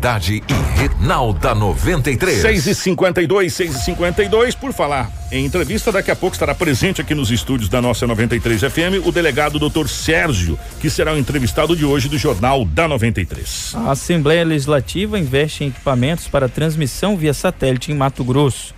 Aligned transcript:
Cidade 0.00 0.42
e 0.48 0.80
Renal 0.80 1.30
da 1.34 1.54
93. 1.54 2.40
6 2.40 2.66
e 2.68 2.74
52 2.74 3.52
6 3.52 3.76
e 3.76 3.78
52 3.80 4.54
Por 4.54 4.72
falar 4.72 5.12
em 5.30 5.44
entrevista, 5.44 5.92
daqui 5.92 6.10
a 6.10 6.16
pouco 6.16 6.34
estará 6.34 6.54
presente 6.54 7.02
aqui 7.02 7.14
nos 7.14 7.30
estúdios 7.30 7.68
da 7.68 7.82
nossa 7.82 8.06
93 8.06 8.62
FM 8.62 9.04
o 9.04 9.12
delegado 9.12 9.58
doutor 9.58 9.90
Sérgio, 9.90 10.58
que 10.80 10.88
será 10.88 11.12
o 11.12 11.18
entrevistado 11.18 11.76
de 11.76 11.84
hoje 11.84 12.08
do 12.08 12.16
Jornal 12.16 12.64
da 12.64 12.88
93. 12.88 13.74
A 13.74 13.90
Assembleia 13.90 14.42
Legislativa 14.42 15.18
investe 15.18 15.64
em 15.64 15.68
equipamentos 15.68 16.26
para 16.26 16.48
transmissão 16.48 17.14
via 17.14 17.34
satélite 17.34 17.92
em 17.92 17.94
Mato 17.94 18.24
Grosso. 18.24 18.74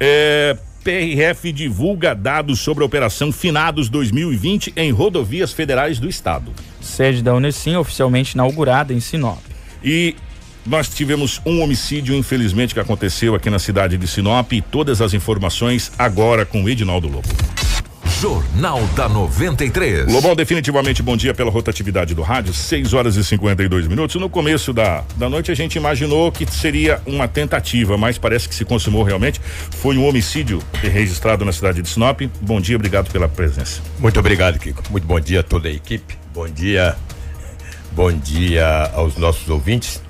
É. 0.00 0.56
PRF 0.82 1.50
divulga 1.50 2.14
dados 2.14 2.60
sobre 2.60 2.82
a 2.82 2.86
Operação 2.86 3.32
Finados 3.32 3.88
2020 3.88 4.74
em 4.76 4.90
rodovias 4.90 5.50
federais 5.50 5.98
do 5.98 6.08
estado. 6.10 6.52
Sede 6.78 7.22
da 7.22 7.32
Unesim 7.32 7.76
oficialmente 7.76 8.34
inaugurada 8.34 8.92
em 8.92 9.00
Sinop. 9.00 9.38
E 9.84 10.16
nós 10.66 10.88
tivemos 10.88 11.40
um 11.44 11.62
homicídio, 11.62 12.14
infelizmente, 12.14 12.74
que 12.74 12.80
aconteceu 12.80 13.34
aqui 13.34 13.50
na 13.50 13.58
cidade 13.58 13.96
de 13.96 14.06
Sinop. 14.06 14.52
E 14.52 14.60
todas 14.60 15.00
as 15.00 15.14
informações 15.14 15.92
agora 15.98 16.44
com 16.46 16.62
o 16.64 16.68
Edinaldo 16.68 17.08
Lobo. 17.08 17.28
Jornal 18.20 18.80
da 18.96 19.08
93. 19.08 20.10
Lobão, 20.10 20.34
definitivamente 20.34 21.02
bom 21.02 21.16
dia 21.16 21.34
pela 21.34 21.50
rotatividade 21.50 22.14
do 22.14 22.22
rádio, 22.22 22.54
6 22.54 22.94
horas 22.94 23.16
e 23.16 23.24
52 23.24 23.86
minutos. 23.86 24.16
No 24.16 24.30
começo 24.30 24.72
da, 24.72 25.04
da 25.16 25.28
noite 25.28 25.50
a 25.50 25.54
gente 25.54 25.76
imaginou 25.76 26.32
que 26.32 26.50
seria 26.50 27.02
uma 27.04 27.28
tentativa, 27.28 27.98
mas 27.98 28.16
parece 28.16 28.48
que 28.48 28.54
se 28.54 28.64
consumou 28.64 29.02
realmente. 29.02 29.40
Foi 29.78 29.98
um 29.98 30.06
homicídio 30.06 30.62
registrado 30.80 31.44
na 31.44 31.52
cidade 31.52 31.82
de 31.82 31.88
Sinop. 31.88 32.22
Bom 32.40 32.60
dia, 32.60 32.76
obrigado 32.76 33.10
pela 33.10 33.28
presença. 33.28 33.82
Muito 33.98 34.18
obrigado, 34.18 34.58
Kiko. 34.58 34.82
Muito 34.90 35.06
bom 35.06 35.20
dia 35.20 35.40
a 35.40 35.42
toda 35.42 35.68
a 35.68 35.72
equipe. 35.72 36.16
Bom 36.32 36.48
dia 36.48 36.96
Bom 37.94 38.10
dia 38.10 38.90
aos 38.92 39.16
nossos 39.16 39.48
ouvintes. 39.48 40.02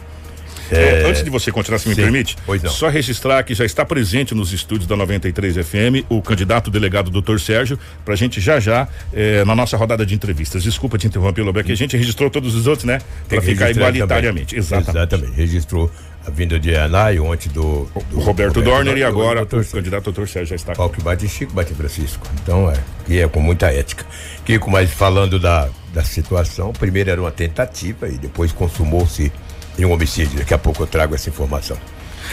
É, 0.70 1.02
é, 1.02 1.06
antes 1.06 1.22
de 1.22 1.30
você 1.30 1.50
continuar, 1.50 1.78
se 1.78 1.88
me 1.88 1.94
sim, 1.94 2.02
permite, 2.02 2.36
só 2.68 2.88
registrar 2.88 3.42
que 3.42 3.54
já 3.54 3.64
está 3.64 3.84
presente 3.84 4.34
nos 4.34 4.52
estúdios 4.52 4.86
da 4.86 4.96
93 4.96 5.56
FM 5.56 6.04
o 6.08 6.22
candidato 6.22 6.70
delegado 6.70 7.10
doutor 7.10 7.40
Sérgio, 7.40 7.78
para 8.04 8.14
a 8.14 8.16
gente 8.16 8.40
já 8.40 8.58
já, 8.58 8.88
é, 9.12 9.44
na 9.44 9.54
nossa 9.54 9.76
rodada 9.76 10.04
de 10.04 10.14
entrevistas. 10.14 10.62
Desculpa 10.62 10.98
te 10.98 11.06
interromper, 11.06 11.42
Lobeck, 11.42 11.70
a 11.70 11.76
gente 11.76 11.96
registrou 11.96 12.30
todos 12.30 12.54
os 12.54 12.66
outros, 12.66 12.84
né? 12.84 13.00
Para 13.28 13.42
ficar 13.42 13.70
igualitariamente. 13.70 14.56
Exatamente. 14.56 14.90
Exatamente. 14.90 15.36
Registrou 15.36 15.90
a 16.26 16.30
vinda 16.30 16.58
de 16.58 16.74
Anai, 16.74 17.18
ontem 17.18 17.50
do, 17.50 17.84
do 18.10 18.18
Roberto, 18.18 18.24
Roberto 18.24 18.62
Dorner 18.62 18.96
e 18.96 19.04
agora 19.04 19.42
o, 19.42 19.44
o 19.44 19.64
candidato 19.66 20.04
doutor 20.04 20.26
Sérgio 20.26 20.50
já 20.50 20.56
está. 20.56 20.74
Qual 20.74 20.88
que 20.88 21.02
bate 21.02 21.28
Chico, 21.28 21.52
bate 21.52 21.74
Francisco. 21.74 22.26
Então 22.42 22.70
é, 22.70 22.76
e 23.06 23.18
é 23.18 23.28
com 23.28 23.40
muita 23.40 23.72
ética. 23.72 24.06
Kiko, 24.44 24.70
mas 24.70 24.90
falando 24.90 25.38
da, 25.38 25.68
da 25.92 26.02
situação, 26.02 26.72
primeiro 26.72 27.10
era 27.10 27.20
uma 27.20 27.30
tentativa 27.30 28.08
e 28.08 28.16
depois 28.16 28.52
consumou-se 28.52 29.30
em 29.78 29.84
um 29.84 29.92
homicídio. 29.92 30.38
Daqui 30.38 30.54
a 30.54 30.58
pouco 30.58 30.82
eu 30.82 30.86
trago 30.86 31.14
essa 31.14 31.28
informação. 31.28 31.76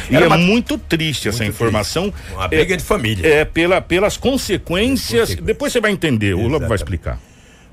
E 0.10 0.16
Era 0.16 0.26
é 0.26 0.28
uma... 0.28 0.38
muito 0.38 0.78
triste 0.78 1.28
essa 1.28 1.44
muito 1.44 1.54
informação. 1.54 2.12
Triste. 2.12 2.34
Uma 2.34 2.48
briga 2.48 2.74
é, 2.74 2.78
de 2.78 2.84
família. 2.84 3.28
É, 3.28 3.46
pela, 3.46 3.82
pelas 3.82 4.18
consequências. 4.18 5.22
consequências. 5.22 5.46
Depois 5.46 5.74
você 5.74 5.82
vai 5.82 5.92
entender, 5.92 6.28
Exatamente. 6.28 6.50
o 6.50 6.52
Lobo 6.52 6.68
vai 6.68 6.76
explicar. 6.76 7.20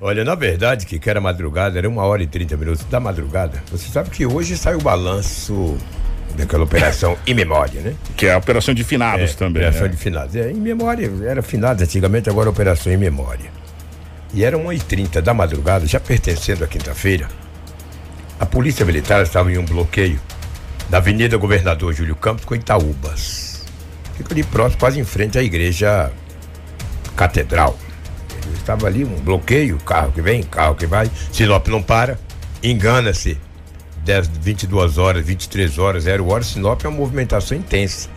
Olha, 0.01 0.25
na 0.25 0.35
verdade, 0.35 0.87
que 0.87 1.11
era 1.11 1.21
madrugada, 1.21 1.77
era 1.77 1.89
uma 1.89 2.05
hora 2.05 2.23
e 2.23 2.27
30 2.27 2.57
minutos 2.57 2.85
da 2.85 3.01
madrugada. 3.01 3.63
Você 3.73 3.89
sabe 3.89 4.11
que 4.11 4.25
hoje 4.25 4.57
sai 4.57 4.77
o 4.77 4.81
balanço 4.81 5.77
daquela 6.37 6.63
operação 6.63 7.19
em 7.27 7.35
memória, 7.35 7.81
né? 7.81 7.95
Que 8.17 8.27
é 8.27 8.35
a 8.35 8.39
operação 8.39 8.73
de 8.73 8.85
finados 8.85 9.33
é, 9.33 9.35
também. 9.35 9.63
Operação 9.63 9.87
é. 9.87 9.89
de 9.91 9.97
finados. 9.97 10.37
É, 10.37 10.51
em 10.53 10.55
memória, 10.55 11.11
era 11.25 11.43
finados 11.43 11.83
antigamente, 11.83 12.31
agora 12.31 12.49
operação 12.49 12.93
em 12.93 12.97
memória. 12.97 13.51
E 14.33 14.45
eram 14.45 14.65
1h30 14.65 15.21
da 15.21 15.35
madrugada, 15.35 15.85
já 15.87 15.99
pertencendo 15.99 16.63
à 16.63 16.69
quinta-feira. 16.69 17.29
A 18.41 18.47
polícia 18.47 18.87
militar 18.87 19.23
estava 19.23 19.53
em 19.53 19.59
um 19.59 19.65
bloqueio 19.65 20.21
da 20.89 20.99
Avenida 20.99 21.37
Governador 21.37 21.93
Júlio 21.93 22.15
Campos 22.15 22.45
com 22.45 22.55
Itaúbas. 22.55 23.65
Fica 24.17 24.33
ali 24.33 24.45
próximo, 24.45 24.79
quase 24.79 25.01
em 25.01 25.05
frente 25.05 25.39
à 25.39 25.43
igreja 25.43 26.13
catedral. 27.17 27.77
Ele 28.47 28.55
estava 28.55 28.87
ali, 28.87 29.05
um 29.05 29.21
bloqueio, 29.21 29.77
carro 29.79 30.13
que 30.13 30.23
vem, 30.23 30.43
carro 30.43 30.77
que 30.77 30.87
vai, 30.87 31.11
Sinop 31.33 31.67
não 31.69 31.83
para, 31.83 32.19
engana-se. 32.63 33.37
10, 34.05 34.29
22 34.41 34.97
horas, 34.99 35.27
23 35.27 35.77
horas, 35.79 36.05
0 36.05 36.29
horas, 36.29 36.47
Sinop 36.47 36.83
é 36.85 36.89
uma 36.89 36.97
movimentação 36.97 37.59
intensa. 37.59 38.09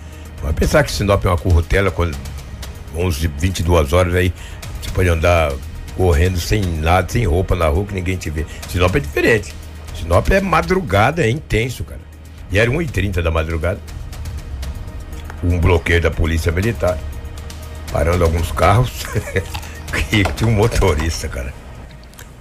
Vai 0.42 0.54
pensar 0.54 0.84
que 0.84 0.92
Sinop 0.92 1.26
é 1.26 1.30
uma 1.30 1.38
currutela 1.38 1.92
com 1.92 2.10
11, 2.96 3.28
22 3.28 3.92
horas 3.92 4.16
aí, 4.16 4.32
você 4.82 4.90
pode 4.92 5.10
andar 5.10 5.52
correndo 5.98 6.40
sem 6.40 6.62
nada, 6.62 7.12
sem 7.12 7.26
roupa 7.26 7.56
na 7.56 7.68
rua 7.68 7.86
que 7.86 7.94
ninguém 7.94 8.18
te 8.18 8.30
vê. 8.30 8.46
Sinop 8.70 8.96
é 8.96 9.00
diferente. 9.00 9.61
Sinop 10.02 10.32
é 10.32 10.42
madrugada, 10.42 11.24
é 11.24 11.30
intenso, 11.30 11.84
cara. 11.84 12.02
E 12.52 12.58
era 12.58 12.70
1h30 12.70 13.22
da 13.22 13.30
madrugada. 13.30 13.80
Um 15.44 15.60
bloqueio 15.60 16.02
da 16.02 16.10
polícia 16.10 16.52
militar. 16.52 16.98
Parando 17.92 18.24
alguns 18.24 18.52
carros. 18.52 19.06
e 20.12 20.24
tinha 20.34 20.50
um 20.50 20.54
motorista, 20.54 21.28
cara. 21.28 21.54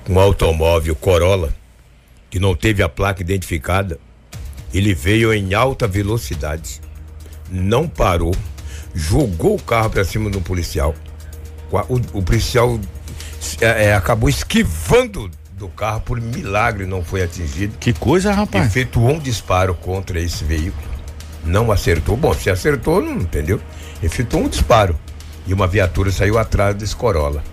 Um 0.09 0.19
automóvel 0.19 0.97
Corolla, 0.97 1.55
que 2.31 2.39
não 2.39 2.55
teve 2.55 2.83
a 2.83 2.89
placa 2.89 3.21
identificada. 3.21 3.99
Ele 4.73 4.95
veio 4.95 5.33
em 5.33 5.53
alta 5.53 5.87
velocidade. 5.87 6.81
Não 7.51 7.87
parou. 7.87 8.35
Jogou 8.95 9.57
o 9.57 9.63
carro 9.63 9.91
para 9.91 10.05
cima 10.05 10.31
do 10.31 10.41
policial. 10.41 10.95
O, 11.71 12.19
o 12.19 12.23
policial 12.23 12.81
é, 13.61 13.85
é, 13.85 13.95
acabou 13.95 14.29
esquivando 14.29 15.31
do 15.61 15.69
carro, 15.69 16.01
por 16.01 16.19
milagre 16.19 16.87
não 16.87 17.05
foi 17.05 17.23
atingido. 17.23 17.77
Que 17.79 17.93
coisa, 17.93 18.33
rapaz. 18.33 18.67
Efetuou 18.67 19.11
um 19.11 19.19
disparo 19.19 19.75
contra 19.75 20.19
esse 20.19 20.43
veículo. 20.43 20.89
Não 21.45 21.71
acertou. 21.71 22.17
Bom, 22.17 22.33
se 22.33 22.49
acertou, 22.49 23.03
não 23.03 23.13
entendeu? 23.13 23.61
Efetuou 24.03 24.45
um 24.45 24.49
disparo. 24.49 24.99
E 25.47 25.53
uma 25.53 25.67
viatura 25.67 26.11
saiu 26.11 26.39
atrás 26.39 26.75
desse 26.75 26.97
Corolla. 26.97 27.45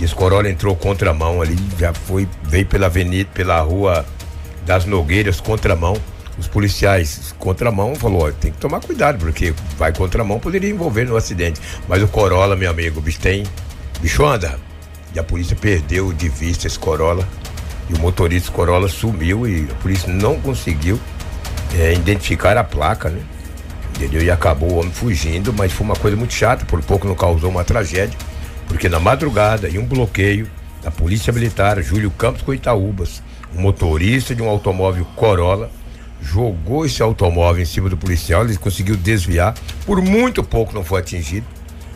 E 0.00 0.04
esse 0.04 0.14
Corolla 0.14 0.50
entrou 0.50 0.74
contramão 0.74 1.40
ali, 1.40 1.56
já 1.78 1.94
foi, 1.94 2.28
veio 2.42 2.66
pela 2.66 2.86
avenida, 2.86 3.30
pela 3.32 3.60
rua 3.60 4.04
das 4.66 4.84
Nogueiras, 4.84 5.40
contramão. 5.40 5.96
Os 6.36 6.48
policiais 6.48 7.32
contramão 7.38 7.94
falou, 7.94 8.26
ó, 8.26 8.32
tem 8.32 8.50
que 8.50 8.58
tomar 8.58 8.80
cuidado, 8.80 9.18
porque 9.18 9.54
vai 9.78 9.92
contramão, 9.92 10.40
poderia 10.40 10.70
envolver 10.70 11.04
no 11.04 11.16
acidente. 11.16 11.60
Mas 11.86 12.02
o 12.02 12.08
Corolla, 12.08 12.56
meu 12.56 12.70
amigo, 12.70 12.98
o 12.98 13.02
bicho 13.02 13.20
tem. 13.20 13.44
Bicho 14.00 14.24
anda, 14.24 14.58
e 15.14 15.18
a 15.18 15.22
polícia 15.22 15.56
perdeu 15.56 16.12
de 16.12 16.28
vista 16.28 16.66
esse 16.66 16.78
Corolla. 16.78 17.26
E 17.88 17.94
o 17.94 17.98
motorista 17.98 18.50
Corolla 18.50 18.88
sumiu 18.88 19.46
e 19.46 19.68
a 19.70 19.74
polícia 19.74 20.12
não 20.12 20.40
conseguiu 20.40 20.98
é, 21.74 21.92
identificar 21.92 22.56
a 22.56 22.64
placa, 22.64 23.10
né? 23.10 23.20
Entendeu? 23.96 24.22
E 24.22 24.30
acabou 24.30 24.72
o 24.72 24.80
homem 24.80 24.92
fugindo, 24.92 25.52
mas 25.52 25.72
foi 25.72 25.84
uma 25.84 25.96
coisa 25.96 26.16
muito 26.16 26.32
chata, 26.32 26.64
por 26.64 26.82
pouco 26.82 27.06
não 27.06 27.14
causou 27.14 27.50
uma 27.50 27.64
tragédia, 27.64 28.18
porque 28.66 28.88
na 28.88 28.98
madrugada, 28.98 29.68
em 29.68 29.78
um 29.78 29.84
bloqueio 29.84 30.48
da 30.82 30.90
Polícia 30.90 31.32
Militar, 31.32 31.80
Júlio 31.82 32.10
Campos 32.10 32.42
com 32.42 32.54
Itaúbas, 32.54 33.22
um 33.54 33.60
motorista 33.60 34.34
de 34.34 34.42
um 34.42 34.48
automóvel 34.48 35.06
Corolla 35.14 35.70
jogou 36.22 36.86
esse 36.86 37.02
automóvel 37.02 37.62
em 37.62 37.66
cima 37.66 37.90
do 37.90 37.96
policial, 37.96 38.44
ele 38.44 38.56
conseguiu 38.56 38.96
desviar, 38.96 39.54
por 39.84 40.00
muito 40.00 40.42
pouco 40.42 40.72
não 40.72 40.84
foi 40.84 41.00
atingido. 41.00 41.46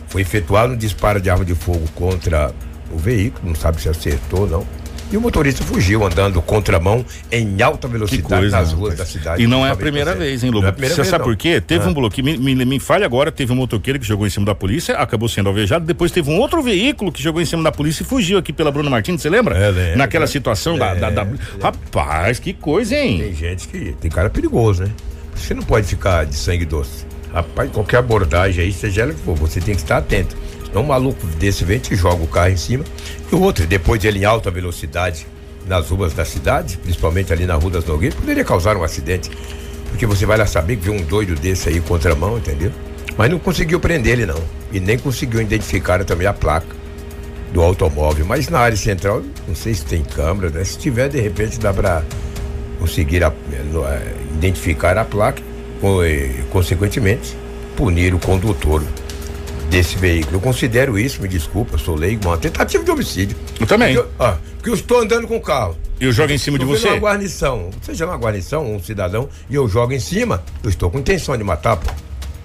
Foi 0.07 0.21
efetuado 0.21 0.73
um 0.73 0.77
disparo 0.77 1.19
de 1.19 1.29
arma 1.29 1.43
de 1.43 1.53
fogo 1.53 1.85
contra 1.93 2.53
o 2.91 2.97
veículo, 2.97 3.47
não 3.47 3.55
sabe 3.55 3.81
se 3.81 3.89
acertou 3.89 4.41
ou 4.41 4.47
não. 4.47 4.67
E 5.09 5.15
o 5.15 5.21
motorista 5.21 5.63
fugiu 5.63 6.05
andando 6.05 6.41
contramão 6.41 7.05
em 7.31 7.61
alta 7.61 7.87
velocidade 7.87 8.27
coisa, 8.27 8.57
nas 8.57 8.73
ruas 8.73 8.95
da 8.95 9.05
cidade. 9.05 9.41
E 9.41 9.47
não 9.47 9.65
é 9.65 9.71
a 9.71 9.75
primeira 9.75 10.13
vez, 10.13 10.43
hein, 10.43 10.51
Lobo? 10.51 10.67
É 10.67 10.71
Você 10.73 10.95
vez, 10.95 11.07
sabe 11.07 11.19
não. 11.19 11.25
por 11.25 11.37
quê? 11.37 11.61
Teve 11.61 11.85
ah. 11.85 11.87
um 11.87 11.93
bloqueio, 11.93 12.25
me, 12.25 12.37
me, 12.37 12.65
me 12.65 12.79
falha 12.79 13.05
agora, 13.05 13.31
teve 13.31 13.53
um 13.53 13.55
motoqueiro 13.55 13.97
que 13.99 14.05
jogou 14.05 14.27
em 14.27 14.29
cima 14.29 14.45
da 14.45 14.53
polícia, 14.53 14.97
acabou 14.97 15.29
sendo 15.29 15.47
alvejado, 15.47 15.85
depois 15.85 16.11
teve 16.11 16.29
um 16.29 16.37
outro 16.37 16.61
veículo 16.61 17.09
que 17.09 17.23
jogou 17.23 17.41
em 17.41 17.45
cima 17.45 17.63
da 17.63 17.71
polícia 17.71 18.03
e 18.03 18.05
fugiu 18.05 18.37
aqui 18.37 18.51
pela 18.51 18.69
Bruna 18.69 18.89
Martins, 18.89 19.21
você 19.21 19.29
lembra? 19.29 19.57
É, 19.57 19.69
lembra. 19.69 19.95
Naquela 19.95 20.27
situação 20.27 20.75
é, 20.75 20.79
da, 20.79 20.93
da, 20.93 21.23
da... 21.23 21.27
Rapaz, 21.61 22.39
que 22.39 22.51
coisa, 22.51 22.93
hein? 22.97 23.19
Tem 23.19 23.33
gente 23.33 23.67
que. 23.69 23.95
Tem 24.01 24.11
cara 24.11 24.29
perigoso, 24.29 24.83
né? 24.83 24.91
Você 25.33 25.53
não 25.53 25.63
pode 25.63 25.87
ficar 25.87 26.25
de 26.25 26.35
sangue 26.35 26.65
doce. 26.65 27.05
Rapaz, 27.33 27.71
qualquer 27.71 27.97
abordagem 27.97 28.65
aí, 28.65 28.73
seja 28.73 29.03
ela 29.03 29.13
que 29.13 29.21
for, 29.21 29.35
você 29.35 29.61
tem 29.61 29.73
que 29.73 29.81
estar 29.81 29.97
atento. 29.97 30.35
Então, 30.77 30.85
um 30.85 30.89
maluco 30.89 31.25
desse 31.39 31.65
vem 31.65 31.79
te 31.79 31.95
joga 31.95 32.23
o 32.23 32.27
carro 32.27 32.51
em 32.51 32.57
cima. 32.57 32.85
E 33.31 33.33
o 33.33 33.41
outro, 33.41 33.65
depois 33.65 33.99
de 33.99 34.07
ele 34.07 34.19
em 34.19 34.25
alta 34.25 34.51
velocidade 34.51 35.25
nas 35.65 35.89
ruas 35.89 36.13
da 36.13 36.23
cidade, 36.23 36.77
principalmente 36.77 37.33
ali 37.33 37.47
na 37.47 37.55
Rua 37.55 37.71
das 37.71 37.85
Nogueiras, 37.85 38.17
poderia 38.17 38.45
causar 38.45 38.77
um 38.77 38.83
acidente. 38.83 39.31
Porque 39.89 40.05
você 40.05 40.23
vai 40.23 40.37
lá 40.37 40.45
saber 40.45 40.75
que 40.75 40.83
viu 40.83 40.93
um 40.93 41.01
doido 41.01 41.33
desse 41.33 41.67
aí 41.67 41.81
contramão, 41.81 42.37
entendeu? 42.37 42.71
Mas 43.17 43.31
não 43.31 43.39
conseguiu 43.39 43.79
prender 43.79 44.13
ele, 44.13 44.27
não. 44.27 44.39
E 44.71 44.79
nem 44.79 44.99
conseguiu 44.99 45.41
identificar 45.41 46.05
também 46.05 46.27
a 46.27 46.33
placa 46.33 46.67
do 47.51 47.59
automóvel. 47.63 48.23
Mas 48.27 48.47
na 48.47 48.59
área 48.59 48.77
central, 48.77 49.23
não 49.47 49.55
sei 49.55 49.73
se 49.73 49.83
tem 49.83 50.03
câmera, 50.03 50.51
né? 50.51 50.63
Se 50.63 50.77
tiver, 50.77 51.09
de 51.09 51.19
repente 51.19 51.59
dá 51.59 51.73
para 51.73 52.03
conseguir 52.79 53.23
a, 53.23 53.33
é, 53.51 54.13
identificar 54.35 54.95
a 54.95 55.03
placa 55.03 55.41
e, 56.05 56.43
consequentemente, 56.51 57.35
punir 57.75 58.13
o 58.13 58.19
condutor 58.19 58.83
desse 59.69 59.97
veículo. 59.97 60.37
Eu 60.37 60.41
considero 60.41 60.97
isso, 60.97 61.21
me 61.21 61.27
desculpa, 61.27 61.77
sou 61.77 61.95
leigo, 61.95 62.27
uma 62.27 62.37
tentativa 62.37 62.83
de 62.83 62.91
homicídio. 62.91 63.37
Eu 63.59 63.67
também. 63.67 63.95
Porque, 63.95 64.09
ah, 64.19 64.37
porque 64.55 64.69
eu 64.69 64.73
estou 64.73 65.01
andando 65.01 65.27
com 65.27 65.37
o 65.37 65.41
carro. 65.41 65.77
eu 65.99 66.11
jogo 66.11 66.31
em 66.31 66.37
cima 66.37 66.57
de 66.57 66.65
você? 66.65 66.87
uma 66.87 66.97
guarnição. 66.97 67.69
É 67.87 68.05
uma 68.05 68.17
guarnição, 68.17 68.75
um 68.75 68.81
cidadão, 68.81 69.29
e 69.49 69.55
eu 69.55 69.67
jogo 69.67 69.93
em 69.93 69.99
cima, 69.99 70.43
eu 70.63 70.69
estou 70.69 70.89
com 70.89 70.99
intenção 70.99 71.37
de 71.37 71.43
matar, 71.43 71.77
pô. 71.77 71.91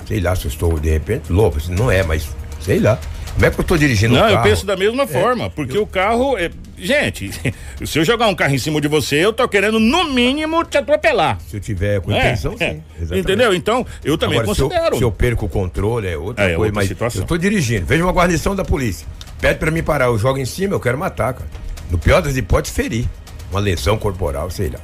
Sei 0.06 0.20
lá 0.20 0.34
se 0.34 0.46
eu 0.46 0.50
estou, 0.50 0.78
de 0.78 0.90
repente, 0.90 1.32
louco. 1.32 1.58
Não 1.68 1.90
é, 1.90 2.02
mas 2.02 2.28
sei 2.60 2.80
lá. 2.80 2.98
Como 3.34 3.46
é 3.46 3.50
que 3.50 3.58
eu 3.58 3.62
estou 3.62 3.78
dirigindo 3.78 4.14
Não, 4.14 4.20
um 4.20 4.24
carro? 4.24 4.36
eu 4.36 4.42
penso 4.42 4.66
da 4.66 4.76
mesma 4.76 5.04
é, 5.04 5.06
forma, 5.06 5.48
porque 5.48 5.78
eu... 5.78 5.82
o 5.82 5.86
carro 5.86 6.36
é. 6.36 6.50
Gente, 6.82 7.30
se 7.86 7.98
eu 7.98 8.04
jogar 8.04 8.26
um 8.26 8.34
carro 8.34 8.54
em 8.54 8.58
cima 8.58 8.80
de 8.80 8.88
você, 8.88 9.16
eu 9.16 9.32
tô 9.32 9.46
querendo, 9.46 9.78
no 9.78 10.12
mínimo, 10.12 10.64
te 10.64 10.76
atropelar. 10.76 11.38
Se 11.48 11.56
eu 11.56 11.60
tiver 11.60 12.00
com 12.00 12.10
é, 12.10 12.18
intenção, 12.18 12.56
é, 12.58 12.72
sim. 12.72 12.82
Entendeu? 13.16 13.54
Então, 13.54 13.86
eu 14.04 14.18
também 14.18 14.40
Agora, 14.40 14.56
considero. 14.56 14.86
Se 14.86 14.92
eu, 14.94 14.98
se 14.98 15.04
eu, 15.04 15.12
perco 15.12 15.46
o 15.46 15.48
controle, 15.48 16.08
é 16.08 16.16
outra 16.16 16.44
é, 16.44 16.46
coisa, 16.48 16.58
outra 16.58 16.74
mas 16.74 16.88
situação. 16.88 17.20
eu 17.20 17.22
estou 17.22 17.38
dirigindo. 17.38 17.86
Veja 17.86 18.02
uma 18.02 18.12
guarnição 18.12 18.56
da 18.56 18.64
polícia. 18.64 19.06
Pede 19.40 19.60
para 19.60 19.70
mim 19.70 19.82
parar, 19.82 20.06
eu 20.06 20.18
jogo 20.18 20.38
em 20.38 20.44
cima, 20.44 20.74
eu 20.74 20.80
quero 20.80 20.98
matar, 20.98 21.34
cara. 21.34 21.48
No 21.88 21.98
pior 21.98 22.20
das 22.20 22.36
hipóteses, 22.36 22.74
ferir. 22.74 23.06
Uma 23.52 23.60
lesão 23.60 23.96
corporal, 23.96 24.50
sei 24.50 24.70
lá. 24.70 24.80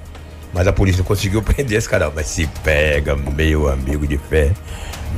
Mas 0.52 0.66
a 0.68 0.72
polícia 0.72 1.02
conseguiu 1.02 1.42
prender 1.42 1.78
esse 1.78 1.88
cara. 1.88 2.12
Mas 2.14 2.26
se 2.28 2.46
pega, 2.62 3.16
meu 3.16 3.68
amigo 3.68 4.06
de 4.06 4.18
fé, 4.18 4.52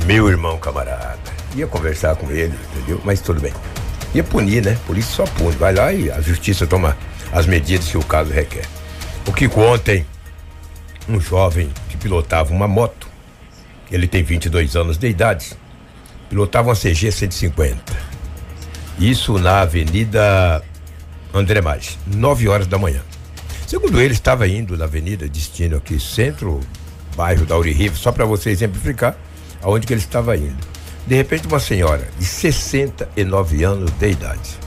meu 0.07 0.27
irmão 0.27 0.57
camarada. 0.57 1.19
Ia 1.55 1.67
conversar 1.67 2.15
com 2.15 2.31
ele, 2.31 2.53
entendeu? 2.75 2.99
Mas 3.03 3.21
tudo 3.21 3.39
bem. 3.39 3.53
Ia 4.13 4.23
punir, 4.23 4.63
né? 4.63 4.77
Polícia 4.85 5.13
só 5.13 5.23
pune. 5.25 5.55
Vai 5.55 5.73
lá 5.73 5.93
e 5.93 6.11
a 6.11 6.19
justiça 6.21 6.67
toma 6.67 6.97
as 7.31 7.45
medidas 7.45 7.87
que 7.87 7.97
o 7.97 8.03
caso 8.03 8.31
requer. 8.31 8.65
O 9.25 9.31
que 9.31 9.47
ontem, 9.47 10.05
um 11.07 11.19
jovem 11.19 11.69
que 11.89 11.97
pilotava 11.97 12.53
uma 12.53 12.67
moto, 12.67 13.07
ele 13.91 14.07
tem 14.07 14.23
22 14.23 14.75
anos 14.75 14.97
de 14.97 15.07
idade, 15.07 15.53
pilotava 16.29 16.69
uma 16.69 16.75
CG 16.75 17.11
150. 17.11 18.11
Isso 18.99 19.37
na 19.39 19.61
Avenida 19.61 20.63
André 21.33 21.61
Mais, 21.61 21.97
9 22.07 22.47
horas 22.47 22.67
da 22.67 22.77
manhã. 22.77 23.01
Segundo 23.65 24.01
ele, 24.01 24.13
estava 24.13 24.47
indo 24.47 24.77
na 24.77 24.85
Avenida 24.85 25.27
Destino 25.29 25.77
aqui, 25.77 25.99
centro, 25.99 26.59
bairro 27.15 27.45
da 27.45 27.57
Uririve, 27.57 27.97
só 27.97 28.11
para 28.11 28.25
você 28.25 28.49
exemplificar 28.49 29.15
aonde 29.61 29.87
que 29.87 29.93
ele 29.93 30.01
estava 30.01 30.35
indo. 30.35 30.70
De 31.07 31.15
repente, 31.15 31.47
uma 31.47 31.59
senhora 31.59 32.07
de 32.17 32.25
69 32.25 33.63
anos 33.63 33.91
de 33.91 34.09
idade 34.09 34.59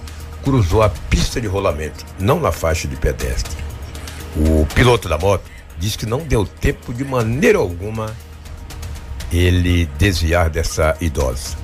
cruzou 0.42 0.82
a 0.82 0.90
pista 0.90 1.40
de 1.40 1.46
rolamento, 1.46 2.04
não 2.18 2.38
na 2.38 2.52
faixa 2.52 2.86
de 2.86 2.96
pedestre. 2.96 3.56
O 4.36 4.66
piloto 4.74 5.08
da 5.08 5.16
moto 5.16 5.44
disse 5.78 5.96
que 5.96 6.06
não 6.06 6.18
deu 6.18 6.44
tempo 6.44 6.92
de 6.92 7.04
maneira 7.04 7.58
alguma 7.58 8.14
ele 9.32 9.86
desviar 9.98 10.50
dessa 10.50 10.96
idosa 11.00 11.56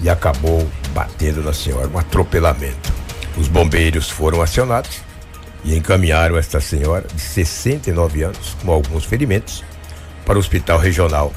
e 0.00 0.08
acabou 0.08 0.66
batendo 0.92 1.42
na 1.42 1.52
senhora, 1.52 1.88
um 1.88 1.98
atropelamento. 1.98 2.92
Os 3.36 3.48
bombeiros 3.48 4.08
foram 4.08 4.40
acionados 4.40 5.00
e 5.64 5.76
encaminharam 5.76 6.36
esta 6.36 6.60
senhora 6.60 7.06
de 7.12 7.20
69 7.20 8.22
anos, 8.22 8.56
com 8.64 8.72
alguns 8.72 9.04
ferimentos, 9.04 9.64
para 10.24 10.36
o 10.36 10.40
hospital 10.40 10.78
regional 10.78 11.32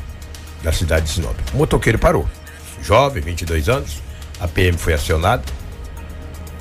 da 0.64 0.72
cidade 0.72 1.08
de 1.08 1.12
Sinop. 1.12 1.36
O 1.54 1.58
motoqueiro 1.58 1.98
parou. 1.98 2.28
Jovem, 2.82 3.22
22 3.22 3.70
anos, 3.70 4.02
a 4.40 4.48
PM 4.48 4.78
foi 4.78 4.94
acionada 4.94 5.44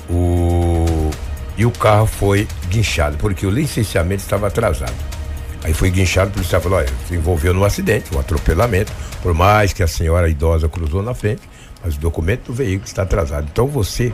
o... 0.09 1.09
e 1.57 1.65
o 1.65 1.71
carro 1.71 2.05
foi 2.05 2.47
guinchado, 2.69 3.17
porque 3.17 3.45
o 3.45 3.49
licenciamento 3.49 4.23
estava 4.23 4.47
atrasado. 4.47 4.93
Aí 5.63 5.73
foi 5.73 5.91
guinchado, 5.91 6.29
o 6.29 6.33
policial 6.33 6.61
falou: 6.61 6.79
olha, 6.79 6.89
se 7.07 7.15
envolveu 7.15 7.53
num 7.53 7.63
acidente, 7.63 8.13
um 8.15 8.19
atropelamento, 8.19 8.91
por 9.21 9.33
mais 9.33 9.73
que 9.73 9.83
a 9.83 9.87
senhora 9.87 10.29
idosa 10.29 10.67
cruzou 10.67 11.03
na 11.03 11.13
frente, 11.13 11.41
mas 11.83 11.95
o 11.95 11.99
documento 11.99 12.47
do 12.47 12.53
veículo 12.53 12.85
está 12.85 13.03
atrasado. 13.03 13.47
Então 13.51 13.67
você 13.67 14.11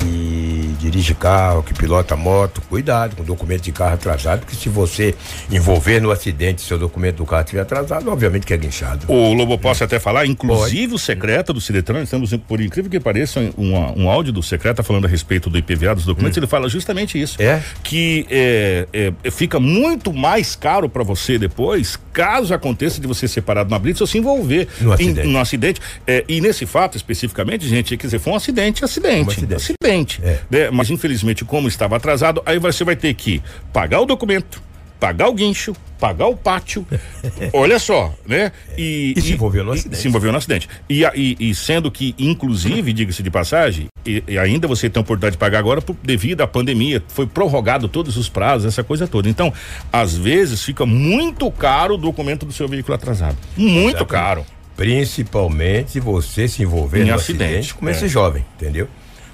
que 0.00 0.47
dirige 0.78 1.14
carro, 1.14 1.62
que 1.62 1.74
pilota 1.74 2.16
moto, 2.16 2.60
cuidado 2.68 3.16
com 3.16 3.22
o 3.22 3.26
documento 3.26 3.62
de 3.62 3.72
carro 3.72 3.94
atrasado, 3.94 4.40
porque 4.40 4.56
se 4.56 4.68
você 4.68 5.14
envolver 5.50 6.00
no 6.00 6.10
acidente 6.10 6.62
seu 6.62 6.78
documento 6.78 7.16
do 7.16 7.26
carro 7.26 7.42
estiver 7.42 7.62
atrasado, 7.62 8.10
obviamente 8.10 8.46
que 8.46 8.54
é 8.54 8.56
guinchado. 8.56 9.10
O 9.10 9.32
Lobo 9.32 9.58
posso 9.58 9.84
até 9.84 9.98
falar, 9.98 10.26
inclusive 10.26 10.88
Pode. 10.88 10.94
o 10.94 10.98
secreta 10.98 11.52
do 11.52 11.60
Ciretran, 11.60 12.02
estamos, 12.02 12.34
por 12.46 12.60
incrível 12.60 12.90
que 12.90 13.00
pareça, 13.00 13.40
um, 13.56 14.02
um 14.02 14.08
áudio 14.08 14.32
do 14.32 14.42
secreta 14.42 14.82
falando 14.82 15.06
a 15.06 15.08
respeito 15.08 15.50
do 15.50 15.58
IPVA 15.58 15.94
dos 15.94 16.04
documentos, 16.04 16.36
hum. 16.36 16.40
ele 16.40 16.46
fala 16.46 16.68
justamente 16.68 17.20
isso. 17.20 17.40
É? 17.42 17.62
Que 17.82 18.26
é, 18.30 18.86
é, 19.24 19.30
fica 19.30 19.58
muito 19.58 20.12
mais 20.12 20.54
caro 20.54 20.88
para 20.88 21.02
você 21.02 21.38
depois, 21.38 21.98
caso 22.18 22.52
aconteça 22.52 23.00
de 23.00 23.06
você 23.06 23.28
separado 23.28 23.70
na 23.70 23.78
blitz 23.78 24.00
ou 24.00 24.06
se 24.06 24.18
envolver 24.18 24.66
no 24.80 24.92
acidente. 24.92 25.20
Em, 25.20 25.32
no 25.32 25.38
acidente. 25.38 25.80
É, 26.04 26.24
e 26.26 26.40
nesse 26.40 26.66
fato 26.66 26.96
especificamente, 26.96 27.68
gente, 27.68 27.96
quer 27.96 28.08
dizer, 28.08 28.18
foi 28.18 28.32
um 28.32 28.36
acidente, 28.36 28.84
acidente. 28.84 29.28
Um 29.28 29.30
acidente. 29.30 29.54
acidente. 29.54 30.20
É. 30.24 30.40
Né? 30.50 30.70
Mas 30.72 30.90
infelizmente, 30.90 31.44
como 31.44 31.68
estava 31.68 31.94
atrasado, 31.94 32.42
aí 32.44 32.58
você 32.58 32.82
vai 32.82 32.96
ter 32.96 33.14
que 33.14 33.40
pagar 33.72 34.00
o 34.00 34.04
documento, 34.04 34.60
pagar 34.98 35.28
o 35.28 35.32
guincho, 35.32 35.74
pagar 35.98 36.26
o 36.26 36.36
pátio. 36.36 36.86
olha 37.52 37.78
só, 37.78 38.14
né? 38.26 38.52
E, 38.76 39.14
e, 39.16 39.18
e 39.18 39.22
se 39.22 39.32
envolveu 39.32 39.64
no 39.64 39.72
acidente. 39.72 39.96
Se 39.96 40.08
envolveu 40.08 40.32
no 40.32 40.38
acidente. 40.38 40.68
E, 40.88 41.02
e, 41.14 41.36
e 41.38 41.54
sendo 41.54 41.90
que, 41.90 42.14
inclusive, 42.18 42.92
diga-se 42.92 43.22
de 43.22 43.30
passagem, 43.30 43.86
e, 44.04 44.22
ainda 44.38 44.66
você 44.66 44.88
tem 44.88 45.00
a 45.00 45.02
oportunidade 45.02 45.32
de 45.32 45.38
pagar 45.38 45.58
agora 45.58 45.80
por, 45.80 45.96
devido 46.02 46.40
à 46.40 46.46
pandemia, 46.46 47.02
foi 47.08 47.26
prorrogado 47.26 47.88
todos 47.88 48.16
os 48.16 48.28
prazos, 48.28 48.66
essa 48.66 48.84
coisa 48.84 49.06
toda. 49.06 49.28
Então, 49.28 49.52
às 49.92 50.16
vezes 50.16 50.62
fica 50.62 50.84
muito 50.84 51.50
caro 51.50 51.94
o 51.94 51.98
documento 51.98 52.44
do 52.44 52.52
seu 52.52 52.68
veículo 52.68 52.94
atrasado. 52.94 53.36
Muito 53.56 53.96
Exatamente. 53.96 54.06
caro. 54.06 54.46
Principalmente 54.76 55.92
se 55.92 56.00
você 56.00 56.46
se 56.46 56.62
envolver 56.62 57.02
em 57.02 57.06
no 57.06 57.14
acidente, 57.14 57.44
acidente 57.44 57.74
como 57.74 57.88
é. 57.88 57.92
esse 57.92 58.06
jovem, 58.06 58.44
entendeu? 58.56 58.88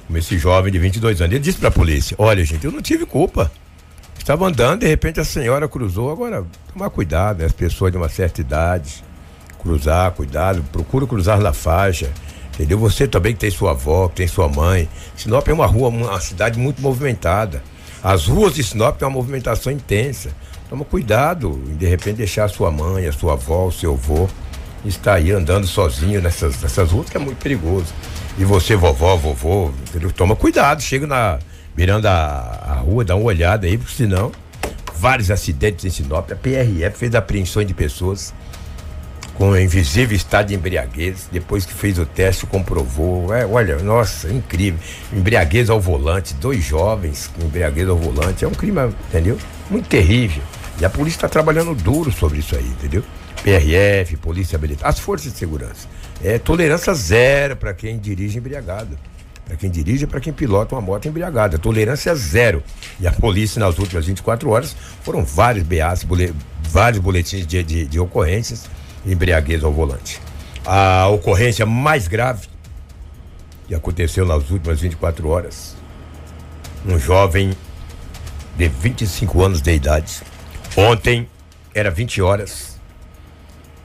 como 0.06 0.18
esse 0.18 0.38
jovem 0.38 0.72
de 0.72 0.78
22 0.78 1.20
anos. 1.20 1.34
Ele 1.34 1.42
disse 1.42 1.58
para 1.58 1.68
a 1.68 1.72
polícia: 1.72 2.14
Olha, 2.18 2.44
gente, 2.44 2.64
eu 2.64 2.72
não 2.72 2.82
tive 2.82 3.06
culpa. 3.06 3.50
Estava 4.24 4.46
andando, 4.46 4.80
de 4.80 4.86
repente 4.86 5.20
a 5.20 5.24
senhora 5.24 5.68
cruzou. 5.68 6.10
Agora, 6.10 6.46
tomar 6.72 6.88
cuidado, 6.88 7.40
né? 7.40 7.44
as 7.44 7.52
pessoas 7.52 7.92
de 7.92 7.98
uma 7.98 8.08
certa 8.08 8.40
idade. 8.40 9.04
Cruzar, 9.60 10.12
cuidado, 10.12 10.64
procura 10.72 11.06
cruzar 11.06 11.38
na 11.38 11.52
faixa. 11.52 12.10
Entendeu? 12.54 12.78
Você 12.78 13.06
também 13.06 13.34
que 13.34 13.40
tem 13.40 13.50
sua 13.50 13.72
avó, 13.72 14.08
que 14.08 14.14
tem 14.14 14.26
sua 14.26 14.48
mãe. 14.48 14.88
Sinop 15.14 15.46
é 15.46 15.52
uma 15.52 15.66
rua, 15.66 15.90
uma 15.90 16.18
cidade 16.22 16.58
muito 16.58 16.80
movimentada. 16.80 17.62
As 18.02 18.26
ruas 18.26 18.54
de 18.54 18.64
Sinop 18.64 18.96
têm 18.96 19.06
uma 19.06 19.12
movimentação 19.12 19.70
intensa. 19.70 20.30
Toma 20.70 20.86
cuidado 20.86 21.62
em 21.68 21.76
de 21.76 21.86
repente 21.86 22.16
deixar 22.16 22.44
a 22.44 22.48
sua 22.48 22.70
mãe, 22.70 23.06
a 23.06 23.12
sua 23.12 23.34
avó, 23.34 23.66
o 23.66 23.72
seu 23.72 23.92
avô 23.92 24.26
estar 24.86 25.16
aí 25.16 25.32
andando 25.32 25.66
sozinho 25.66 26.22
nessas, 26.22 26.62
nessas 26.62 26.90
ruas, 26.90 27.10
que 27.10 27.18
é 27.18 27.20
muito 27.20 27.42
perigoso. 27.42 27.92
E 28.38 28.44
você, 28.46 28.74
vovó, 28.74 29.16
vovô, 29.16 29.70
entendeu? 29.86 30.10
toma 30.10 30.34
cuidado, 30.34 30.80
chega 30.80 31.06
na. 31.06 31.38
Mirando 31.76 32.06
a, 32.06 32.60
a 32.66 32.74
rua, 32.74 33.04
dá 33.04 33.16
uma 33.16 33.26
olhada 33.26 33.66
aí, 33.66 33.76
porque 33.76 33.94
senão, 33.94 34.32
vários 34.96 35.30
acidentes 35.30 35.84
em 35.84 35.90
Sinop. 35.90 36.30
A 36.30 36.36
PRF 36.36 36.98
fez 36.98 37.14
apreensões 37.14 37.66
de 37.66 37.74
pessoas 37.74 38.32
com 39.34 39.56
invisível 39.56 40.16
estado 40.16 40.48
de 40.48 40.54
embriaguez. 40.54 41.28
Depois 41.30 41.66
que 41.66 41.74
fez 41.74 41.98
o 41.98 42.06
teste, 42.06 42.46
comprovou. 42.46 43.34
É, 43.34 43.44
olha, 43.44 43.76
nossa, 43.78 44.32
incrível. 44.32 44.80
Embriaguez 45.12 45.68
ao 45.68 45.80
volante, 45.80 46.34
dois 46.34 46.64
jovens 46.64 47.28
com 47.28 47.44
embriaguez 47.44 47.88
ao 47.88 47.96
volante. 47.96 48.44
É 48.44 48.48
um 48.48 48.52
crime, 48.52 48.80
entendeu? 49.08 49.38
Muito 49.68 49.88
terrível. 49.88 50.42
E 50.80 50.84
a 50.84 50.90
polícia 50.90 51.18
está 51.18 51.28
trabalhando 51.28 51.74
duro 51.74 52.10
sobre 52.10 52.38
isso 52.38 52.56
aí, 52.56 52.66
entendeu? 52.66 53.04
PRF, 53.42 54.16
Polícia 54.16 54.58
Militar, 54.58 54.88
as 54.88 54.98
forças 54.98 55.32
de 55.32 55.38
segurança. 55.38 55.86
É 56.22 56.38
tolerância 56.38 56.94
zero 56.94 57.56
para 57.56 57.74
quem 57.74 57.98
dirige 57.98 58.38
embriagado. 58.38 58.96
Para 59.46 59.56
quem 59.56 59.70
dirige 59.70 60.04
e 60.04 60.06
para 60.06 60.20
quem 60.20 60.32
pilota 60.32 60.74
uma 60.74 60.80
moto 60.80 61.06
embriagada. 61.06 61.58
Tolerância 61.58 62.14
zero. 62.14 62.62
E 62.98 63.06
a 63.06 63.12
polícia, 63.12 63.60
nas 63.60 63.78
últimas 63.78 64.06
24 64.06 64.48
horas, 64.50 64.74
foram 65.02 65.24
vários 65.24 65.64
BAs, 65.64 66.06
vários 66.62 67.02
boletins 67.02 67.46
de, 67.46 67.62
de, 67.62 67.86
de 67.86 68.00
ocorrências 68.00 68.68
embriaguez 69.06 69.62
ao 69.62 69.72
volante. 69.72 70.20
A 70.64 71.08
ocorrência 71.08 71.66
mais 71.66 72.08
grave 72.08 72.48
que 73.66 73.74
aconteceu 73.74 74.26
nas 74.26 74.50
últimas 74.50 74.80
24 74.80 75.28
horas. 75.28 75.76
Um 76.86 76.98
jovem 76.98 77.54
de 78.56 78.68
25 78.68 79.42
anos 79.42 79.60
de 79.60 79.72
idade. 79.72 80.22
Ontem 80.76 81.28
era 81.74 81.90
20 81.90 82.20
horas. 82.22 82.78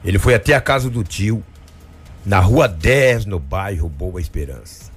Ele 0.04 0.18
foi 0.18 0.34
até 0.34 0.54
a 0.54 0.60
casa 0.60 0.88
do 0.88 1.04
tio 1.04 1.42
na 2.24 2.38
rua 2.38 2.68
10, 2.68 3.26
no 3.26 3.38
bairro 3.38 3.88
Boa 3.88 4.20
Esperança. 4.20 4.89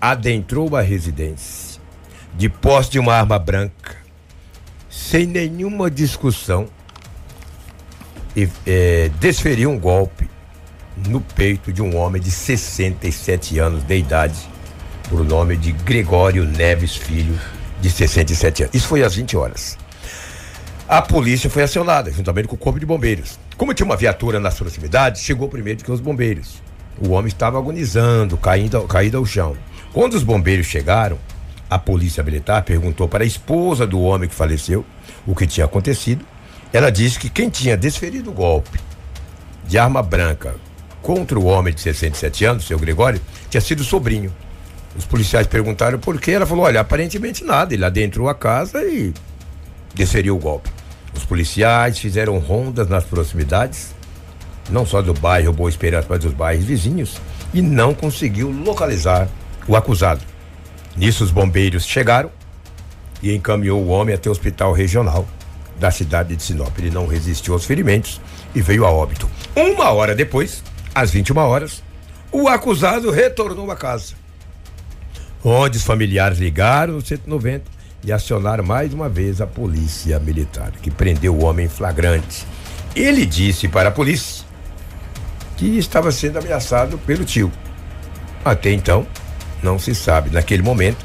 Adentrou 0.00 0.76
a 0.76 0.82
residência, 0.82 1.80
de 2.36 2.48
posse 2.48 2.90
de 2.90 2.98
uma 2.98 3.14
arma 3.14 3.38
branca, 3.38 3.96
sem 4.90 5.26
nenhuma 5.26 5.90
discussão, 5.90 6.66
e 8.36 8.48
é, 8.66 9.10
desferiu 9.20 9.70
um 9.70 9.78
golpe 9.78 10.28
no 11.08 11.20
peito 11.20 11.72
de 11.72 11.82
um 11.82 11.96
homem 11.96 12.20
de 12.20 12.30
67 12.30 13.58
anos 13.58 13.82
de 13.82 13.96
idade, 13.96 14.48
por 15.08 15.24
nome 15.24 15.56
de 15.56 15.72
Gregório 15.72 16.44
Neves 16.44 16.96
Filho, 16.96 17.38
de 17.80 17.90
67 17.90 18.64
anos. 18.64 18.74
Isso 18.74 18.88
foi 18.88 19.02
às 19.02 19.14
20 19.14 19.36
horas. 19.36 19.78
A 20.88 21.00
polícia 21.00 21.48
foi 21.48 21.62
acionada, 21.62 22.10
juntamente 22.10 22.46
com 22.46 22.56
o 22.56 22.58
Corpo 22.58 22.78
de 22.78 22.86
Bombeiros. 22.86 23.38
Como 23.56 23.72
tinha 23.72 23.86
uma 23.86 23.96
viatura 23.96 24.38
nas 24.38 24.54
proximidades, 24.54 25.22
chegou 25.22 25.48
primeiro 25.48 25.82
que 25.82 25.90
os 25.90 26.00
bombeiros. 26.00 26.62
O 26.98 27.10
homem 27.10 27.28
estava 27.28 27.58
agonizando, 27.58 28.36
caindo, 28.36 28.80
caído 28.82 29.16
ao 29.16 29.24
chão. 29.24 29.56
Quando 29.94 30.14
os 30.14 30.24
bombeiros 30.24 30.66
chegaram, 30.66 31.18
A 31.70 31.78
polícia 31.78 32.22
militar 32.22 32.62
perguntou 32.62 33.08
para 33.08 33.24
a 33.24 33.26
esposa 33.26 33.86
do 33.86 34.00
homem 34.00 34.28
que 34.28 34.34
faleceu 34.34 34.84
o 35.26 35.34
que 35.34 35.46
tinha 35.46 35.64
acontecido. 35.64 36.24
Ela 36.72 36.90
disse 36.90 37.18
que 37.18 37.28
quem 37.30 37.48
tinha 37.48 37.76
desferido 37.76 38.30
o 38.30 38.34
golpe 38.34 38.78
de 39.66 39.78
arma 39.78 40.02
branca 40.02 40.54
contra 41.02 41.38
o 41.38 41.46
homem 41.46 41.74
de 41.74 41.80
67 41.80 42.44
anos, 42.44 42.66
seu 42.66 42.78
Gregório, 42.78 43.20
tinha 43.48 43.60
sido 43.60 43.82
sobrinho. 43.82 44.32
Os 44.96 45.04
policiais 45.04 45.46
perguntaram 45.46 45.98
por 45.98 46.20
quê. 46.20 46.32
Ela 46.32 46.46
falou: 46.46 46.64
olha, 46.64 46.80
aparentemente 46.80 47.42
nada. 47.42 47.74
Ele 47.74 47.84
adentrou 47.84 48.28
a 48.28 48.34
casa 48.34 48.84
e 48.84 49.12
desferiu 49.94 50.36
o 50.36 50.38
golpe. 50.38 50.70
Os 51.12 51.24
policiais 51.24 51.98
fizeram 51.98 52.38
rondas 52.38 52.88
nas 52.88 53.04
proximidades, 53.04 53.94
não 54.70 54.84
só 54.84 55.00
do 55.00 55.14
bairro 55.14 55.52
Boa 55.52 55.70
Esperança, 55.70 56.06
mas 56.08 56.20
dos 56.20 56.32
bairros 56.32 56.64
vizinhos, 56.64 57.16
e 57.52 57.60
não 57.62 57.94
conseguiu 57.94 58.50
localizar 58.50 59.28
o 59.66 59.76
acusado. 59.76 60.22
Nisso, 60.96 61.24
os 61.24 61.30
bombeiros 61.30 61.86
chegaram 61.86 62.30
e 63.22 63.34
encaminhou 63.34 63.82
o 63.82 63.88
homem 63.88 64.14
até 64.14 64.28
o 64.28 64.32
hospital 64.32 64.72
regional 64.72 65.26
da 65.78 65.90
cidade 65.90 66.36
de 66.36 66.42
Sinop. 66.42 66.78
Ele 66.78 66.90
não 66.90 67.06
resistiu 67.06 67.54
aos 67.54 67.64
ferimentos 67.64 68.20
e 68.54 68.60
veio 68.60 68.84
a 68.84 68.90
óbito. 68.90 69.28
Uma 69.56 69.90
hora 69.90 70.14
depois, 70.14 70.62
às 70.94 71.10
21 71.10 71.36
horas, 71.38 71.82
o 72.30 72.48
acusado 72.48 73.10
retornou 73.10 73.70
a 73.70 73.76
casa, 73.76 74.14
onde 75.44 75.78
os 75.78 75.84
familiares 75.84 76.38
ligaram 76.38 76.94
no 76.94 77.04
190 77.04 77.64
e 78.04 78.12
acionaram 78.12 78.64
mais 78.64 78.92
uma 78.92 79.08
vez 79.08 79.40
a 79.40 79.46
polícia 79.46 80.18
militar, 80.18 80.72
que 80.82 80.90
prendeu 80.90 81.34
o 81.34 81.44
homem 81.44 81.66
em 81.66 81.68
flagrante. 81.68 82.46
Ele 82.94 83.24
disse 83.24 83.66
para 83.68 83.88
a 83.88 83.92
polícia 83.92 84.44
que 85.56 85.78
estava 85.78 86.12
sendo 86.12 86.38
ameaçado 86.38 86.98
pelo 86.98 87.24
tio. 87.24 87.50
Até 88.44 88.70
então, 88.70 89.06
não 89.62 89.78
se 89.78 89.94
sabe. 89.94 90.30
Naquele 90.30 90.62
momento, 90.62 91.04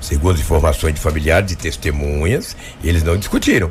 segundo 0.00 0.38
informações 0.38 0.94
de 0.94 1.00
familiares 1.00 1.52
e 1.52 1.56
testemunhas, 1.56 2.56
eles 2.82 3.02
não 3.02 3.16
discutiram. 3.16 3.70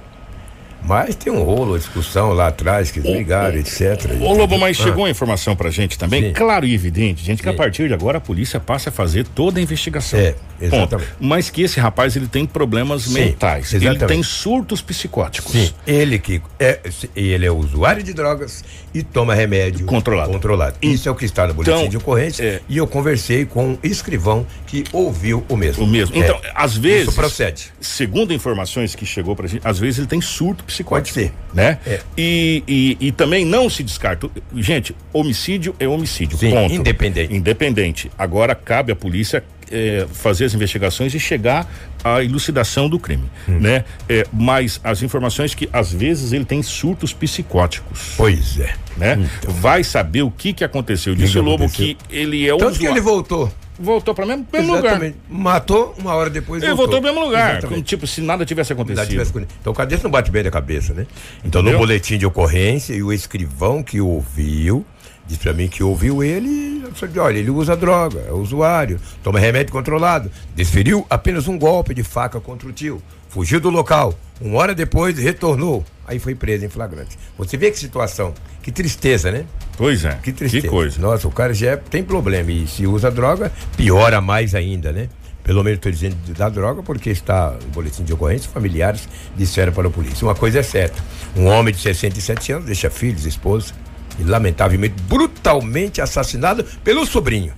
Mas 0.84 1.15
tem 1.15 1.31
um 1.31 1.43
rolo, 1.43 1.77
discussão 1.77 2.31
lá 2.31 2.48
atrás, 2.48 2.91
que 2.91 3.00
ligaram, 3.00 3.57
etc. 3.57 4.10
Ô, 4.22 4.34
Lobo, 4.34 4.57
mas 4.57 4.79
ah. 4.79 4.84
chegou 4.84 5.05
a 5.05 5.10
informação 5.10 5.55
pra 5.55 5.69
gente 5.69 5.98
também, 5.98 6.24
Sim. 6.24 6.34
claro 6.34 6.65
e 6.65 6.74
evidente, 6.74 7.24
gente, 7.24 7.39
que 7.39 7.50
Sim. 7.50 7.55
a 7.55 7.57
partir 7.57 7.88
de 7.88 7.93
agora 7.93 8.19
a 8.19 8.22
polícia 8.22 8.60
passa 8.60 8.89
a 8.89 8.91
fazer 8.91 9.25
toda 9.27 9.60
a 9.60 9.63
investigação. 9.63 10.19
É, 10.19 10.36
exatamente. 10.62 11.10
Ponto. 11.10 11.17
Mas 11.19 11.50
que 11.50 11.62
esse 11.62 11.79
rapaz, 11.79 12.15
ele 12.15 12.27
tem 12.27 12.46
problemas 12.46 13.03
Sim, 13.03 13.13
mentais. 13.13 13.74
Exatamente. 13.74 14.03
Ele 14.03 14.13
tem 14.13 14.24
surtos 14.24 14.81
psicóticos. 14.81 15.51
Sim, 15.51 15.72
ele 15.86 16.19
que 16.19 16.41
é, 16.60 16.79
ele 17.15 17.46
é 17.46 17.51
usuário 17.51 18.03
de 18.03 18.13
drogas 18.13 18.63
e 18.93 19.03
toma 19.03 19.36
remédio 19.36 19.86
controlado. 19.86 20.31
controlado. 20.31 20.77
Isso 20.81 21.07
é 21.07 21.12
o 21.12 21.15
que 21.15 21.25
está 21.25 21.48
no 21.48 21.53
boletim 21.53 21.72
então, 21.72 21.89
de 21.89 21.98
ocorrência. 21.98 22.43
É, 22.43 22.62
e 22.67 22.77
eu 22.77 22.88
conversei 22.88 23.46
com 23.46 23.72
um 23.72 23.77
escrivão 23.84 24.46
que 24.65 24.84
ouviu 24.91 25.43
o 25.50 25.55
mesmo. 25.55 25.84
O 25.84 25.88
mesmo. 25.88 26.15
Então, 26.15 26.39
é, 26.43 26.51
às 26.55 26.77
vezes. 26.77 27.10
Isso 27.10 27.15
procede. 27.15 27.72
Segundo 27.79 28.34
informações 28.34 28.96
que 28.96 29.05
chegou 29.05 29.36
pra 29.36 29.48
gente, 29.48 29.62
às 29.65 29.79
vezes 29.79 30.00
ele 30.00 30.07
tem 30.07 30.22
surto 30.22 30.63
psicótico. 30.67 31.15
Pode 31.15 31.29
ser. 31.29 31.33
Né? 31.53 31.79
É. 31.88 32.00
E, 32.15 32.63
e, 32.67 33.07
e, 33.07 33.12
também 33.12 33.43
não 33.43 33.69
se 33.69 33.81
descarta. 33.81 34.29
Gente, 34.55 34.95
homicídio 35.12 35.75
é 35.79 35.88
homicídio. 35.88 36.38
Sim, 36.38 36.51
ponto. 36.51 36.75
Independente. 36.75 37.33
Independente. 37.33 38.12
Agora 38.17 38.53
cabe 38.53 38.91
à 38.91 38.95
polícia 38.95 39.43
é, 39.71 40.05
fazer 40.12 40.45
as 40.45 40.53
investigações 40.53 41.13
e 41.13 41.19
chegar 41.19 41.67
à 42.03 42.24
elucidação 42.24 42.88
do 42.88 43.00
crime, 43.00 43.29
hum. 43.47 43.59
né? 43.59 43.83
É, 44.07 44.25
mas 44.31 44.79
as 44.83 45.01
informações 45.01 45.53
que 45.55 45.67
às 45.74 45.91
vezes 45.91 46.31
ele 46.31 46.45
tem 46.45 46.62
surtos 46.62 47.13
psicóticos. 47.13 48.13
Pois 48.15 48.59
é. 48.59 48.74
Né? 48.95 49.29
Então. 49.39 49.53
Vai 49.53 49.83
saber 49.83 50.21
o 50.21 50.31
que 50.31 50.53
que 50.53 50.63
aconteceu. 50.63 51.15
Disse 51.15 51.38
o 51.38 51.41
Lobo 51.41 51.69
que 51.69 51.97
ele 52.09 52.47
é 52.47 52.53
o 52.53 52.57
Tanto 52.57 52.79
que 52.79 52.86
ele 52.86 53.01
voltou. 53.01 53.51
Voltou 53.79 54.15
para 54.15 54.25
o 54.25 54.27
mesmo, 54.27 54.48
mesmo 54.51 54.75
lugar. 54.75 55.00
Matou, 55.29 55.93
uma 56.00 56.13
hora 56.15 56.29
depois 56.29 56.63
Ele 56.63 56.74
voltou, 56.74 57.00
para 57.00 57.12
o 57.12 57.13
mesmo 57.13 57.25
lugar. 57.25 57.62
Como, 57.62 57.81
tipo, 57.81 58.07
se 58.07 58.22
nada 58.22 58.46
tivesse 58.46 58.74
acontecido. 58.74 58.98
Nada 58.98 59.10
tivesse... 59.10 59.48
Então 59.62 59.72
o 59.72 59.75
cadeia 59.75 60.00
não 60.03 60.10
bate 60.10 60.31
bem 60.31 60.43
na 60.43 60.51
cabeça, 60.51 60.93
né? 60.93 61.05
Então 61.43 61.62
Entendeu? 61.62 61.74
no 61.74 61.86
boletim 61.86 62.17
de 62.17 62.25
ocorrência 62.25 62.93
e 62.93 63.03
o 63.03 63.13
escrivão 63.13 63.84
que 63.84 64.01
ouviu 64.01 64.86
Diz 65.27 65.38
para 65.38 65.53
mim 65.53 65.67
que 65.67 65.84
ouviu 65.84 66.24
ele, 66.24 66.84
olha, 67.19 67.38
ele 67.38 67.50
usa 67.50 67.75
droga, 67.75 68.24
é 68.27 68.31
usuário, 68.31 69.00
toma 69.22 69.39
remédio 69.39 69.74
controlado. 69.74 70.31
Desferiu 70.55 71.05
apenas 71.10 71.48
um 71.48 71.57
golpe 71.57 71.93
de 71.93 72.03
faca 72.03 72.39
contra 72.39 72.67
o 72.67 72.72
tio. 72.72 73.01
Fugiu 73.29 73.60
do 73.60 73.69
local. 73.69 74.13
Uma 74.39 74.57
hora 74.60 74.74
depois 74.74 75.17
retornou. 75.17 75.84
Aí 76.07 76.19
foi 76.19 76.34
preso 76.34 76.65
em 76.65 76.69
flagrante. 76.69 77.17
Você 77.38 77.57
vê 77.57 77.69
que 77.69 77.77
situação. 77.77 78.34
Que 78.63 78.72
tristeza, 78.72 79.31
né? 79.31 79.43
Pois 79.77 80.05
é. 80.05 80.17
Que 80.24 80.31
tristeza. 80.31 80.63
Que 80.63 80.69
coisa. 80.69 81.01
Nossa, 81.01 81.27
o 81.27 81.31
cara 81.31 81.53
já 81.53 81.72
é, 81.72 81.75
tem 81.75 82.01
problema. 82.03 82.50
E 82.51 82.65
se 82.65 82.88
usa 82.88 83.12
droga, 83.12 83.51
piora 83.75 84.22
mais 84.22 84.55
ainda, 84.55 84.93
né? 84.93 85.10
Pelo 85.43 85.63
menos 85.63 85.77
estou 85.77 85.91
dizendo 85.91 86.15
da 86.34 86.50
droga, 86.50 86.84
porque 86.84 87.10
está 87.10 87.51
no 87.51 87.69
boletim 87.69 88.03
de 88.03 88.13
ocorrência, 88.13 88.50
familiares 88.50 89.07
disseram 89.36 89.72
para 89.72 89.88
a 89.88 89.91
polícia. 89.91 90.25
Uma 90.25 90.36
coisa 90.36 90.60
é 90.60 90.63
certa: 90.63 91.01
um 91.36 91.46
homem 91.46 91.74
de 91.74 91.79
67 91.79 92.51
anos 92.51 92.65
deixa 92.65 92.89
filhos, 92.89 93.25
esposa, 93.25 93.74
e 94.19 94.24
lamentavelmente 94.24 94.95
brutalmente 95.07 96.01
assassinado 96.01 96.63
pelo 96.83 97.05
sobrinho. 97.05 97.53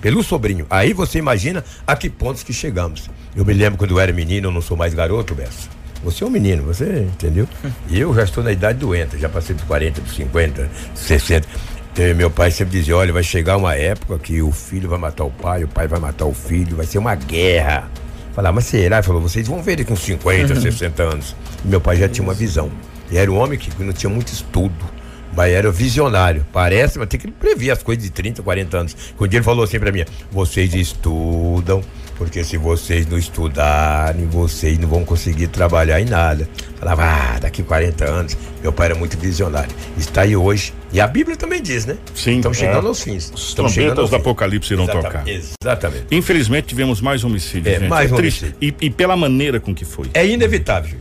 Pelo 0.00 0.22
sobrinho. 0.22 0.66
Aí 0.68 0.92
você 0.92 1.18
imagina 1.18 1.64
a 1.86 1.94
que 1.94 2.10
pontos 2.10 2.42
que 2.42 2.52
chegamos. 2.52 3.08
Eu 3.36 3.44
me 3.44 3.52
lembro 3.52 3.78
quando 3.78 3.92
eu 3.92 4.00
era 4.00 4.12
menino, 4.12 4.48
eu 4.48 4.52
não 4.52 4.60
sou 4.60 4.76
mais 4.76 4.92
garoto, 4.94 5.34
Bessa. 5.34 5.68
Você 6.02 6.24
é 6.24 6.26
um 6.26 6.30
menino, 6.30 6.64
você 6.64 7.06
entendeu? 7.12 7.48
E 7.88 8.00
eu 8.00 8.12
já 8.12 8.24
estou 8.24 8.42
na 8.42 8.50
idade 8.50 8.80
doenta, 8.80 9.16
já 9.16 9.28
passei 9.28 9.54
dos 9.54 9.64
40, 9.64 10.00
dos 10.00 10.16
50, 10.16 10.68
60. 10.94 11.48
E 11.96 12.14
meu 12.14 12.30
pai 12.30 12.50
sempre 12.50 12.78
dizia: 12.78 12.96
olha, 12.96 13.12
vai 13.12 13.22
chegar 13.22 13.56
uma 13.56 13.76
época 13.76 14.18
que 14.18 14.42
o 14.42 14.50
filho 14.50 14.88
vai 14.88 14.98
matar 14.98 15.24
o 15.24 15.30
pai, 15.30 15.62
o 15.62 15.68
pai 15.68 15.86
vai 15.86 16.00
matar 16.00 16.24
o 16.24 16.34
filho, 16.34 16.76
vai 16.76 16.86
ser 16.86 16.98
uma 16.98 17.14
guerra. 17.14 17.88
Falar, 18.34 18.50
mas 18.50 18.64
será? 18.64 18.96
Ele 18.96 19.02
falou: 19.04 19.22
vocês 19.22 19.46
vão 19.46 19.62
ver 19.62 19.76
daqui 19.76 19.92
uns 19.92 20.00
50, 20.00 20.60
60 20.60 21.02
anos. 21.04 21.36
E 21.64 21.68
meu 21.68 21.80
pai 21.80 21.96
já 21.96 22.08
tinha 22.08 22.24
uma 22.24 22.34
visão. 22.34 22.72
E 23.08 23.16
era 23.16 23.30
um 23.30 23.38
homem 23.38 23.56
que 23.56 23.70
não 23.84 23.92
tinha 23.92 24.10
muito 24.10 24.32
estudo 24.32 24.91
mas 25.34 25.52
era 25.52 25.70
visionário. 25.70 26.46
Parece, 26.52 26.98
mas 26.98 27.08
tem 27.08 27.18
que 27.18 27.30
prever 27.30 27.70
as 27.70 27.82
coisas 27.82 28.04
de 28.04 28.10
30, 28.10 28.42
40 28.42 28.76
anos. 28.76 28.96
Quando 29.16 29.32
ele 29.32 29.42
falou 29.42 29.64
assim 29.64 29.78
pra 29.78 29.90
mim: 29.92 30.04
vocês 30.30 30.74
estudam, 30.74 31.82
porque 32.16 32.44
se 32.44 32.56
vocês 32.56 33.06
não 33.06 33.18
estudarem, 33.18 34.26
vocês 34.26 34.78
não 34.78 34.88
vão 34.88 35.04
conseguir 35.04 35.48
trabalhar 35.48 36.00
em 36.00 36.04
nada. 36.04 36.48
Falava, 36.78 37.02
ah, 37.04 37.38
daqui 37.40 37.62
40 37.62 38.04
anos. 38.04 38.36
Meu 38.62 38.72
pai 38.72 38.86
era 38.86 38.94
muito 38.94 39.18
visionário. 39.18 39.74
Está 39.96 40.22
aí 40.22 40.36
hoje. 40.36 40.72
E 40.92 41.00
a 41.00 41.06
Bíblia 41.06 41.36
também 41.36 41.62
diz, 41.62 41.86
né? 41.86 41.96
Sim. 42.14 42.36
Estão 42.36 42.52
chegando 42.54 42.84
é. 42.84 42.88
aos 42.88 43.02
fins. 43.02 43.32
Os 43.34 43.54
trombetas 43.54 44.10
do 44.10 44.16
Apocalipse 44.16 44.72
irão 44.72 44.86
tocar. 44.86 45.24
Exatamente. 45.26 46.06
Infelizmente 46.10 46.68
tivemos 46.68 47.00
mais 47.00 47.24
homicídio. 47.24 47.72
É, 47.72 47.78
gente. 47.80 47.88
mais 47.88 48.10
é 48.10 48.14
homicídio. 48.14 48.54
E, 48.60 48.74
e, 48.80 48.90
pela 48.90 49.16
maneira 49.16 49.58
com 49.58 49.74
que 49.74 49.84
foi. 49.84 50.08
É 50.14 50.26
inevitável. 50.26 50.98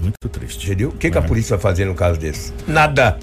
Muito 0.00 0.28
triste. 0.28 0.66
Entendeu? 0.66 0.90
O 0.90 0.92
que, 0.92 1.06
é. 1.06 1.10
que 1.10 1.18
a 1.18 1.22
é. 1.22 1.24
polícia 1.24 1.56
vai 1.56 1.62
fazer 1.62 1.86
no 1.86 1.94
caso 1.94 2.20
desse? 2.20 2.52
Nada. 2.68 3.18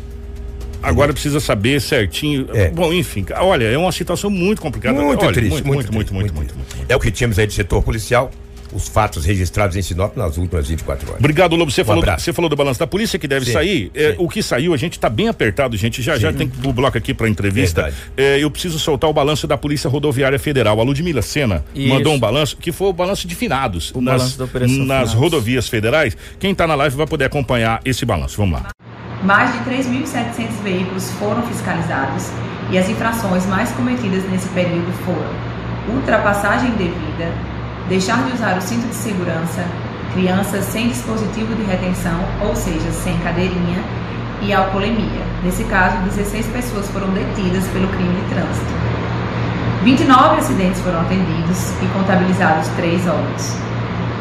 Agora 0.83 1.13
precisa 1.13 1.39
saber 1.39 1.81
certinho. 1.81 2.47
É. 2.53 2.69
Bom, 2.69 2.93
enfim, 2.93 3.25
olha, 3.37 3.65
é 3.65 3.77
uma 3.77 3.91
situação 3.91 4.29
muito 4.29 4.61
complicada. 4.61 5.01
Muito 5.01 5.23
olha, 5.23 5.33
triste, 5.33 5.51
muito 5.51 5.67
muito, 5.67 5.93
muito, 5.93 6.13
muito, 6.13 6.33
muito, 6.33 6.55
muito, 6.55 6.85
É 6.89 6.95
o 6.95 6.99
que 6.99 7.09
tínhamos 7.09 7.39
aí 7.39 7.47
de 7.47 7.53
setor 7.53 7.81
policial 7.83 8.31
os 8.73 8.87
fatos 8.87 9.25
registrados 9.25 9.75
em 9.77 9.81
Sinop 9.81 10.17
nas 10.17 10.37
últimas 10.37 10.67
24 10.67 11.07
horas. 11.07 11.19
Obrigado, 11.19 11.55
Lobo. 11.55 11.71
Você, 11.71 11.81
um 11.81 11.85
falou, 11.85 12.03
você 12.03 12.33
falou 12.33 12.49
do 12.49 12.55
balanço 12.55 12.79
da 12.79 12.87
polícia 12.87 13.17
que 13.19 13.27
deve 13.27 13.45
sim, 13.45 13.53
sair. 13.53 13.91
É, 13.93 14.15
o 14.17 14.27
que 14.27 14.41
saiu, 14.41 14.73
a 14.73 14.77
gente 14.77 14.93
está 14.93 15.09
bem 15.09 15.27
apertado, 15.27 15.77
gente. 15.77 16.01
Já 16.01 16.15
sim. 16.15 16.21
já 16.21 16.33
tem 16.33 16.51
o 16.63 16.73
bloco 16.73 16.97
aqui 16.97 17.13
para 17.13 17.29
entrevista. 17.29 17.93
É, 18.17 18.39
eu 18.39 18.49
preciso 18.49 18.79
soltar 18.79 19.09
o 19.09 19.13
balanço 19.13 19.47
da 19.47 19.57
Polícia 19.57 19.89
Rodoviária 19.89 20.39
Federal. 20.39 20.79
A 20.79 20.83
Ludmila 20.83 21.21
Sena 21.21 21.63
Isso. 21.75 21.87
mandou 21.87 22.13
um 22.13 22.19
balanço 22.19 22.57
que 22.57 22.71
foi 22.71 22.87
o 22.87 22.93
balanço 22.93 23.27
de 23.27 23.35
finados 23.35 23.91
o 23.93 24.01
nas, 24.01 24.37
nas 24.85 25.13
rodovias 25.13 25.67
federais. 25.67 26.17
Quem 26.39 26.51
está 26.51 26.65
na 26.65 26.75
live 26.75 26.95
vai 26.95 27.07
poder 27.07 27.25
acompanhar 27.25 27.79
esse 27.85 28.05
balanço. 28.05 28.37
Vamos 28.37 28.61
lá. 28.61 28.69
Mais 29.23 29.53
de 29.53 29.59
3.700 29.59 30.61
veículos 30.63 31.09
foram 31.11 31.41
fiscalizados 31.43 32.29
e 32.69 32.77
as 32.77 32.89
infrações 32.89 33.45
mais 33.45 33.71
cometidas 33.71 34.23
nesse 34.29 34.49
período 34.49 34.91
foram 35.05 35.53
ultrapassagem 35.95 36.69
indevida, 36.69 37.31
deixar 37.87 38.23
de 38.23 38.33
usar 38.33 38.57
o 38.57 38.61
cinto 38.61 38.87
de 38.87 38.95
segurança, 38.95 39.65
crianças 40.13 40.65
sem 40.65 40.89
dispositivo 40.89 41.55
de 41.55 41.63
retenção, 41.63 42.19
ou 42.41 42.55
seja, 42.55 42.91
sem 42.91 43.17
cadeirinha, 43.19 43.83
e 44.41 44.53
alcoolemia. 44.53 45.23
Nesse 45.43 45.63
caso, 45.65 45.97
16 46.03 46.47
pessoas 46.47 46.87
foram 46.89 47.09
detidas 47.09 47.65
pelo 47.67 47.87
crime 47.87 48.13
de 48.13 48.35
trânsito. 48.35 48.73
29 49.83 50.37
acidentes 50.37 50.81
foram 50.81 51.01
atendidos 51.01 51.71
e 51.81 51.85
contabilizados 51.97 52.67
3 52.69 53.07
óbitos. 53.07 53.55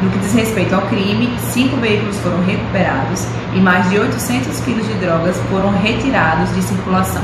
No 0.01 0.09
que 0.09 0.17
diz 0.19 0.33
respeito 0.33 0.73
ao 0.75 0.81
crime, 0.83 1.29
cinco 1.39 1.77
veículos 1.77 2.17
foram 2.19 2.43
recuperados 2.43 3.25
e 3.53 3.59
mais 3.59 3.89
de 3.89 3.99
800 3.99 4.59
quilos 4.61 4.87
de 4.87 4.93
drogas 4.95 5.37
foram 5.49 5.71
retirados 5.71 6.53
de 6.53 6.61
circulação. 6.61 7.23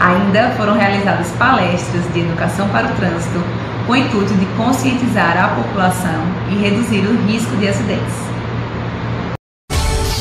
Ainda 0.00 0.50
foram 0.56 0.74
realizadas 0.74 1.30
palestras 1.32 2.02
de 2.12 2.20
educação 2.20 2.68
para 2.70 2.88
o 2.88 2.96
trânsito 2.96 3.40
com 3.86 3.92
o 3.92 3.96
intuito 3.96 4.34
de 4.34 4.46
conscientizar 4.56 5.36
a 5.36 5.48
população 5.48 6.22
e 6.50 6.54
reduzir 6.56 7.06
o 7.06 7.26
risco 7.26 7.56
de 7.56 7.68
acidentes. 7.68 8.14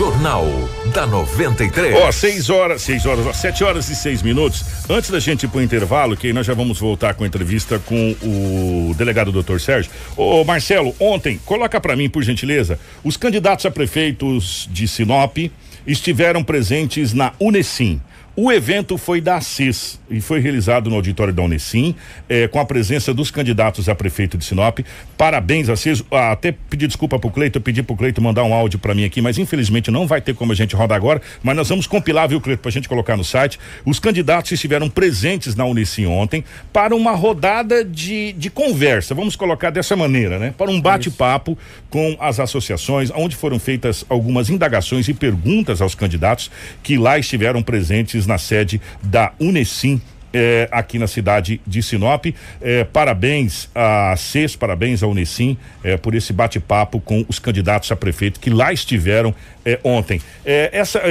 Jornal 0.01 0.48
da 0.96 1.05
93. 1.05 1.96
Ó, 1.96 2.12
6 2.12 2.50
horas, 2.50 2.81
6 2.81 3.05
horas, 3.05 3.38
7 3.38 3.63
horas 3.63 3.88
e 3.88 3.96
6 3.96 4.24
minutos. 4.24 4.65
Antes 4.89 5.12
da 5.12 5.20
gente 5.20 5.43
ir 5.43 5.48
pro 5.48 5.62
intervalo, 5.62 6.17
que 6.17 6.34
nós 6.34 6.48
já 6.48 6.55
vamos 6.55 6.79
voltar 6.79 7.13
com 7.13 7.24
a 7.24 7.27
entrevista 7.27 7.77
com 7.77 8.15
o 8.24 8.96
delegado 8.96 9.31
doutor 9.31 9.62
Sérgio. 9.62 9.91
Ô, 10.17 10.43
Marcelo, 10.43 10.96
ontem, 11.00 11.39
coloca 11.46 11.79
para 11.79 11.96
mim, 11.96 12.10
por 12.10 12.24
gentileza, 12.24 12.79
os 13.03 13.15
candidatos 13.15 13.63
a 13.67 13.70
prefeitos 13.70 14.67
de 14.72 14.88
Sinop 14.88 15.38
estiveram 15.86 16.43
presentes 16.43 17.13
na 17.13 17.34
Unesim. 17.39 18.01
O 18.34 18.50
evento 18.50 18.98
foi 18.98 19.20
da 19.20 19.36
ACIS 19.36 20.00
e 20.10 20.22
foi 20.22 20.40
realizado 20.40 20.90
no 20.90 20.96
auditório 20.96 21.34
da 21.34 21.42
Unesim, 21.42 21.94
eh, 22.30 22.48
com 22.48 22.62
a 22.62 22.66
presença 22.66 23.14
dos 23.14 23.30
candidatos 23.30 23.90
a 23.90 23.96
prefeito 23.96 24.38
de 24.38 24.46
Sinop. 24.46 24.80
Parabéns, 25.18 25.68
ACIS. 25.68 26.02
Ah, 26.10 26.32
até 26.32 26.54
pedi 26.70 26.88
desculpa 26.88 27.20
pro 27.20 27.30
Cleito, 27.30 27.60
pedi 27.60 27.84
pro 27.84 27.94
Cleito 27.94 28.22
mandar 28.22 28.46
um 28.46 28.54
áudio 28.54 28.80
para 28.80 28.96
mim 28.96 29.04
aqui, 29.04 29.22
mas 29.22 29.38
infelizmente 29.38 29.92
não 29.92 30.08
vai 30.08 30.22
ter 30.22 30.34
como 30.34 30.54
a 30.54 30.56
gente 30.56 30.74
rodar 30.78 30.96
agora, 30.96 31.22
mas 31.44 31.58
nós 31.58 31.68
vamos 31.68 31.88
compilar, 31.88 32.30
viu, 32.30 32.40
Cleito, 32.40 32.62
pra 32.62 32.72
gente 32.72 32.88
colocar 32.88 33.18
no 33.18 33.24
site. 33.24 33.60
Os 33.86 34.00
candidatos 34.00 34.50
estiveram 34.54 34.90
presentes 34.90 35.54
na 35.54 35.66
Unesim 35.66 36.06
ontem 36.06 36.42
para 36.72 36.96
uma 36.96 37.12
rodada 37.12 37.84
de, 37.84 38.32
de 38.32 38.50
conversa, 38.50 39.14
vamos 39.14 39.36
colocar 39.36 39.72
dessa 39.72 39.98
maneira, 39.98 40.40
né? 40.40 40.54
Para 40.58 40.72
um 40.72 40.80
bate-papo 40.80 41.58
com 41.90 42.16
as 42.18 42.40
associações, 42.40 43.12
onde 43.14 43.36
foram 43.36 43.60
feitas 43.60 44.06
algumas 44.08 44.50
indagações 44.50 45.10
e 45.10 45.14
perguntas 45.14 45.82
aos 45.82 45.96
candidatos 45.96 46.50
que 46.82 46.98
lá 46.98 47.20
estiveram 47.20 47.62
presentes 47.62 48.22
na 48.32 48.38
sede 48.38 48.82
da 49.04 49.34
Unesim 49.40 50.02
é, 50.34 50.70
aqui 50.72 50.98
na 50.98 51.08
cidade 51.08 51.60
de 51.68 51.84
Sinop. 51.84 52.26
É, 52.62 52.84
parabéns 52.86 53.70
a 53.76 54.16
CES, 54.16 54.56
parabéns 54.56 55.04
à 55.04 55.08
Unesim 55.08 55.58
é, 55.84 55.98
por 55.98 56.16
esse 56.16 56.32
bate-papo 56.32 57.02
com 57.02 57.26
os 57.28 57.38
candidatos 57.38 57.92
a 57.92 57.96
prefeito 57.96 58.40
que 58.40 58.50
lá 58.50 58.72
estiveram 58.72 59.36
ontem. 59.84 60.22
essa 60.46 61.02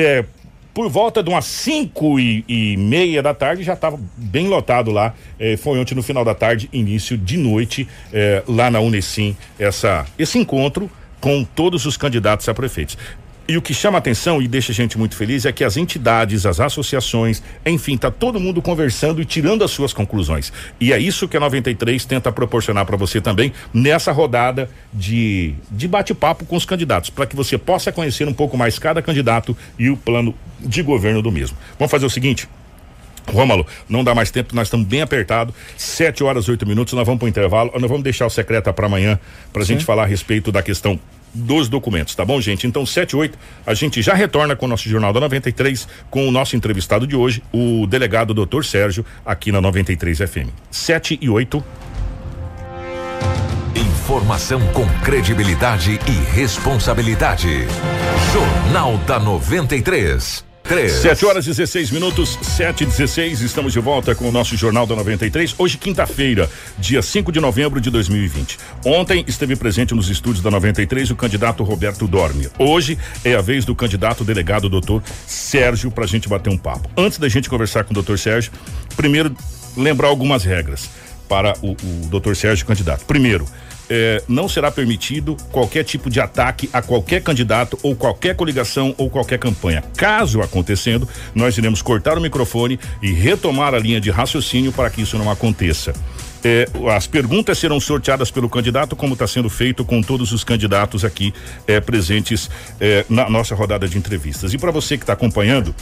por 0.73 0.89
volta 0.89 1.23
de 1.23 1.29
umas 1.29 1.45
5 1.45 2.21
e, 2.21 2.45
e, 2.49 2.77
meia 2.77 3.23
da 3.23 3.35
tarde 3.35 3.63
já 3.63 3.75
estava 3.75 3.99
bem 4.17 4.49
lotado 4.49 4.91
lá. 4.91 5.15
foi 5.59 5.79
ontem 5.79 5.95
no 5.95 6.03
final 6.03 6.25
da 6.25 6.35
tarde, 6.35 6.69
início 6.73 7.19
de 7.19 7.37
noite, 7.37 7.87
lá 8.47 8.71
na 8.71 8.81
Unesim, 8.81 9.37
essa, 9.59 10.07
esse 10.19 10.39
encontro 10.39 10.91
com 11.21 11.45
todos 11.45 11.85
os 11.87 11.97
candidatos 11.97 12.49
a 12.49 12.55
prefeitos. 12.55 12.97
E 13.51 13.57
o 13.57 13.61
que 13.61 13.75
chama 13.75 13.99
atenção 13.99 14.41
e 14.41 14.47
deixa 14.47 14.71
a 14.71 14.75
gente 14.77 14.97
muito 14.97 15.17
feliz 15.17 15.45
é 15.45 15.51
que 15.51 15.65
as 15.65 15.77
entidades, 15.77 16.47
as 16.47 16.61
associações, 16.61 17.43
enfim, 17.67 17.97
tá 17.97 18.09
todo 18.09 18.39
mundo 18.39 18.63
conversando 18.63 19.21
e 19.21 19.25
tirando 19.25 19.65
as 19.65 19.73
suas 19.73 19.93
conclusões. 19.93 20.53
E 20.79 20.93
é 20.93 21.01
isso 21.01 21.27
que 21.27 21.37
a 21.37 21.41
93 21.41 22.05
tenta 22.05 22.31
proporcionar 22.31 22.87
para 22.87 22.97
você 22.97 23.21
também 23.21 23.53
nessa 23.75 24.13
rodada 24.13 24.71
de, 24.95 25.57
de 25.69 25.89
bate-papo 25.89 26.45
com 26.45 26.55
os 26.55 26.65
candidatos, 26.65 27.11
para 27.11 27.27
que 27.27 27.35
você 27.35 27.59
possa 27.59 27.91
conhecer 27.91 28.29
um 28.29 28.33
pouco 28.33 28.57
mais 28.57 28.79
cada 28.79 29.03
candidato 29.03 29.57
e 29.77 29.91
o 29.91 29.97
plano 29.97 30.33
de 30.61 30.81
governo 30.81 31.21
do 31.21 31.33
mesmo. 31.33 31.59
Vamos 31.77 31.91
fazer 31.91 32.07
o 32.07 32.11
seguinte. 32.11 32.49
Rômulo, 33.27 33.67
não 33.89 34.05
dá 34.05 34.15
mais 34.15 34.31
tempo, 34.31 34.55
nós 34.55 34.69
estamos 34.69 34.87
bem 34.87 35.03
apertados. 35.03 35.53
Sete 35.77 36.23
horas, 36.23 36.49
oito 36.49 36.65
minutos, 36.65 36.95
nós 36.95 37.05
vamos 37.05 37.19
para 37.19 37.27
o 37.27 37.29
intervalo. 37.29 37.73
Nós 37.75 37.91
vamos 37.91 38.05
deixar 38.05 38.27
o 38.27 38.31
secreta 38.31 38.73
para 38.73 38.87
amanhã 38.87 39.19
para 39.53 39.63
a 39.63 39.65
gente 39.65 39.85
falar 39.85 40.05
a 40.05 40.07
respeito 40.07 40.53
da 40.53 40.63
questão 40.63 41.01
dos 41.33 41.69
documentos, 41.69 42.15
tá 42.15 42.25
bom, 42.25 42.41
gente? 42.41 42.67
Então, 42.67 42.85
7 42.85 43.13
e 43.13 43.17
8, 43.17 43.39
a 43.67 43.75
gente 43.75 44.03
já 44.03 44.15
retorna 44.15 44.57
com 44.57 44.67
o 44.67 44.69
nosso 44.69 44.89
Jornal 44.89 45.13
da 45.13 45.21
93, 45.21 45.87
com 46.11 46.29
o 46.29 46.31
nosso 46.31 46.57
entrevistado 46.57 47.07
de 47.07 47.17
hoje, 47.17 47.43
o 47.53 47.87
delegado 47.87 48.35
doutor 48.35 48.65
Sérgio, 48.65 49.05
aqui 49.25 49.53
na 49.53 49.61
93 49.61 50.19
FM. 50.19 50.49
7 50.71 51.19
e 51.21 51.29
8. 51.29 51.63
Informação 53.77 54.61
com 54.73 54.87
credibilidade 55.05 56.01
e 56.07 56.35
responsabilidade. 56.35 57.67
Jornal 58.33 58.99
da 58.99 59.21
93. 59.21 60.50
7 60.71 61.27
horas 61.27 61.47
e 61.47 61.49
16 61.49 61.91
minutos, 61.91 62.39
7 62.43 62.85
e 62.85 62.87
16 62.87 63.41
estamos 63.41 63.73
de 63.73 63.81
volta 63.81 64.15
com 64.15 64.29
o 64.29 64.31
nosso 64.31 64.57
Jornal 64.57 64.87
da 64.87 64.95
93. 64.95 65.57
Hoje, 65.59 65.77
quinta-feira, 65.77 66.49
dia 66.79 67.03
5 67.03 67.33
de 67.33 67.41
novembro 67.41 67.81
de 67.81 67.91
2020. 67.91 68.57
Ontem 68.87 69.25
esteve 69.27 69.57
presente 69.57 69.97
nos 69.97 70.09
estúdios 70.09 70.41
da 70.41 70.49
93 70.49 71.11
o 71.11 71.17
candidato 71.17 71.65
Roberto 71.65 72.07
Dorme. 72.07 72.49
Hoje 72.57 72.97
é 73.25 73.35
a 73.35 73.41
vez 73.41 73.65
do 73.65 73.75
candidato 73.75 74.23
delegado 74.23 74.69
doutor 74.69 75.03
Sérgio 75.27 75.91
para 75.91 76.05
a 76.05 76.07
gente 76.07 76.29
bater 76.29 76.51
um 76.51 76.59
papo. 76.59 76.89
Antes 76.97 77.19
da 77.19 77.29
gente 77.29 77.51
conversar 77.51 77.83
com 77.83 77.91
o 77.91 77.95
doutor 77.95 78.17
Sérgio, 78.17 78.53
primeiro 78.95 79.35
lembrar 79.77 80.07
algumas 80.07 80.45
regras 80.45 80.89
para 81.29 81.53
o, 81.63 81.73
o 81.73 82.07
doutor 82.09 82.37
Sérgio 82.37 82.65
candidato. 82.65 83.05
Primeiro, 83.07 83.45
eh, 83.91 84.23
não 84.29 84.49
será 84.49 84.71
permitido 84.71 85.37
qualquer 85.51 85.85
tipo 85.85 86.09
de 86.09 86.21
ataque 86.21 86.71
a 86.73 86.81
qualquer 86.81 87.23
candidato 87.23 87.79
ou 87.83 87.97
qualquer 87.97 88.37
coligação 88.37 88.95
ou 88.97 89.11
qualquer 89.11 89.39
campanha. 89.39 89.83
Caso 89.97 90.41
acontecendo, 90.41 91.09
nós 91.35 91.59
iremos 91.59 91.83
cortar 91.83 92.17
o 92.17 92.21
microfone 92.21 92.79
e 93.03 93.13
retomar 93.13 93.75
a 93.75 93.79
linha 93.79 94.01
de 94.01 94.11
raciocínio 94.11 94.73
para 94.73 94.89
que 94.89 95.03
isso 95.03 95.19
não 95.19 95.31
aconteça. 95.31 95.93
Eh, 96.43 96.67
as 96.95 97.07
perguntas 97.07 97.59
serão 97.59 97.79
sorteadas 97.79 98.31
pelo 98.31 98.49
candidato, 98.49 98.97
como 98.97 99.13
está 99.13 99.27
sendo 99.27 99.51
feito 99.51 99.85
com 99.85 100.01
todos 100.01 100.33
os 100.33 100.43
candidatos 100.43 101.05
aqui 101.05 101.35
eh, 101.67 101.81
presentes 101.81 102.49
eh, 102.81 103.05
na 103.09 103.29
nossa 103.29 103.55
rodada 103.55 103.87
de 103.89 103.99
entrevistas. 103.99 104.55
E 104.55 104.59
para 104.59 104.71
você 104.71 104.97
que 104.97 105.03
está 105.03 105.13
acompanhando, 105.13 105.75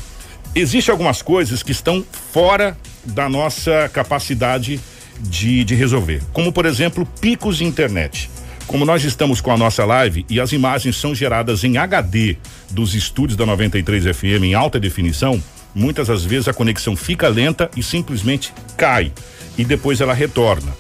existem 0.55 0.91
algumas 0.91 1.23
coisas 1.23 1.63
que 1.63 1.73
estão 1.73 2.05
fora 2.33 2.77
da 3.05 3.29
nossa 3.29 3.89
capacidade 3.93 4.81
de, 5.21 5.65
de 5.65 5.75
resolver. 5.75 6.23
Como, 6.33 6.53
por 6.53 6.67
exemplo, 6.67 7.07
picos 7.21 7.59
de 7.59 7.65
internet. 7.65 8.31
Como 8.67 8.85
nós 8.85 9.03
estamos 9.03 9.41
com 9.41 9.51
a 9.51 9.57
nossa 9.57 9.85
live 9.85 10.27
e 10.29 10.39
as 10.39 10.53
imagens 10.53 10.97
são 10.97 11.15
geradas 11.15 11.65
em 11.65 11.79
HD 11.79 12.37
dos 12.71 12.95
estúdios 12.95 13.37
da 13.37 13.47
93 13.47 14.15
FM 14.15 14.45
em 14.45 14.55
alta 14.55 14.79
definição, 14.79 15.43
muitas 15.75 16.09
das 16.09 16.25
vezes 16.25 16.49
a 16.49 16.53
conexão 16.53 16.95
fica 16.95 17.29
lenta 17.29 17.71
e 17.75 17.83
simplesmente 17.83 18.53
cai 18.77 19.11
e 19.57 19.65
depois 19.65 20.01
ela 20.01 20.13
retorna. 20.13 20.73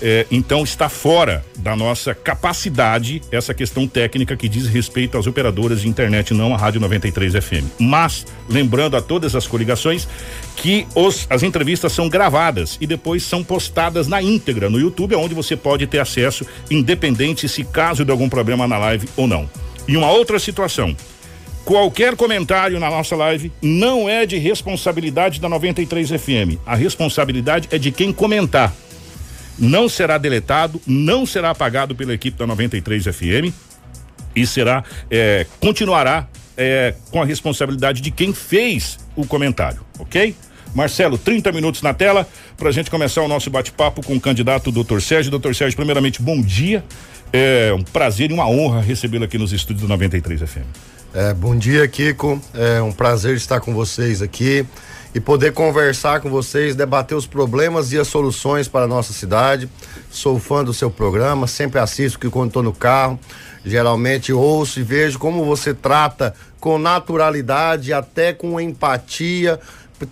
É, 0.00 0.26
então 0.30 0.62
está 0.62 0.88
fora 0.88 1.44
da 1.58 1.74
nossa 1.74 2.14
capacidade 2.14 3.22
essa 3.32 3.54
questão 3.54 3.88
técnica 3.88 4.36
que 4.36 4.48
diz 4.48 4.66
respeito 4.66 5.16
às 5.16 5.26
operadoras 5.26 5.80
de 5.80 5.88
internet, 5.88 6.34
não 6.34 6.54
a 6.54 6.58
Rádio 6.58 6.80
93 6.80 7.32
FM. 7.32 7.64
Mas, 7.78 8.26
lembrando 8.48 8.96
a 8.96 9.00
todas 9.00 9.34
as 9.34 9.46
coligações 9.46 10.06
que 10.56 10.86
os, 10.94 11.26
as 11.30 11.42
entrevistas 11.42 11.92
são 11.92 12.08
gravadas 12.08 12.76
e 12.80 12.86
depois 12.86 13.22
são 13.22 13.42
postadas 13.42 14.06
na 14.06 14.20
íntegra 14.20 14.68
no 14.68 14.78
YouTube, 14.78 15.14
onde 15.14 15.34
você 15.34 15.56
pode 15.56 15.86
ter 15.86 15.98
acesso, 15.98 16.46
independente 16.70 17.48
se 17.48 17.64
caso 17.64 18.04
de 18.04 18.10
algum 18.10 18.28
problema 18.28 18.68
na 18.68 18.78
live 18.78 19.08
ou 19.16 19.26
não. 19.26 19.48
E 19.88 19.96
uma 19.96 20.10
outra 20.10 20.38
situação. 20.38 20.94
Qualquer 21.64 22.14
comentário 22.14 22.78
na 22.78 22.88
nossa 22.88 23.16
live 23.16 23.50
não 23.60 24.08
é 24.08 24.24
de 24.24 24.38
responsabilidade 24.38 25.40
da 25.40 25.48
93 25.48 26.10
FM. 26.10 26.60
A 26.64 26.76
responsabilidade 26.76 27.68
é 27.72 27.78
de 27.78 27.90
quem 27.90 28.12
comentar 28.12 28.72
não 29.58 29.88
será 29.88 30.18
deletado, 30.18 30.80
não 30.86 31.24
será 31.26 31.50
apagado 31.50 31.94
pela 31.94 32.12
equipe 32.12 32.38
da 32.38 32.46
93 32.46 33.04
FM 33.04 33.52
e 34.34 34.46
será, 34.46 34.84
é, 35.10 35.46
continuará 35.60 36.28
é, 36.56 36.94
com 37.10 37.22
a 37.22 37.24
responsabilidade 37.24 38.00
de 38.00 38.10
quem 38.10 38.32
fez 38.32 38.98
o 39.14 39.26
comentário, 39.26 39.80
ok? 39.98 40.34
Marcelo, 40.74 41.16
30 41.16 41.52
minutos 41.52 41.80
na 41.80 41.94
tela 41.94 42.28
para 42.56 42.68
a 42.68 42.72
gente 42.72 42.90
começar 42.90 43.22
o 43.22 43.28
nosso 43.28 43.48
bate-papo 43.48 44.04
com 44.04 44.14
o 44.14 44.20
candidato 44.20 44.70
Dr. 44.70 45.00
Sérgio. 45.00 45.30
Doutor 45.30 45.54
Sérgio, 45.54 45.74
primeiramente, 45.74 46.20
bom 46.20 46.40
dia. 46.40 46.84
É 47.32 47.72
um 47.72 47.82
prazer 47.82 48.30
e 48.30 48.34
uma 48.34 48.46
honra 48.46 48.82
recebê-lo 48.82 49.24
aqui 49.24 49.38
nos 49.38 49.52
estúdios 49.52 49.82
da 49.82 49.88
93 49.88 50.40
FM. 50.40 50.66
É, 51.14 51.32
bom 51.32 51.56
dia, 51.56 51.88
Kiko. 51.88 52.38
É 52.52 52.82
um 52.82 52.92
prazer 52.92 53.36
estar 53.36 53.58
com 53.60 53.72
vocês 53.72 54.20
aqui 54.20 54.66
e 55.16 55.20
poder 55.20 55.54
conversar 55.54 56.20
com 56.20 56.28
vocês, 56.28 56.76
debater 56.76 57.16
os 57.16 57.26
problemas 57.26 57.90
e 57.90 57.98
as 57.98 58.06
soluções 58.06 58.68
para 58.68 58.84
a 58.84 58.86
nossa 58.86 59.14
cidade. 59.14 59.66
Sou 60.10 60.38
fã 60.38 60.62
do 60.62 60.74
seu 60.74 60.90
programa, 60.90 61.46
sempre 61.46 61.80
assisto 61.80 62.18
que 62.18 62.28
quando 62.28 62.48
estou 62.48 62.62
no 62.62 62.74
carro, 62.74 63.18
geralmente 63.64 64.30
ouço 64.30 64.78
e 64.78 64.82
vejo 64.82 65.18
como 65.18 65.42
você 65.42 65.72
trata 65.72 66.34
com 66.60 66.78
naturalidade, 66.78 67.94
até 67.94 68.34
com 68.34 68.60
empatia, 68.60 69.58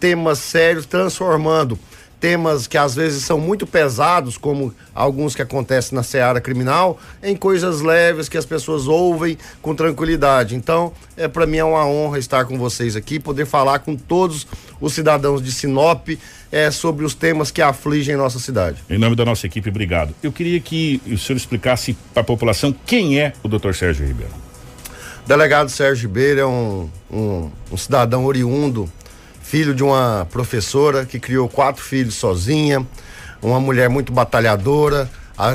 temas 0.01 0.39
sérios, 0.39 0.87
transformando 0.87 1.79
temas 2.25 2.67
que 2.67 2.79
às 2.79 2.95
vezes 2.95 3.23
são 3.23 3.39
muito 3.39 3.67
pesados, 3.67 4.39
como 4.39 4.75
alguns 4.95 5.35
que 5.35 5.43
acontecem 5.43 5.95
na 5.95 6.03
seara 6.03 6.41
criminal, 6.41 6.99
em 7.23 7.37
coisas 7.37 7.83
leves 7.83 8.31
que 8.31 8.39
as 8.39 8.47
pessoas 8.47 8.87
ouvem 8.87 9.37
com 9.61 9.75
tranquilidade. 9.75 10.57
Então, 10.57 10.91
é 11.19 11.29
para 11.29 11.45
mim 11.45 11.59
é 11.59 11.65
uma 11.65 11.87
honra 11.87 12.19
estar 12.19 12.47
com 12.47 12.57
vocês 12.57 12.97
aqui, 12.97 13.21
poder 13.21 13.45
falar 13.45 13.81
com 13.81 13.95
todos 13.95 14.47
os 14.81 14.95
cidadãos 14.95 15.43
de 15.43 15.53
Sinop 15.53 16.09
é, 16.51 16.71
sobre 16.71 17.05
os 17.05 17.13
temas 17.13 17.51
que 17.51 17.61
afligem 17.61 18.17
nossa 18.17 18.39
cidade. 18.39 18.83
Em 18.89 18.97
nome 18.97 19.15
da 19.15 19.27
nossa 19.27 19.47
equipe, 19.47 19.69
obrigado. 19.69 20.15
Eu 20.23 20.33
queria 20.33 20.59
que 20.61 21.03
o 21.07 21.19
senhor 21.19 21.37
explicasse 21.37 21.95
para 22.15 22.23
a 22.23 22.25
população 22.25 22.75
quem 22.87 23.21
é 23.21 23.35
o 23.43 23.49
Dr. 23.49 23.75
Sérgio 23.75 24.07
Ribeiro. 24.07 24.33
Delegado 25.27 25.69
Sérgio 25.69 26.09
Ribeiro 26.09 26.41
é 26.41 26.47
um, 26.47 26.89
um, 27.13 27.51
um 27.71 27.77
cidadão 27.77 28.25
oriundo 28.25 28.91
filho 29.55 29.73
de 29.73 29.85
uma 29.85 30.27
professora 30.33 31.07
que 31.07 31.21
criou 31.21 31.49
quatro 31.49 31.81
filhos 31.81 32.17
sozinha, 32.17 32.85
uma 33.41 33.61
mulher 33.61 33.89
muito 33.89 34.13
batalhadora, 34.13 35.09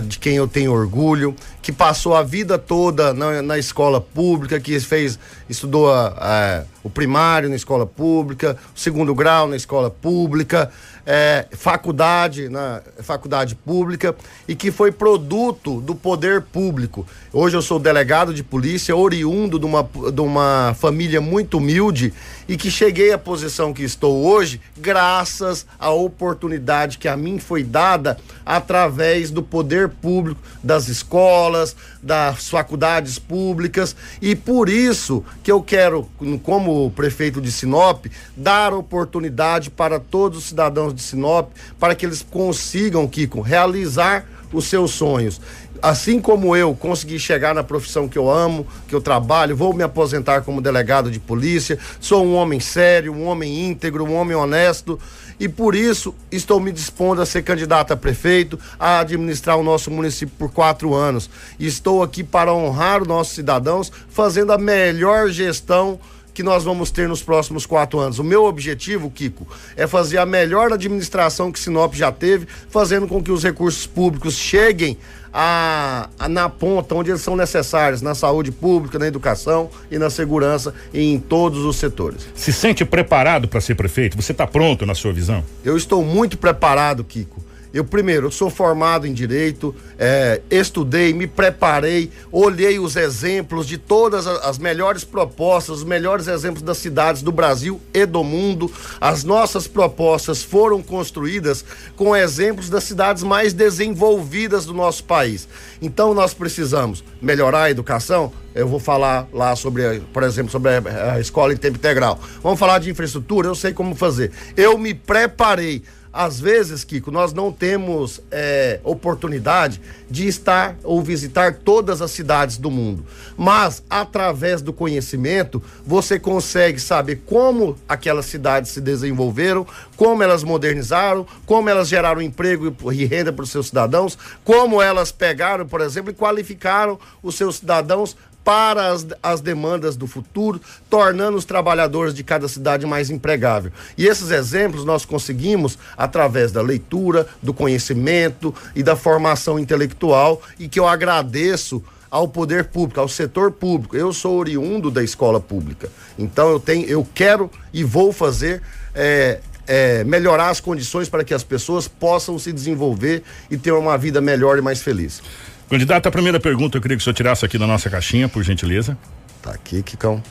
de 0.08 0.18
quem 0.18 0.38
eu 0.38 0.48
tenho 0.48 0.72
orgulho, 0.72 1.36
que 1.62 1.74
passou 1.74 2.16
a 2.16 2.24
vida 2.24 2.58
toda 2.58 3.14
na, 3.14 3.42
na 3.42 3.58
escola 3.58 4.00
pública, 4.00 4.58
que 4.58 4.80
fez, 4.80 5.20
estudou 5.50 5.92
a, 5.92 6.64
o 6.84 6.90
primário 6.90 7.50
na 7.50 7.56
escola 7.56 7.86
pública, 7.86 8.56
o 8.76 8.80
segundo 8.80 9.14
grau 9.16 9.48
na 9.48 9.56
escola 9.56 9.90
pública, 9.90 10.72
é, 11.06 11.48
faculdade, 11.52 12.50
na 12.50 12.82
faculdade 13.02 13.56
pública 13.56 14.16
e 14.48 14.56
que 14.56 14.70
foi 14.70 14.92
produto 14.92 15.82
do 15.82 15.96
poder 15.96 16.42
público. 16.42 17.06
Hoje 17.34 17.58
eu 17.58 17.62
sou 17.64 17.80
delegado 17.80 18.34
de 18.34 18.44
polícia, 18.44 18.96
oriundo 18.96 19.58
de 19.58 19.66
uma, 19.66 19.90
de 20.14 20.22
uma 20.22 20.76
família 20.80 21.20
muito 21.20 21.58
humilde 21.58 22.14
e 22.48 22.56
que 22.56 22.70
cheguei 22.70 23.12
à 23.12 23.18
posição 23.18 23.74
que 23.74 23.84
estou 23.84 24.24
hoje 24.24 24.62
graças 24.78 25.66
à 25.80 25.90
oportunidade 25.90 27.00
que 27.00 27.08
a 27.08 27.18
mim 27.18 27.40
foi 27.40 27.64
dada 27.64 28.18
através 28.46 29.32
do 29.32 29.42
poder 29.42 29.90
público, 29.90 30.40
das 30.64 30.88
escolas, 30.88 31.76
das 32.02 32.50
faculdades 32.50 33.20
públicas. 33.20 33.96
E 34.22 34.36
por 34.36 34.70
isso 34.70 35.24
que 35.44 35.52
eu 35.52 35.62
quero, 35.62 36.10
como 36.44 36.92
prefeito 36.92 37.42
de 37.42 37.52
Sinop, 37.52 38.06
dar 38.36 38.74
oportunidade 38.74 39.70
para 39.70 40.00
todos 40.00 40.40
os 40.40 40.46
cidadãos 40.46 40.94
de 40.94 41.02
Sinop 41.02 41.52
para 41.80 41.96
que 41.96 42.06
eles 42.06 42.26
consigam, 42.30 43.08
Kiko, 43.08 43.42
realizar 43.42 44.26
os 44.52 44.66
seus 44.66 44.92
sonhos. 44.92 45.40
Assim 45.82 46.20
como 46.20 46.56
eu 46.56 46.76
consegui 46.76 47.18
chegar 47.18 47.56
na 47.56 47.64
profissão 47.64 48.08
que 48.08 48.18
eu 48.18 48.30
amo, 48.30 48.68
que 48.88 48.94
eu 48.94 49.00
trabalho, 49.00 49.56
vou 49.56 49.74
me 49.74 49.84
aposentar 49.84 50.42
como 50.42 50.62
delegado 50.62 51.10
de 51.10 51.20
polícia, 51.20 51.80
sou 52.02 52.26
um 52.26 52.36
homem 52.36 52.60
sério, 52.60 53.14
um 53.14 53.26
homem 53.26 53.68
íntegro, 53.70 54.04
um 54.04 54.14
homem 54.14 54.36
honesto 54.36 55.00
e 55.39 55.47
por 55.47 55.75
isso 55.75 56.13
estou 56.32 56.60
me 56.60 56.71
dispondo 56.71 57.21
a 57.21 57.25
ser 57.25 57.43
candidato 57.43 57.93
a 57.93 57.97
prefeito, 57.97 58.60
a 58.78 58.99
administrar 58.99 59.58
o 59.58 59.63
nosso 59.63 59.89
município 59.89 60.36
por 60.38 60.52
quatro 60.52 60.93
anos. 60.93 61.30
Estou 61.60 62.04
aqui 62.04 62.23
para 62.23 62.54
honrar 62.54 63.02
os 63.02 63.08
nossos 63.08 63.34
cidadãos, 63.34 63.91
fazendo 64.10 64.52
a 64.52 64.58
melhor 64.58 65.30
gestão 65.30 65.99
que 66.39 66.43
nós 66.43 66.63
vamos 66.63 66.89
ter 66.89 67.06
nos 67.06 67.21
próximos 67.21 67.65
quatro 67.65 67.99
anos. 67.99 68.17
O 68.17 68.23
meu 68.23 68.45
objetivo, 68.45 69.12
Kiko, 69.12 69.45
é 69.75 69.86
fazer 69.86 70.19
a 70.19 70.25
melhor 70.25 70.71
administração 70.71 71.52
que 71.52 71.60
Sinop 71.60 71.93
já 71.93 72.13
teve, 72.13 72.47
fazendo 72.69 73.10
com 73.10 73.21
que 73.21 73.30
os 73.30 73.43
recursos 73.43 73.86
públicos 73.86 74.36
cheguem 74.36 74.97
a, 75.34 76.08
a, 76.17 76.30
na 76.30 76.47
ponta 76.47 76.95
onde 76.95 77.12
eles 77.12 77.19
são 77.19 77.36
necessários, 77.36 78.02
na 78.02 78.15
saúde 78.15 78.54
pública, 78.54 78.97
na 78.97 79.06
educação 79.06 79.69
e 79.91 79.97
na 79.97 80.10
segurança 80.10 80.73
e 80.93 81.12
em 81.12 81.19
todos 81.19 81.65
os 81.65 81.75
setores. 81.75 82.25
Se 82.34 82.54
sente 82.54 82.86
preparado 82.86 83.45
para 83.49 83.60
ser 83.60 83.75
prefeito? 83.75 84.15
Você 84.15 84.32
está 84.32 84.47
pronto 84.47 84.86
na 84.86 84.95
sua 84.95 85.12
visão? 85.12 85.43
Eu 85.65 85.75
estou 85.75 86.06
muito 86.06 86.38
preparado, 86.38 87.04
Kiko. 87.04 87.49
Eu, 87.72 87.86
primeiro, 87.86 88.28
eu 88.28 88.32
sou 88.32 88.50
formado 88.50 89.06
em 89.06 89.14
direito, 89.14 89.76
é, 89.98 90.42
estudei, 90.50 91.14
me 91.14 91.28
preparei, 91.28 92.10
olhei 92.32 92.80
os 92.80 92.96
exemplos 92.96 93.68
de 93.68 93.78
todas 93.78 94.26
as 94.26 94.58
melhores 94.58 95.04
propostas, 95.04 95.78
os 95.78 95.84
melhores 95.84 96.28
exemplos 96.28 96.64
das 96.64 96.80
cidades 96.80 97.22
do 97.22 97.32
Brasil 97.32 97.80
e 97.94 98.08
do 98.08 98.24
mundo. 98.24 98.72
As 99.00 99.24
nossas 99.24 99.68
propostas 99.68 100.42
foram 100.42 100.82
construídas 100.82 101.64
com 101.96 102.16
exemplos 102.16 102.70
das 102.70 102.86
cidades 102.86 103.22
mais 103.22 103.54
desenvolvidas 103.54 104.66
do 104.66 104.74
nosso 104.74 105.04
país. 105.04 105.48
Então, 105.80 106.14
nós 106.16 106.34
precisamos 106.34 107.04
melhorar 107.22 107.64
a 107.64 107.72
educação. 107.72 108.34
Eu 108.56 108.68
vou 108.68 108.80
falar 108.80 109.28
lá 109.32 109.56
sobre, 109.56 110.02
por 110.12 110.24
exemplo, 110.24 110.52
sobre 110.52 110.72
a 110.72 111.20
escola 111.20 111.54
em 111.54 111.58
tempo 111.58 111.78
integral. 111.78 112.20
Vamos 112.42 112.60
falar 112.60 112.80
de 112.80 112.90
infraestrutura, 112.90 113.48
eu 113.48 113.54
sei 113.54 113.74
como 113.74 113.94
fazer. 113.94 114.32
Eu 114.58 114.76
me 114.76 114.96
preparei 114.96 115.84
às 116.12 116.39
vezes, 116.39 116.84
Kiko, 116.84 117.12
nós 117.12 117.34
não 117.34 117.52
temos 117.52 118.19
é, 118.32 118.80
oportunidade 118.84 119.80
de 120.10 120.28
estar 120.28 120.76
ou 120.84 121.02
visitar 121.04 121.54
todas 121.54 122.02
as 122.02 122.10
cidades 122.12 122.58
do 122.58 122.72
mundo. 122.72 123.06
Mas, 123.38 123.84
através 123.89 124.62
do 124.62 124.74
conhecimento, 124.74 125.62
você 125.86 126.19
consegue 126.19 126.80
saber 126.80 127.22
como 127.26 127.78
aquelas 127.88 128.26
cidades 128.26 128.72
se 128.72 128.82
desenvolveram, 128.82 129.67
como 129.95 130.24
elas 130.24 130.43
modernizaram, 130.43 131.28
como 131.45 131.69
elas 131.69 131.88
geraram 131.88 132.22
emprego 132.22 132.76
e 132.91 133.06
renda 133.06 133.32
para 133.32 133.43
os 133.43 133.52
seus 133.52 133.67
cidadãos, 133.67 134.17
como 134.43 134.82
elas 134.82 135.12
pegaram, 135.12 135.67
por 135.67 135.82
exemplo, 135.82 136.10
e 136.10 136.15
qualificaram 136.15 137.00
os 137.22 137.36
seus 137.36 137.58
cidadãos 137.58 138.17
para 138.50 138.88
as, 138.88 139.06
as 139.22 139.42
demandas 139.42 139.96
do 139.96 140.08
futuro, 140.08 140.60
tornando 140.90 141.38
os 141.38 141.46
trabalhadores 141.46 142.16
de 142.16 142.24
cada 142.24 142.48
cidade 142.48 142.84
mais 142.84 143.12
empregável. 143.12 143.72
E 143.96 144.08
esses 144.08 144.32
exemplos 144.32 144.84
nós 144.84 145.06
conseguimos 145.06 145.78
através 145.96 146.52
da 146.52 146.60
leitura, 146.60 147.28
do 147.44 147.54
conhecimento 147.54 148.52
e 148.76 148.82
da 148.82 148.96
formação 148.96 149.60
intelectual, 149.60 150.42
e 150.58 150.68
que 150.68 150.80
eu 150.80 150.88
agradeço 150.88 151.84
ao 152.10 152.28
poder 152.28 152.70
público, 152.70 153.00
ao 153.00 153.08
setor 153.08 153.52
público. 153.52 153.96
Eu 153.96 154.12
sou 154.12 154.40
oriundo 154.40 154.90
da 154.90 155.04
escola 155.04 155.40
pública. 155.40 155.88
Então 156.18 156.50
eu 156.50 156.60
tenho, 156.60 156.88
eu 156.88 157.08
quero 157.14 157.52
e 157.72 157.84
vou 157.84 158.12
fazer 158.12 158.64
é, 158.96 159.42
é, 159.68 160.04
melhorar 160.04 160.50
as 160.50 160.60
condições 160.60 161.08
para 161.08 161.24
que 161.24 161.36
as 161.36 161.44
pessoas 161.44 161.88
possam 161.88 162.40
se 162.40 162.52
desenvolver 162.52 163.22
e 163.52 163.58
ter 163.60 163.74
uma 163.74 163.96
vida 163.96 164.20
melhor 164.20 164.58
e 164.58 164.62
mais 164.62 164.82
feliz. 164.82 165.22
Candidato, 165.70 166.08
a 166.08 166.12
primeira 166.12 166.40
pergunta 166.40 166.78
eu 166.78 166.82
queria 166.82 166.98
que 166.98 167.02
o 167.02 167.04
senhor 167.04 167.14
tirasse 167.14 167.46
aqui 167.46 167.58
da 167.58 167.68
nossa 167.68 167.90
caixinha, 167.92 168.28
por 168.28 168.44
gentileza. 168.44 168.98
Tá 169.42 169.52
aqui, 169.52 169.84
Kikão. 169.84 170.22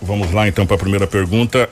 Vamos 0.00 0.30
lá 0.30 0.46
então 0.46 0.64
para 0.64 0.76
a 0.76 0.78
primeira 0.78 1.06
pergunta. 1.06 1.68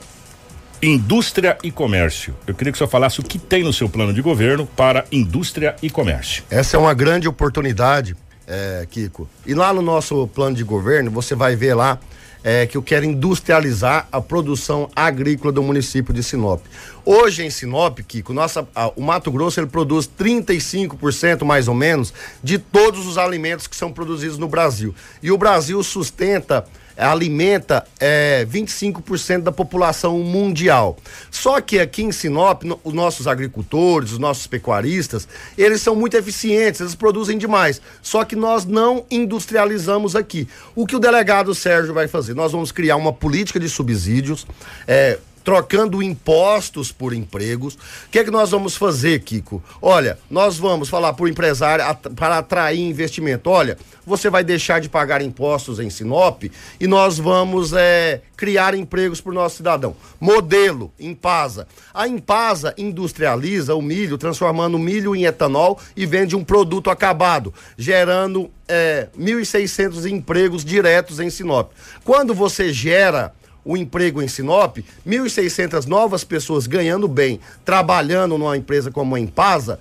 Indústria 0.83 1.57
e 1.63 1.71
comércio. 1.71 2.37
Eu 2.47 2.55
queria 2.55 2.73
que 2.73 2.77
o 2.77 2.79
senhor 2.79 2.91
falasse 2.91 3.21
o 3.21 3.23
que 3.23 3.39
tem 3.39 3.63
no 3.63 3.73
seu 3.73 3.89
plano 3.89 4.13
de 4.13 4.21
governo 4.21 4.67
para 4.67 5.05
indústria 5.11 5.77
e 5.81 5.89
comércio. 5.89 6.43
Essa 6.51 6.77
é 6.77 6.81
uma 6.81 6.95
grande 6.95 7.29
oportunidade, 7.29 8.17
é, 8.47 8.87
Kiko. 8.91 9.29
E 9.47 9.55
lá 9.55 9.73
no 9.73 9.81
nosso 9.81 10.27
plano 10.29 10.57
de 10.57 10.65
governo, 10.65 11.13
você 11.13 11.37
vai 11.37 11.55
ver 11.55 11.75
lá 11.75 11.99
é, 12.43 12.67
que 12.67 12.77
eu 12.77 12.83
quero 12.83 13.05
industrializar 13.05 14.09
a 14.11 14.21
produção 14.21 14.89
agrícola 14.95 15.53
do 15.53 15.63
município 15.63 16.15
de 16.15 16.23
Sinop. 16.23 16.63
Hoje 17.05 17.45
em 17.45 17.51
Sinop, 17.51 17.99
Kiko, 18.01 18.33
nossa, 18.33 18.69
a, 18.75 18.89
o 18.89 19.03
Mato 19.03 19.31
Grosso 19.31 19.61
ele 19.61 19.67
produz 19.67 20.09
35% 20.09 21.45
mais 21.45 21.69
ou 21.69 21.75
menos 21.75 22.13
de 22.43 22.59
todos 22.59 23.07
os 23.07 23.17
alimentos 23.19 23.67
que 23.67 23.77
são 23.77 23.93
produzidos 23.93 24.39
no 24.39 24.49
Brasil. 24.49 24.95
E 25.23 25.33
o 25.33 25.39
Brasil 25.39 25.83
sustenta 25.83 26.65
alimenta 26.99 27.85
é, 28.01 28.45
25% 28.51 29.43
da 29.43 29.53
população 29.53 30.19
mundial. 30.19 30.97
Só 31.31 31.61
que 31.61 31.79
aqui 31.79 32.03
em 32.03 32.13
Sinop, 32.13 32.65
no, 32.65 32.81
os 32.83 32.93
nossos 32.93 33.27
agricultores, 33.27 34.13
os 34.13 34.19
nossos 34.19 34.47
pecuaristas, 34.47 35.29
eles 35.57 35.81
são 35.81 35.95
muito 35.95 36.17
eficientes, 36.17 36.81
eles 36.81 36.95
produzem 36.95 37.39
demais. 37.39 37.81
Só 38.03 38.25
que 38.25 38.35
nós 38.35 38.65
não 38.65 39.05
industrializamos 39.11 40.17
aqui. 40.17 40.49
O 40.75 40.87
que 40.87 40.97
o 40.97 40.99
delegado 40.99 41.55
Sérgio 41.55 41.95
vai 41.95 42.09
fazer? 42.09 42.35
Nós 42.35 42.53
vamos 42.53 42.73
criar 42.73 42.97
uma 42.97 43.13
política 43.13 43.61
de 43.61 43.69
subsídios, 43.69 44.47
é, 44.87 45.19
trocando 45.49 46.03
impostos 46.03 46.93
por 46.93 47.15
empregos. 47.15 47.73
O 47.73 48.11
que 48.11 48.19
é 48.19 48.25
que 48.25 48.31
nós 48.31 48.51
vamos 48.51 48.77
fazer, 48.77 49.21
Kiko? 49.21 49.65
Olha, 49.81 50.19
nós 50.31 50.59
vamos 50.59 50.91
falar 50.91 51.15
para 51.15 51.25
o 51.25 51.29
empresário 51.29 51.83
para 52.15 52.37
atrair 52.37 52.79
investimento. 52.79 53.49
Olha, 53.49 53.79
você 54.05 54.29
vai 54.29 54.45
deixar 54.45 54.79
de 54.79 54.91
pagar 54.91 55.23
impostos 55.23 55.81
em 55.81 55.89
Sinop 55.89 56.43
e 56.79 56.87
nós 56.87 57.17
vamos 57.19 57.73
é, 57.73 58.21
criar 58.37 58.75
empregos 58.75 59.23
para 59.23 59.33
o 59.33 59.35
nosso 59.35 59.57
cidadão. 59.57 59.97
Modelo, 60.21 60.93
Impasa. 61.01 61.67
A 61.95 62.07
Impasa 62.07 62.75
industrializa 62.77 63.75
o 63.75 63.81
milho, 63.81 64.19
transformando 64.19 64.75
o 64.75 64.79
milho 64.79 65.17
em 65.17 65.25
etanol 65.25 65.81
e 65.97 66.05
vende 66.05 66.37
um 66.37 66.45
produto 66.45 66.91
acabado, 66.91 67.55
gerando 67.79 68.51
é, 68.69 69.09
1.600 69.19 70.11
empregos 70.11 70.63
diretos 70.63 71.19
em 71.21 71.31
Sinop. 71.31 71.73
Quando 72.05 72.35
você 72.35 72.71
gera 72.71 73.33
o 73.69 73.77
emprego 73.77 74.23
em 74.23 74.29
Sinop, 74.29 74.79
1.600 75.07 75.85
novas 75.85 76.25
pessoas 76.25 76.67
ganhando 76.67 77.07
bem, 77.07 77.39
trabalhando 77.67 78.39
numa 78.39 78.57
empresa 78.57 78.91
como 78.91 79.15
a 79.15 79.21
Impasa, 79.21 79.79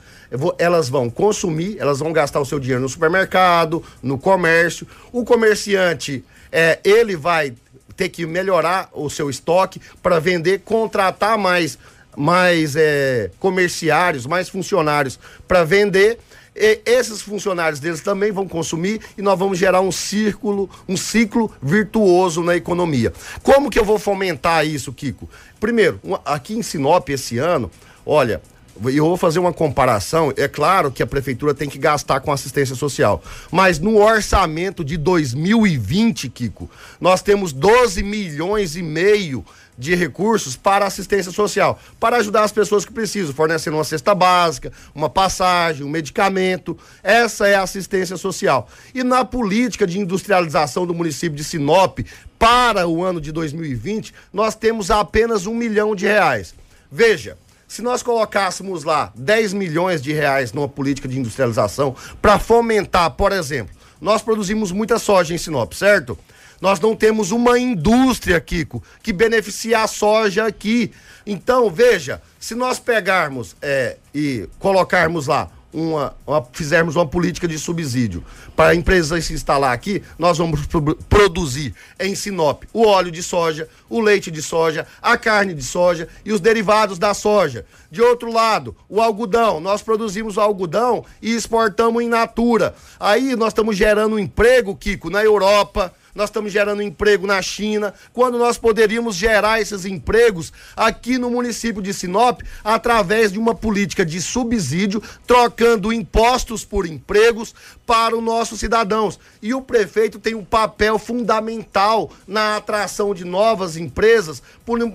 elas 0.58 0.90
vão 0.90 1.10
consumir, 1.10 1.78
elas 1.80 2.00
vão 2.00 2.12
gastar 2.12 2.42
o 2.42 2.46
seu 2.46 2.60
dinheiro 2.60 2.82
no 2.82 2.90
supermercado, 2.90 3.82
no 4.04 4.18
comércio. 4.18 4.86
O 5.10 5.24
comerciante, 5.24 6.22
é, 6.52 6.82
ele 6.84 7.16
vai 7.16 7.54
ter 7.96 8.10
que 8.10 8.26
melhorar 8.26 8.90
o 8.92 9.10
seu 9.10 9.30
estoque 9.30 9.82
para 10.04 10.20
vender, 10.20 10.64
contratar 10.66 11.38
mais 11.38 11.80
mais 12.18 12.76
é, 12.76 13.30
comerciários, 13.40 14.26
mais 14.26 14.50
funcionários 14.50 15.20
para 15.48 15.64
vender 15.64 16.18
e 16.58 16.82
esses 16.86 17.22
funcionários 17.22 17.80
deles 17.80 18.02
também 18.02 18.32
vão 18.32 18.48
consumir 18.48 19.00
e 19.18 19.22
nós 19.22 19.38
vamos 19.38 19.60
gerar 19.60 19.82
um 19.82 19.92
círculo, 19.92 20.70
um 20.88 20.98
ciclo 20.98 21.52
virtuoso 21.62 22.42
na 22.42 22.56
economia. 22.56 23.14
Como 23.44 23.70
que 23.70 23.80
eu 23.80 23.86
vou 23.86 24.00
fomentar 24.00 24.66
isso, 24.66 24.92
Kiko? 24.92 25.30
Primeiro, 25.60 26.00
aqui 26.26 26.56
em 26.56 26.64
Sinop 26.64 27.08
esse 27.10 27.38
ano, 27.38 27.70
olha, 28.06 28.42
eu 28.86 29.06
vou 29.06 29.18
fazer 29.18 29.40
uma 29.40 29.54
comparação. 29.54 30.34
É 30.36 30.48
claro 30.48 30.92
que 30.92 31.02
a 31.02 31.08
prefeitura 31.08 31.54
tem 31.54 31.70
que 31.70 31.78
gastar 31.78 32.20
com 32.20 32.32
assistência 32.32 32.76
social, 32.76 33.24
mas 33.52 33.80
no 33.80 33.98
orçamento 33.98 34.84
de 34.84 34.98
2020, 34.98 36.30
Kiko, 36.30 36.70
nós 37.00 37.22
temos 37.22 37.52
12 37.54 38.04
milhões 38.04 38.76
e 38.76 38.84
meio 38.84 39.46
de 39.78 39.94
recursos 39.94 40.56
para 40.56 40.86
assistência 40.86 41.32
social, 41.32 41.80
para 42.00 42.18
ajudar 42.18 42.44
as 42.44 42.52
pessoas 42.52 42.84
que 42.84 42.92
precisam, 42.92 43.34
fornecendo 43.34 43.78
uma 43.78 43.84
cesta 43.84 44.16
básica, 44.16 44.72
uma 44.96 45.10
passagem, 45.10 45.86
um 45.86 45.90
medicamento. 45.90 46.78
Essa 47.04 47.48
é 47.48 47.56
a 47.56 47.62
assistência 47.62 48.18
social. 48.18 48.68
E 48.94 49.04
na 49.04 49.24
política 49.24 49.86
de 49.86 50.00
industrialização 50.00 50.86
do 50.88 50.94
município 50.94 51.38
de 51.38 51.44
Sinop 51.44 52.00
para 52.40 52.88
o 52.88 53.04
ano 53.04 53.22
de 53.22 53.32
2020, 53.32 54.14
nós 54.34 54.56
temos 54.56 54.90
apenas 54.90 55.46
um 55.46 55.54
milhão 55.54 55.96
de 55.96 56.06
reais. 56.06 56.56
Veja, 56.92 57.38
se 57.68 57.82
nós 57.82 58.02
colocássemos 58.02 58.84
lá 58.84 59.12
10 59.16 59.54
milhões 59.54 60.02
de 60.02 60.14
reais 60.14 60.54
numa 60.54 60.70
política 60.70 61.08
de 61.08 61.20
industrialização 61.20 61.96
para 62.22 62.40
fomentar, 62.40 63.12
por 63.12 63.32
exemplo, 63.32 63.76
nós 64.00 64.22
produzimos 64.22 64.72
muita 64.72 64.98
soja 64.98 65.34
em 65.34 65.38
Sinop, 65.38 65.74
certo? 65.74 66.18
Nós 66.60 66.80
não 66.80 66.96
temos 66.96 67.32
uma 67.32 67.60
indústria, 67.60 68.40
Kiko, 68.40 68.84
que 69.02 69.14
beneficie 69.14 69.76
a 69.76 69.88
soja 69.88 70.46
aqui. 70.46 70.92
Então, 71.26 71.70
veja, 71.70 72.22
se 72.40 72.56
nós 72.56 72.80
pegarmos 72.80 73.56
é, 73.62 73.98
e 74.14 74.48
colocarmos 74.60 75.28
lá 75.28 75.50
uma, 75.74 76.16
uma, 76.26 76.48
fizermos 76.52 76.96
uma 76.96 77.06
política 77.06 77.48
de 77.48 77.60
subsídio 77.60 78.24
para 78.56 78.72
a 78.72 78.76
empresa 78.76 79.20
se 79.22 79.34
instalar 79.34 79.74
aqui, 79.74 80.02
nós 80.18 80.38
vamos 80.38 80.62
produzir 81.08 81.76
em 82.00 82.16
Sinop 82.16 82.64
o 82.74 82.86
óleo 82.86 83.12
de 83.12 83.22
soja, 83.22 83.70
o 83.90 84.00
leite 84.00 84.32
de 84.32 84.42
soja, 84.42 84.88
a 85.02 85.18
carne 85.18 85.54
de 85.54 85.64
soja 85.64 86.08
e 86.26 86.32
os 86.32 86.40
derivados 86.40 86.98
da 86.98 87.14
soja. 87.14 87.66
De 87.92 88.02
outro 88.02 88.32
lado, 88.32 88.76
o 88.90 89.02
algodão, 89.02 89.60
nós 89.60 89.82
produzimos 89.82 90.38
o 90.38 90.42
algodão 90.42 91.06
e 91.22 91.36
exportamos 91.36 92.02
em 92.02 92.10
natura. 92.10 92.74
Aí 93.00 93.36
nós 93.36 93.50
estamos 93.50 93.78
gerando 93.78 94.18
emprego, 94.18 94.76
Kiko, 94.76 95.10
na 95.10 95.24
Europa, 95.24 95.94
nós 96.18 96.30
estamos 96.30 96.52
gerando 96.52 96.82
emprego 96.82 97.28
na 97.28 97.40
China, 97.44 97.94
quando 98.12 98.40
nós 98.40 98.58
poderíamos 98.58 99.16
gerar 99.16 99.62
esses 99.62 99.86
empregos 99.86 100.52
aqui 100.76 101.20
no 101.20 101.30
município 101.30 101.80
de 101.80 101.94
Sinop 101.94 102.42
através 102.64 103.32
de 103.32 103.38
uma 103.38 103.54
política 103.54 104.04
de 104.04 104.20
subsídio, 104.20 105.02
trocando 105.28 105.94
impostos 105.94 106.66
por 106.66 106.88
empregos 106.88 107.54
para 107.86 108.18
os 108.18 108.24
nossos 108.24 108.60
cidadãos. 108.60 109.20
E 109.44 109.54
o 109.54 109.62
prefeito 109.62 110.18
tem 110.18 110.34
um 110.34 110.44
papel 110.44 110.98
fundamental 110.98 112.10
na 112.28 112.58
atração 112.58 113.14
de 113.14 113.24
novas 113.24 113.78
empresas 113.78 114.42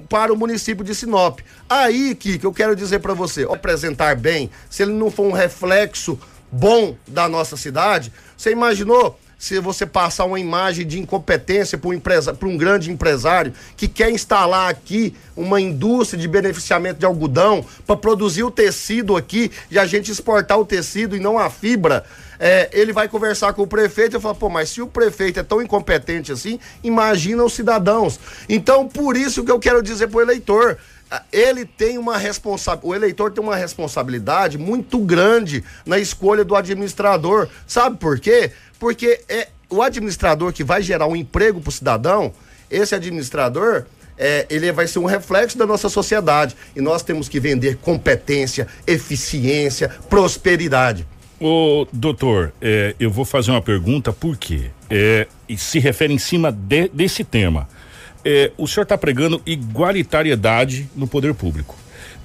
para 0.08 0.32
o 0.32 0.36
município 0.36 0.84
de 0.84 0.92
Sinop. 0.92 1.38
Aí, 1.70 2.16
Kiko, 2.16 2.46
eu 2.46 2.52
quero 2.52 2.74
dizer 2.74 2.98
para 2.98 3.14
você, 3.14 3.44
apresentar 3.44 4.16
bem, 4.16 4.50
se 4.68 4.82
ele 4.82 4.92
não 4.92 5.08
for 5.08 5.24
um 5.24 5.32
reflexo 5.32 6.18
bom 6.50 6.96
da 7.06 7.28
nossa 7.28 7.56
cidade, 7.56 8.12
você 8.36 8.50
imaginou 8.50 9.16
se 9.42 9.58
você 9.58 9.84
passar 9.84 10.24
uma 10.24 10.38
imagem 10.38 10.86
de 10.86 11.00
incompetência 11.00 11.76
para 11.76 11.90
um, 11.90 11.92
empresa, 11.92 12.38
um 12.44 12.56
grande 12.56 12.92
empresário 12.92 13.52
que 13.76 13.88
quer 13.88 14.08
instalar 14.08 14.70
aqui 14.70 15.16
uma 15.34 15.60
indústria 15.60 16.20
de 16.20 16.28
beneficiamento 16.28 17.00
de 17.00 17.04
algodão 17.04 17.66
para 17.84 17.96
produzir 17.96 18.44
o 18.44 18.52
tecido 18.52 19.16
aqui 19.16 19.50
e 19.68 19.80
a 19.80 19.84
gente 19.84 20.12
exportar 20.12 20.60
o 20.60 20.64
tecido 20.64 21.16
e 21.16 21.18
não 21.18 21.40
a 21.40 21.50
fibra. 21.50 22.04
É, 22.38 22.70
ele 22.72 22.92
vai 22.92 23.08
conversar 23.08 23.52
com 23.52 23.62
o 23.62 23.66
prefeito 23.66 24.16
e 24.16 24.20
falar, 24.20 24.36
pô, 24.36 24.48
mas 24.48 24.68
se 24.68 24.80
o 24.80 24.86
prefeito 24.86 25.40
é 25.40 25.42
tão 25.42 25.60
incompetente 25.60 26.30
assim, 26.30 26.60
imagina 26.84 27.42
os 27.42 27.52
cidadãos. 27.52 28.20
Então, 28.48 28.86
por 28.86 29.16
isso 29.16 29.42
que 29.42 29.50
eu 29.50 29.58
quero 29.58 29.82
dizer 29.82 30.06
para 30.06 30.18
o 30.18 30.22
eleitor, 30.22 30.78
ele 31.32 31.64
tem 31.64 31.98
uma 31.98 32.16
responsabilidade, 32.16 32.86
o 32.86 32.94
eleitor 32.94 33.30
tem 33.32 33.42
uma 33.42 33.56
responsabilidade 33.56 34.58
muito 34.58 34.98
grande 34.98 35.62
na 35.84 35.98
escolha 35.98 36.44
do 36.44 36.54
administrador. 36.54 37.48
Sabe 37.66 37.98
por 37.98 38.18
quê? 38.18 38.52
Porque 38.78 39.20
é 39.28 39.48
o 39.68 39.82
administrador 39.82 40.52
que 40.52 40.62
vai 40.62 40.82
gerar 40.82 41.06
um 41.06 41.16
emprego 41.16 41.60
para 41.60 41.70
o 41.70 41.72
cidadão, 41.72 42.32
esse 42.70 42.94
administrador, 42.94 43.84
é, 44.18 44.46
ele 44.50 44.70
vai 44.72 44.86
ser 44.86 44.98
um 44.98 45.04
reflexo 45.04 45.56
da 45.58 45.66
nossa 45.66 45.88
sociedade. 45.88 46.56
E 46.76 46.80
nós 46.80 47.02
temos 47.02 47.28
que 47.28 47.40
vender 47.40 47.76
competência, 47.76 48.66
eficiência, 48.86 49.90
prosperidade. 50.08 51.06
Ô, 51.40 51.86
doutor, 51.92 52.52
é, 52.60 52.94
eu 53.00 53.10
vou 53.10 53.24
fazer 53.24 53.50
uma 53.50 53.60
pergunta, 53.60 54.12
por 54.12 54.36
quê? 54.36 54.70
É, 54.88 55.26
se 55.56 55.78
refere 55.80 56.14
em 56.14 56.18
cima 56.18 56.52
de, 56.52 56.88
desse 56.88 57.24
tema. 57.24 57.68
É, 58.24 58.52
o 58.56 58.66
senhor 58.68 58.84
está 58.84 58.96
pregando 58.96 59.42
igualitariedade 59.44 60.88
no 60.94 61.06
poder 61.06 61.34
público. 61.34 61.76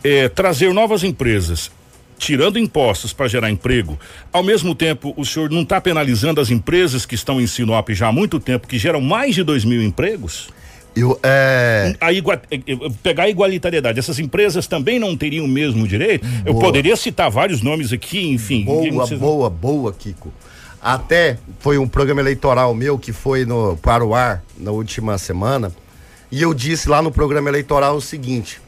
É, 0.04 0.30
trazer 0.30 0.74
novas 0.74 1.04
empresas 1.04 1.72
tirando 2.18 2.58
impostos 2.58 3.14
para 3.14 3.28
gerar 3.28 3.50
emprego, 3.50 3.98
ao 4.34 4.44
mesmo 4.44 4.74
tempo 4.74 5.14
o 5.16 5.26
senhor 5.26 5.50
não 5.52 5.62
está 5.62 5.80
penalizando 5.80 6.42
as 6.42 6.50
empresas 6.50 7.06
que 7.06 7.16
estão 7.16 7.40
em 7.40 7.48
Sinop 7.48 7.90
já 7.92 8.08
há 8.08 8.12
muito 8.12 8.40
tempo, 8.40 8.68
que 8.68 8.78
geram 8.78 9.00
mais 9.00 9.36
de 9.36 9.44
dois 9.44 9.64
mil 9.64 9.82
empregos? 9.84 10.50
Eu, 10.96 11.20
é... 11.22 11.96
a 12.02 12.12
igua... 12.12 12.42
Eh, 12.50 12.60
eh, 12.68 12.76
pegar 13.04 13.24
a 13.26 13.30
igualitariedade, 13.30 14.00
essas 14.00 14.18
empresas 14.18 14.66
também 14.66 14.98
não 14.98 15.16
teriam 15.16 15.46
o 15.46 15.48
mesmo 15.48 15.88
direito? 15.88 16.26
Boa. 16.26 16.42
Eu 16.44 16.56
poderia 16.56 16.96
citar 16.96 17.30
vários 17.30 17.62
nomes 17.62 17.94
aqui, 17.94 18.28
enfim. 18.28 18.66
Boa, 18.66 19.06
boa, 19.06 19.50
boa, 19.50 19.94
Kiko. 19.94 20.34
Até 20.82 21.38
foi 21.60 21.78
um 21.78 21.88
programa 21.88 22.22
eleitoral 22.22 22.74
meu 22.74 22.98
que 22.98 23.14
foi 23.14 23.46
no, 23.46 23.78
para 23.78 24.04
o 24.04 24.16
ar 24.16 24.44
na 24.58 24.72
última 24.72 25.20
semana. 25.20 25.72
E 26.32 26.42
eu 26.42 26.54
disse 26.54 26.90
lá 26.90 27.02
no 27.02 27.12
programa 27.12 27.50
eleitoral 27.50 27.96
o 27.96 28.02
seguinte: 28.02 28.62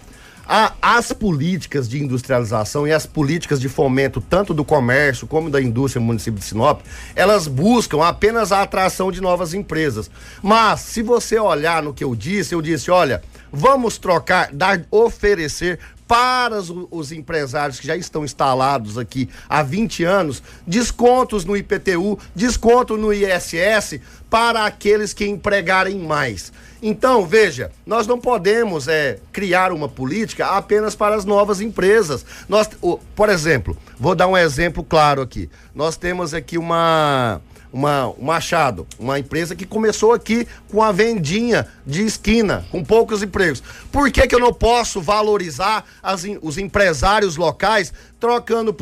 a, 0.48 0.74
as 0.82 1.12
políticas 1.12 1.88
de 1.88 2.02
industrialização 2.02 2.88
e 2.88 2.92
as 2.92 3.06
políticas 3.06 3.62
de 3.62 3.70
fomento, 3.70 4.20
tanto 4.20 4.52
do 4.52 4.66
comércio 4.66 5.28
como 5.28 5.50
da 5.50 5.62
indústria 5.62 6.00
no 6.00 6.08
município 6.08 6.40
de 6.40 6.46
Sinop, 6.46 6.82
elas 7.16 7.48
buscam 7.48 8.04
apenas 8.04 8.52
a 8.52 8.64
atração 8.64 9.12
de 9.12 9.22
novas 9.22 9.54
empresas. 9.54 10.10
Mas, 10.42 10.80
se 10.80 11.04
você 11.04 11.38
olhar 11.38 11.84
no 11.84 11.94
que 11.94 12.04
eu 12.04 12.16
disse, 12.16 12.56
eu 12.56 12.62
disse: 12.64 12.90
olha, 12.90 13.22
vamos 13.52 14.00
trocar, 14.00 14.50
dar, 14.52 14.82
oferecer 14.90 15.80
para 16.10 16.58
os, 16.58 16.74
os, 16.90 17.12
empresários 17.12 17.80
que 17.80 17.86
já 17.86 17.96
estão 17.96 18.26
instalados 18.26 18.98
aqui 18.98 19.30
há 19.48 19.62
20 19.62 20.04
anos, 20.04 20.42
descontos 20.66 21.46
no 21.46 21.56
IPTU, 21.56 22.18
desconto 22.34 22.98
no 22.98 23.14
ISS 23.14 24.00
para 24.28 24.66
aqueles 24.66 25.14
que 25.14 25.28
empregarem 25.28 26.00
mais. 26.00 26.52
Então, 26.82 27.28
veja, 27.28 27.72
nós 27.86 28.08
não 28.08 28.20
podemos 28.20 28.88
é, 28.88 29.20
criar 29.32 29.72
uma 29.72 29.88
política 29.88 30.48
apenas 30.48 30.96
para 30.96 31.14
as 31.14 31.26
novas 31.26 31.62
empresas. 31.62 32.26
Nós, 32.48 32.68
por 33.16 33.30
exemplo, 33.30 33.78
vou 34.00 34.16
dar 34.16 34.26
um 34.26 34.36
exemplo 34.36 34.84
claro 34.84 35.22
aqui. 35.22 35.48
Nós 35.76 35.96
temos 35.96 36.34
aqui 36.34 36.58
uma 36.58 37.40
uma, 37.72 38.10
um 38.10 38.24
Machado, 38.24 38.88
uma 39.00 39.20
empresa 39.20 39.56
que 39.56 39.66
começou 39.66 40.14
aqui 40.14 40.48
com 40.70 40.82
a 40.82 40.92
vendinha 40.92 41.68
de 41.86 42.04
esquina, 42.04 42.66
com 42.72 42.84
poucos 42.84 43.24
empregos. 43.24 43.64
Por 43.92 44.12
que, 44.12 44.28
que 44.28 44.36
eu 44.36 44.40
não 44.40 44.54
posso 44.54 45.02
valorizar 45.02 45.86
as, 46.02 46.24
os 46.42 46.58
empresários 46.58 47.38
locais 47.38 47.94
trocando, 48.20 48.76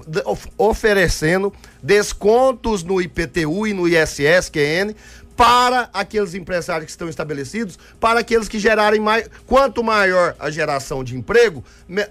oferecendo 0.58 1.54
descontos 1.82 2.84
no 2.84 3.02
IPTU 3.02 3.67
e 3.67 3.73
no 3.73 3.88
ISSQN 3.88 4.95
para 5.36 5.88
aqueles 5.93 6.34
empresários 6.34 6.86
que 6.86 6.91
estão 6.91 7.08
estabelecidos, 7.08 7.78
para 8.00 8.21
aqueles 8.21 8.47
que 8.47 8.58
gerarem 8.58 9.00
mais. 9.00 9.30
Quanto 9.45 9.84
maior 9.84 10.36
a 10.39 10.50
geração 10.50 11.04
de 11.04 11.15
emprego, 11.15 11.63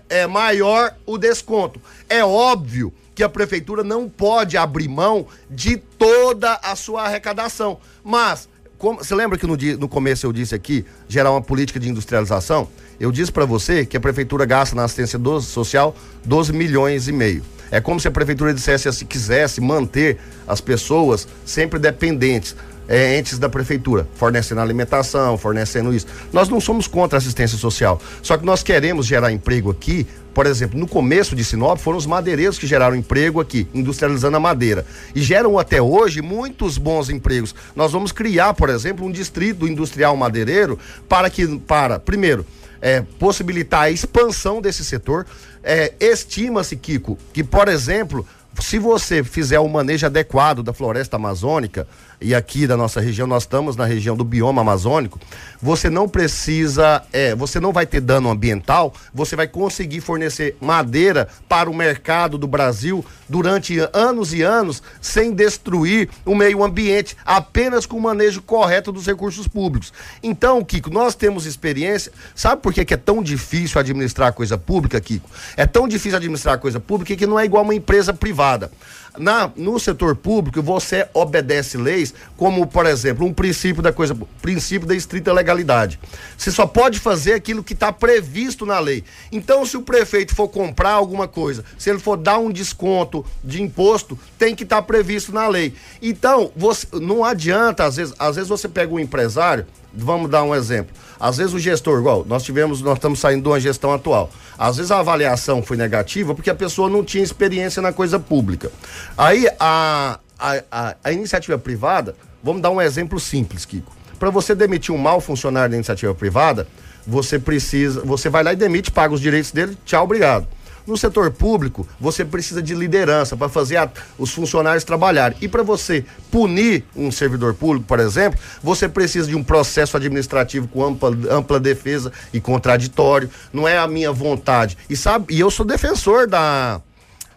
é 0.09 0.27
maior 0.29 0.95
o 1.05 1.19
desconto. 1.19 1.83
É 2.09 2.25
óbvio 2.25 2.95
que 3.17 3.25
a 3.25 3.29
prefeitura 3.31 3.83
não 3.83 4.11
pode 4.11 4.59
abrir 4.59 4.89
mão 4.89 5.27
de 5.51 5.79
toda 5.79 6.61
a 6.63 6.77
sua 6.77 7.05
arrecadação. 7.05 7.79
Mas, 8.05 8.47
como, 8.77 9.03
você 9.03 9.15
lembra 9.15 9.39
que 9.39 9.47
no, 9.47 9.57
no 9.57 9.89
começo 9.89 10.27
eu 10.27 10.33
disse 10.35 10.55
aqui, 10.55 10.85
gerar 11.09 11.31
uma 11.31 11.41
política 11.41 11.81
de 11.81 11.89
industrialização? 11.89 12.69
Eu 13.01 13.11
disse 13.11 13.33
para 13.33 13.47
você 13.47 13.87
que 13.87 13.97
a 13.97 14.01
prefeitura 14.01 14.45
gasta 14.45 14.77
na 14.77 14.85
assistência 14.85 15.19
do, 15.19 15.41
social 15.41 15.97
12 16.27 16.53
milhões 16.53 17.09
e 17.09 17.13
meio. 17.13 17.43
É 17.71 17.81
como 17.81 17.99
se 17.99 18.07
a 18.07 18.11
prefeitura 18.11 18.53
dissesse 18.53 18.93
se 18.93 19.07
quisesse 19.07 19.63
manter 19.63 20.19
as 20.47 20.61
pessoas 20.61 21.27
sempre 21.45 21.79
dependentes 21.79 22.55
é, 22.89 23.19
entes 23.19 23.39
da 23.39 23.49
prefeitura, 23.49 24.07
fornecendo 24.15 24.61
alimentação, 24.61 25.37
fornecendo 25.37 25.93
isso. 25.93 26.07
Nós 26.33 26.49
não 26.49 26.61
somos 26.61 26.87
contra 26.87 27.17
a 27.17 27.19
assistência 27.19 27.59
social, 27.59 28.01
só 28.23 28.37
que 28.37 28.45
nós 28.45 28.63
queremos 28.63 29.07
gerar 29.07 29.33
emprego 29.33 29.71
aqui. 29.71 30.07
Por 30.37 30.45
exemplo, 30.45 30.79
no 30.79 30.87
começo 30.87 31.35
de 31.35 31.43
Sinop 31.43 31.79
foram 31.79 31.97
os 31.97 32.05
madeireiros 32.05 32.59
que 32.59 32.67
geraram 32.67 32.95
emprego 32.95 33.41
aqui, 33.41 33.67
industrializando 33.73 34.37
a 34.37 34.41
madeira. 34.41 34.85
E 35.15 35.23
geram 35.23 35.59
até 35.59 35.81
hoje 35.81 36.21
muitos 36.21 36.77
bons 36.77 37.09
empregos. 37.09 37.55
Nós 37.75 37.91
vamos 37.91 38.13
criar, 38.13 38.53
por 38.53 38.69
exemplo, 38.69 39.07
um 39.07 39.11
distrito 39.11 39.67
industrial 39.67 40.15
madeireiro 40.15 40.79
para 41.09 41.31
que, 41.31 41.47
para, 41.61 41.99
primeiro, 41.99 42.45
é, 42.83 43.01
possibilitar 43.19 43.85
a 43.85 43.91
expansão 43.91 44.61
desse 44.61 44.85
setor. 44.85 45.25
É, 45.65 45.95
Estima-se, 45.99 46.77
Kiko, 46.77 47.17
que, 47.33 47.43
por 47.43 47.67
exemplo, 47.67 48.27
se 48.61 48.79
você 48.79 49.25
fizer 49.25 49.59
o 49.59 49.69
manejo 49.69 50.05
adequado 50.05 50.63
da 50.63 50.75
floresta 50.75 51.17
amazônica, 51.17 51.89
e 52.21 52.35
aqui 52.35 52.67
da 52.67 52.77
nossa 52.77 53.01
região, 53.01 53.27
nós 53.27 53.43
estamos 53.43 53.77
na 53.77 53.85
região 53.85 54.17
do 54.17 54.25
bioma 54.25 54.63
amazônico, 54.63 55.21
você 55.61 55.91
não 55.91 56.09
precisa, 56.09 57.03
é, 57.13 57.35
você 57.35 57.61
não 57.61 57.73
vai 57.73 57.87
ter 57.87 58.01
dano 58.01 58.31
ambiental, 58.31 58.95
você 59.13 59.37
vai 59.37 59.47
conseguir 59.47 60.01
fornecer 60.01 60.57
madeira 60.61 61.29
para 61.49 61.71
o 61.71 61.75
mercado 61.75 62.39
do 62.39 62.47
Brasil 62.47 63.05
durante 63.29 63.79
anos 63.93 64.33
e 64.33 64.43
anos, 64.43 64.83
sem 65.01 65.33
destruir 65.33 66.09
o 66.25 66.35
meio 66.35 66.63
ambiente, 66.63 67.17
apenas 67.25 67.87
com 67.87 67.97
o 67.97 68.03
manejo 68.03 68.43
correto 68.43 68.93
dos 68.93 69.07
recursos 69.07 69.47
públicos. 69.49 69.93
Então, 70.23 70.65
Kiko, 70.65 70.91
nós 70.91 71.15
temos 71.15 71.47
experiência, 71.47 72.13
sabe 72.35 72.63
por 72.63 72.73
que, 72.73 72.95
é 72.95 72.97
tão 72.97 73.23
difícil 73.23 73.81
administrar 73.81 74.33
coisa 74.33 74.57
pública, 74.57 75.01
Kiko? 75.01 75.29
É 75.57 75.67
tão 75.67 75.89
difícil 75.89 76.17
administrar 76.17 76.59
coisa 76.59 76.81
pública 76.81 77.17
que 77.17 77.27
não 77.27 77.39
é 77.39 77.45
igual 77.45 77.63
uma 77.63 77.75
empresa 77.75 78.15
privada. 78.15 78.71
Na, 79.19 79.51
no 79.57 79.79
setor 79.79 80.17
público, 80.17 80.63
você 80.63 81.09
obedece 81.13 81.77
leis, 81.77 82.15
como, 82.37 82.67
por 82.67 82.87
exemplo, 82.87 83.27
um 83.27 83.33
princípio 83.33 83.83
da 83.83 83.93
coisa, 83.93 84.17
princípio 84.41 84.87
da 84.87 84.95
estrita 84.95 85.33
legalidade. 85.33 85.99
Você 86.37 86.51
só 86.51 86.67
pode 86.67 86.99
fazer 86.99 87.35
aquilo 87.35 87.65
que 87.65 87.73
está 87.73 87.93
previsto 87.93 88.67
na 88.67 88.79
lei. 88.79 89.05
Então, 89.31 89.65
se 89.65 89.77
o 89.77 89.83
prefeito 89.83 90.35
for 90.35 90.49
comprar 90.49 90.93
alguma 90.93 91.27
coisa, 91.27 91.65
se 91.79 91.91
ele 91.91 91.99
for 91.99 92.17
dar 92.17 92.39
um 92.39 92.51
desconto 92.51 93.25
de 93.43 93.63
imposto, 93.63 94.19
tem 94.39 94.55
que 94.55 94.65
estar 94.65 94.77
tá 94.77 94.83
previsto 94.83 95.33
na 95.33 95.49
lei. 95.49 95.75
Então, 96.01 96.51
você, 96.57 96.87
não 96.93 97.25
adianta, 97.25 97.85
às 97.85 97.97
vezes, 97.97 98.15
às 98.19 98.37
vezes 98.37 98.49
você 98.49 98.69
pega 98.69 98.93
um 98.93 99.01
empresário, 99.01 99.67
vamos 99.97 100.31
dar 100.31 100.43
um 100.43 100.55
exemplo. 100.55 100.95
Às 101.19 101.39
vezes 101.39 101.55
o 101.55 101.59
gestor, 101.59 101.99
igual, 101.99 102.25
nós 102.27 102.43
tivemos, 102.43 102.83
nós 102.83 102.99
estamos 102.99 103.19
saindo 103.19 103.43
de 103.43 103.49
uma 103.49 103.59
gestão 103.59 103.93
atual. 103.93 104.31
Às 104.59 104.77
vezes 104.77 104.93
a 104.93 104.99
avaliação 104.99 105.63
foi 105.63 105.77
negativa 105.77 106.35
porque 106.35 106.51
a 106.51 106.55
pessoa 106.55 106.89
não 106.89 107.03
tinha 107.03 107.25
experiência 107.25 107.81
na 107.81 107.93
coisa 107.93 108.19
pública. 108.19 108.71
Aí 109.17 109.49
a, 109.59 110.21
a, 110.39 110.63
a, 110.71 110.97
a 111.03 111.13
iniciativa 111.13 111.59
privada, 111.59 112.15
vamos 112.43 112.61
dar 112.61 112.71
um 112.71 112.81
exemplo 112.81 113.19
simples, 113.19 113.65
Kiko. 113.65 113.95
Para 114.19 114.31
você 114.31 114.55
demitir 114.55 114.95
um 114.95 114.99
mau 114.99 115.21
funcionário 115.21 115.71
da 115.71 115.77
iniciativa 115.77 116.15
privada, 116.15 116.67
você 117.07 117.39
precisa, 117.39 118.01
você 118.01 118.29
vai 118.29 118.43
lá 118.43 118.53
e 118.53 118.57
demite, 118.57 118.91
paga 118.91 119.15
os 119.15 119.21
direitos 119.21 119.53
dele, 119.53 119.77
tchau, 119.85 120.05
obrigado. 120.05 120.47
No 120.87 120.97
setor 120.97 121.31
público, 121.33 121.87
você 121.99 122.25
precisa 122.25 122.63
de 122.63 122.75
liderança 122.75 123.37
para 123.37 123.49
fazer 123.49 123.77
a, 123.77 123.91
os 124.19 124.31
funcionários 124.31 124.85
trabalharem. 124.85 125.37
E 125.41 125.49
para 125.49 125.63
você 125.63 126.05
punir 126.31 126.85
um 126.95 127.11
servidor 127.11 127.55
público, 127.55 127.87
por 127.87 127.99
exemplo, 127.99 128.39
você 128.63 128.89
precisa 128.89 129.29
de 129.29 129.35
um 129.35 129.43
processo 129.43 129.97
administrativo 129.97 130.69
com 130.69 130.85
ampla, 130.85 131.11
ampla 131.31 131.59
defesa 131.59 132.13
e 132.33 132.41
contraditório. 132.41 133.29
Não 133.53 133.67
é 133.67 133.79
a 133.79 133.89
minha 133.89 134.13
vontade. 134.13 134.79
E 134.89 134.97
sabe, 134.97 135.35
e 135.35 135.41
eu 135.41 135.51
sou 135.51 135.67
defensor 135.67 136.27
da 136.27 136.81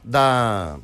da 0.03 0.77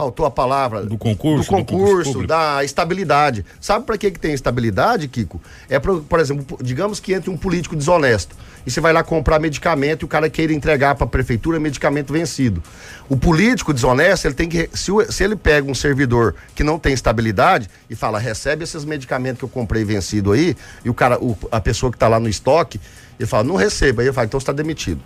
faltou 0.00 0.24
a 0.24 0.30
palavra 0.30 0.82
do 0.82 0.96
concurso, 0.96 1.44
do 1.44 1.48
concurso, 1.48 1.84
do 1.84 2.04
concurso 2.04 2.26
da 2.26 2.64
estabilidade. 2.64 3.44
Sabe 3.60 3.84
para 3.84 3.98
que 3.98 4.10
que 4.10 4.18
tem 4.18 4.32
estabilidade, 4.32 5.06
Kiko? 5.08 5.38
É 5.68 5.78
por 5.78 6.18
exemplo, 6.18 6.58
digamos 6.62 6.98
que 6.98 7.12
entre 7.12 7.28
um 7.28 7.36
político 7.36 7.76
desonesto 7.76 8.34
e 8.66 8.70
você 8.70 8.80
vai 8.80 8.94
lá 8.94 9.02
comprar 9.02 9.38
medicamento 9.38 10.02
e 10.02 10.04
o 10.06 10.08
cara 10.08 10.30
queira 10.30 10.54
entregar 10.54 10.94
para 10.94 11.04
a 11.04 11.08
prefeitura 11.08 11.60
medicamento 11.60 12.12
vencido. 12.12 12.62
O 13.10 13.16
político 13.16 13.74
desonesto, 13.74 14.26
ele 14.26 14.34
tem 14.34 14.48
que 14.48 14.70
se, 14.72 14.90
se 15.10 15.22
ele 15.22 15.36
pega 15.36 15.70
um 15.70 15.74
servidor 15.74 16.34
que 16.54 16.64
não 16.64 16.78
tem 16.78 16.94
estabilidade 16.94 17.68
e 17.90 17.94
fala: 17.94 18.18
"Recebe 18.18 18.64
esses 18.64 18.86
medicamentos 18.86 19.38
que 19.38 19.44
eu 19.44 19.50
comprei 19.50 19.84
vencido 19.84 20.32
aí", 20.32 20.56
e 20.82 20.88
o 20.88 20.94
cara, 20.94 21.22
o, 21.22 21.36
a 21.52 21.60
pessoa 21.60 21.92
que 21.92 21.96
está 21.96 22.08
lá 22.08 22.18
no 22.18 22.28
estoque, 22.28 22.80
ele 23.18 23.26
fala: 23.26 23.44
"Não 23.44 23.56
receba". 23.56 24.00
Aí 24.00 24.08
ele 24.08 24.14
fala: 24.14 24.26
"Então 24.26 24.38
está 24.38 24.52
demitido". 24.52 25.00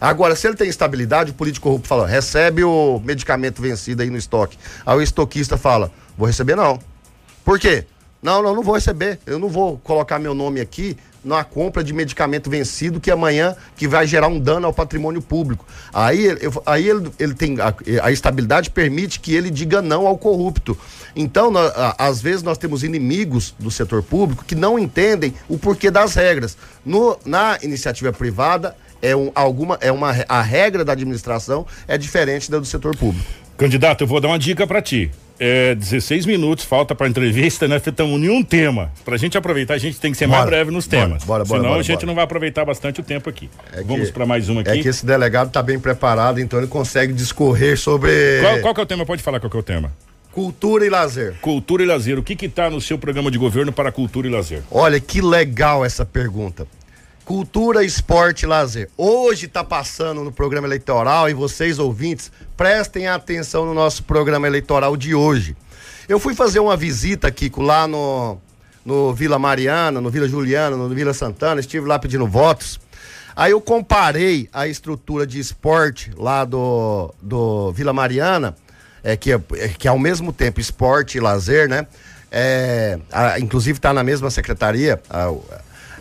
Agora, 0.00 0.36
se 0.36 0.46
ele 0.46 0.56
tem 0.56 0.68
estabilidade, 0.68 1.32
o 1.32 1.34
político 1.34 1.68
corrupto 1.68 1.88
fala, 1.88 2.06
recebe 2.06 2.62
o 2.62 3.00
medicamento 3.04 3.60
vencido 3.60 4.02
aí 4.02 4.10
no 4.10 4.16
estoque. 4.16 4.58
Aí 4.86 4.96
o 4.96 5.02
estoquista 5.02 5.56
fala, 5.56 5.90
vou 6.16 6.26
receber 6.26 6.54
não. 6.54 6.78
Por 7.44 7.58
quê? 7.58 7.86
Não, 8.22 8.42
não, 8.42 8.54
não 8.54 8.62
vou 8.62 8.74
receber. 8.74 9.18
Eu 9.26 9.38
não 9.38 9.48
vou 9.48 9.78
colocar 9.78 10.18
meu 10.18 10.34
nome 10.34 10.60
aqui 10.60 10.96
na 11.24 11.44
compra 11.44 11.84
de 11.84 11.92
medicamento 11.92 12.48
vencido 12.48 13.00
que 13.00 13.10
amanhã 13.10 13.54
que 13.76 13.86
vai 13.86 14.06
gerar 14.06 14.28
um 14.28 14.38
dano 14.38 14.66
ao 14.66 14.72
patrimônio 14.72 15.20
público. 15.20 15.64
Aí, 15.92 16.24
eu, 16.40 16.62
aí 16.64 16.88
ele, 16.88 17.10
ele 17.18 17.34
tem 17.34 17.60
a, 17.60 17.74
a, 18.02 18.10
estabilidade 18.10 18.70
permite 18.70 19.20
que 19.20 19.34
ele 19.34 19.50
diga 19.50 19.82
não 19.82 20.06
ao 20.06 20.16
corrupto. 20.16 20.76
Então, 21.14 21.50
nós, 21.50 21.72
às 21.98 22.20
vezes 22.20 22.42
nós 22.42 22.58
temos 22.58 22.82
inimigos 22.82 23.54
do 23.58 23.70
setor 23.70 24.02
público 24.02 24.44
que 24.44 24.54
não 24.54 24.78
entendem 24.78 25.34
o 25.48 25.58
porquê 25.58 25.90
das 25.90 26.14
regras. 26.14 26.56
No, 26.84 27.18
na 27.24 27.58
iniciativa 27.62 28.12
privada 28.12 28.74
é 29.02 29.14
um, 29.14 29.30
alguma 29.34 29.78
é 29.80 29.90
uma 29.90 30.14
a 30.28 30.42
regra 30.42 30.84
da 30.84 30.92
administração 30.92 31.66
é 31.86 31.96
diferente 31.96 32.50
da 32.50 32.58
do 32.58 32.66
setor 32.66 32.96
público. 32.96 33.26
Candidato, 33.56 34.02
eu 34.02 34.06
vou 34.06 34.20
dar 34.20 34.28
uma 34.28 34.38
dica 34.38 34.66
para 34.66 34.80
ti. 34.80 35.10
É 35.40 35.74
16 35.76 36.26
minutos, 36.26 36.64
falta 36.64 36.96
para 36.96 37.08
entrevista, 37.08 37.68
né? 37.68 37.76
Estamos 37.76 38.20
em 38.20 38.28
um 38.28 38.42
tema. 38.42 38.90
Para 39.04 39.14
a 39.14 39.18
gente 39.18 39.38
aproveitar, 39.38 39.74
a 39.74 39.78
gente 39.78 40.00
tem 40.00 40.10
que 40.10 40.18
ser 40.18 40.26
bora, 40.26 40.38
mais 40.38 40.50
breve 40.50 40.70
nos 40.72 40.86
bora, 40.86 41.02
temas. 41.02 41.24
Bora, 41.24 41.44
bora, 41.44 41.62
Senão 41.62 41.74
a 41.74 41.82
gente 41.82 42.04
não 42.04 42.14
vai 42.14 42.24
aproveitar 42.24 42.64
bastante 42.64 43.00
o 43.00 43.04
tempo 43.04 43.30
aqui. 43.30 43.48
É 43.72 43.82
Vamos 43.82 44.10
para 44.10 44.26
mais 44.26 44.48
uma 44.48 44.60
é 44.60 44.62
aqui. 44.62 44.80
É 44.80 44.82
que 44.82 44.88
esse 44.88 45.06
delegado 45.06 45.48
está 45.48 45.62
bem 45.62 45.78
preparado, 45.78 46.40
então 46.40 46.58
ele 46.58 46.66
consegue 46.66 47.12
discorrer 47.12 47.78
sobre. 47.78 48.10
Qual, 48.40 48.60
qual 48.60 48.74
que 48.74 48.80
é 48.80 48.82
o 48.82 48.86
tema? 48.86 49.06
Pode 49.06 49.22
falar 49.22 49.38
qual 49.38 49.50
que 49.50 49.56
é 49.56 49.60
o 49.60 49.62
tema. 49.62 49.92
Cultura 50.32 50.84
e 50.84 50.90
lazer. 50.90 51.34
Cultura 51.40 51.82
e 51.82 51.86
lazer. 51.86 52.18
O 52.18 52.22
que 52.22 52.34
que 52.34 52.48
tá 52.48 52.68
no 52.68 52.80
seu 52.80 52.98
programa 52.98 53.30
de 53.30 53.38
governo 53.38 53.72
para 53.72 53.92
cultura 53.92 54.26
e 54.26 54.30
lazer? 54.30 54.62
Olha, 54.70 54.98
que 55.00 55.20
legal 55.20 55.84
essa 55.84 56.04
pergunta. 56.04 56.66
Cultura, 57.28 57.84
esporte 57.84 58.44
e 58.44 58.46
lazer. 58.46 58.88
Hoje 58.96 59.44
está 59.44 59.62
passando 59.62 60.24
no 60.24 60.32
programa 60.32 60.66
eleitoral 60.66 61.28
e 61.28 61.34
vocês 61.34 61.78
ouvintes 61.78 62.32
prestem 62.56 63.06
atenção 63.06 63.66
no 63.66 63.74
nosso 63.74 64.02
programa 64.02 64.46
eleitoral 64.46 64.96
de 64.96 65.14
hoje. 65.14 65.54
Eu 66.08 66.18
fui 66.18 66.34
fazer 66.34 66.58
uma 66.58 66.74
visita, 66.74 67.30
Kiko, 67.30 67.60
lá 67.60 67.86
no, 67.86 68.38
no 68.82 69.12
Vila 69.12 69.38
Mariana, 69.38 70.00
no 70.00 70.08
Vila 70.08 70.26
Juliana, 70.26 70.74
no 70.74 70.88
Vila 70.88 71.12
Santana, 71.12 71.60
estive 71.60 71.86
lá 71.86 71.98
pedindo 71.98 72.26
votos. 72.26 72.80
Aí 73.36 73.52
eu 73.52 73.60
comparei 73.60 74.48
a 74.50 74.66
estrutura 74.66 75.26
de 75.26 75.38
esporte 75.38 76.10
lá 76.16 76.46
do, 76.46 77.14
do 77.20 77.72
Vila 77.72 77.92
Mariana, 77.92 78.56
é, 79.04 79.18
que, 79.18 79.32
é, 79.32 79.38
que 79.76 79.86
é 79.86 79.90
ao 79.90 79.98
mesmo 79.98 80.32
tempo 80.32 80.60
esporte 80.60 81.18
e 81.18 81.20
lazer, 81.20 81.68
né? 81.68 81.86
É, 82.32 82.98
a, 83.12 83.38
inclusive 83.38 83.78
está 83.78 83.92
na 83.92 84.02
mesma 84.02 84.30
secretaria, 84.30 84.98
a, 85.10 85.30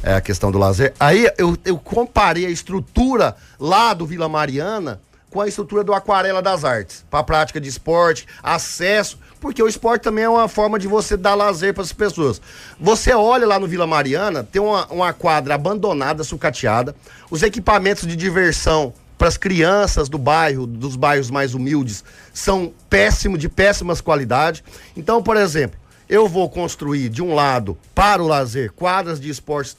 é, 0.07 0.13
a 0.13 0.21
questão 0.21 0.49
do 0.51 0.57
lazer. 0.57 0.93
Aí 0.97 1.29
eu, 1.37 1.57
eu 1.65 1.77
comparei 1.77 2.45
a 2.45 2.49
estrutura 2.49 3.35
lá 3.59 3.93
do 3.93 4.05
Vila 4.05 4.29
Mariana 4.29 5.01
com 5.29 5.41
a 5.41 5.47
estrutura 5.47 5.83
do 5.83 5.93
Aquarela 5.93 6.41
das 6.41 6.63
Artes, 6.63 7.03
para 7.11 7.21
prática 7.21 7.59
de 7.59 7.67
esporte, 7.67 8.25
acesso, 8.41 9.19
porque 9.41 9.61
o 9.61 9.67
esporte 9.67 10.03
também 10.03 10.23
é 10.23 10.29
uma 10.29 10.47
forma 10.47 10.79
de 10.79 10.87
você 10.87 11.17
dar 11.17 11.35
lazer 11.35 11.73
para 11.73 11.83
as 11.83 11.91
pessoas. 11.91 12.41
Você 12.79 13.13
olha 13.13 13.45
lá 13.45 13.59
no 13.59 13.67
Vila 13.67 13.85
Mariana, 13.85 14.45
tem 14.45 14.61
uma, 14.61 14.87
uma 14.87 15.11
quadra 15.11 15.55
abandonada, 15.55 16.23
sucateada, 16.23 16.95
os 17.29 17.43
equipamentos 17.43 18.07
de 18.07 18.15
diversão 18.15 18.93
para 19.17 19.27
as 19.27 19.35
crianças 19.35 20.07
do 20.07 20.17
bairro, 20.17 20.65
dos 20.65 20.95
bairros 20.95 21.29
mais 21.29 21.53
humildes, 21.53 22.05
são 22.33 22.71
péssimos, 22.89 23.39
de 23.39 23.49
péssimas 23.49 23.99
qualidade. 23.99 24.63
Então, 24.95 25.21
por 25.21 25.35
exemplo, 25.35 25.77
eu 26.09 26.27
vou 26.27 26.49
construir 26.49 27.09
de 27.09 27.21
um 27.21 27.33
lado 27.33 27.77
para 27.93 28.21
o 28.21 28.27
lazer 28.27 28.71
quadras 28.71 29.19
de 29.19 29.29
esportes 29.29 29.75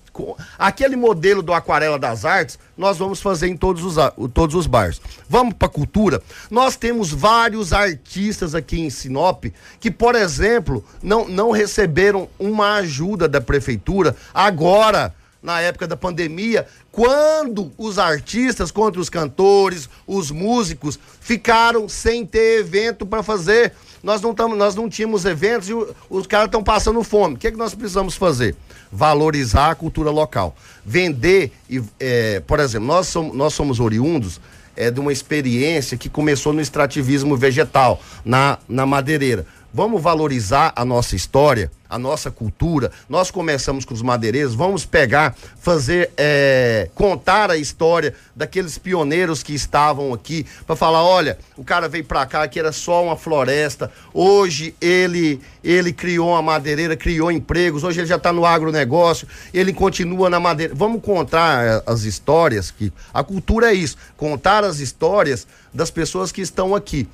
aquele 0.58 0.96
modelo 0.96 1.42
do 1.42 1.52
aquarela 1.52 1.98
das 1.98 2.24
artes 2.24 2.58
nós 2.76 2.98
vamos 2.98 3.20
fazer 3.20 3.48
em 3.48 3.56
todos 3.56 3.84
os 3.84 3.94
todos 4.34 4.54
os 4.56 4.66
bairros 4.66 5.00
vamos 5.28 5.54
para 5.54 5.68
cultura? 5.68 6.20
Nós 6.50 6.76
temos 6.76 7.10
vários 7.10 7.72
artistas 7.72 8.54
aqui 8.54 8.80
em 8.80 8.90
Sinop 8.90 9.44
que 9.78 9.90
por 9.90 10.14
exemplo 10.14 10.84
não 11.02 11.28
não 11.28 11.50
receberam 11.50 12.28
uma 12.38 12.74
ajuda 12.76 13.28
da 13.28 13.40
prefeitura 13.40 14.16
agora 14.34 15.14
na 15.42 15.60
época 15.60 15.86
da 15.86 15.96
pandemia, 15.96 16.66
quando 16.90 17.72
os 17.78 17.98
artistas, 17.98 18.70
contra 18.70 19.00
os 19.00 19.08
cantores, 19.08 19.88
os 20.06 20.30
músicos, 20.30 20.98
ficaram 21.20 21.88
sem 21.88 22.26
ter 22.26 22.60
evento 22.60 23.06
para 23.06 23.22
fazer 23.22 23.72
nós 24.02 24.20
não, 24.20 24.34
tamo, 24.34 24.54
nós 24.54 24.74
não 24.74 24.88
tínhamos 24.88 25.24
eventos 25.24 25.68
e 25.68 25.74
o, 25.74 25.94
os 26.08 26.26
caras 26.26 26.46
estão 26.46 26.62
passando 26.62 27.02
fome. 27.02 27.34
O 27.34 27.38
que, 27.38 27.48
é 27.48 27.50
que 27.50 27.56
nós 27.56 27.74
precisamos 27.74 28.14
fazer? 28.14 28.54
Valorizar 28.90 29.70
a 29.70 29.74
cultura 29.74 30.10
local. 30.10 30.56
Vender, 30.84 31.52
e, 31.68 31.82
é, 31.98 32.40
por 32.40 32.60
exemplo, 32.60 32.86
nós 32.86 33.08
somos, 33.08 33.36
nós 33.36 33.54
somos 33.54 33.80
oriundos 33.80 34.40
é, 34.76 34.90
de 34.90 35.00
uma 35.00 35.12
experiência 35.12 35.96
que 35.96 36.08
começou 36.08 36.52
no 36.52 36.60
extrativismo 36.60 37.36
vegetal, 37.36 38.00
na, 38.24 38.58
na 38.68 38.86
madeireira. 38.86 39.44
Vamos 39.72 40.02
valorizar 40.02 40.72
a 40.74 40.82
nossa 40.82 41.14
história, 41.14 41.70
a 41.90 41.98
nossa 41.98 42.30
cultura. 42.30 42.90
Nós 43.06 43.30
começamos 43.30 43.84
com 43.84 43.92
os 43.92 44.00
madeireiros, 44.00 44.54
vamos 44.54 44.86
pegar, 44.86 45.36
fazer, 45.60 46.10
é, 46.16 46.88
contar 46.94 47.50
a 47.50 47.56
história 47.56 48.14
daqueles 48.34 48.78
pioneiros 48.78 49.42
que 49.42 49.52
estavam 49.52 50.14
aqui, 50.14 50.46
para 50.66 50.74
falar: 50.74 51.04
olha, 51.04 51.38
o 51.54 51.62
cara 51.62 51.86
veio 51.86 52.04
para 52.04 52.24
cá 52.24 52.48
que 52.48 52.58
era 52.58 52.72
só 52.72 53.04
uma 53.04 53.14
floresta, 53.16 53.92
hoje 54.14 54.74
ele 54.80 55.38
ele 55.62 55.92
criou 55.92 56.30
uma 56.30 56.40
madeireira, 56.40 56.96
criou 56.96 57.30
empregos, 57.30 57.84
hoje 57.84 58.00
ele 58.00 58.06
já 58.06 58.16
está 58.16 58.32
no 58.32 58.46
agronegócio, 58.46 59.28
ele 59.52 59.74
continua 59.74 60.30
na 60.30 60.40
madeira. 60.40 60.74
Vamos 60.74 61.02
contar 61.02 61.62
é, 61.62 61.82
as 61.86 62.04
histórias 62.04 62.70
que 62.70 62.90
a 63.12 63.22
cultura 63.22 63.70
é 63.70 63.74
isso, 63.74 63.98
contar 64.16 64.64
as 64.64 64.78
histórias 64.78 65.46
das 65.74 65.90
pessoas 65.90 66.32
que 66.32 66.40
estão 66.40 66.74
aqui 66.74 67.06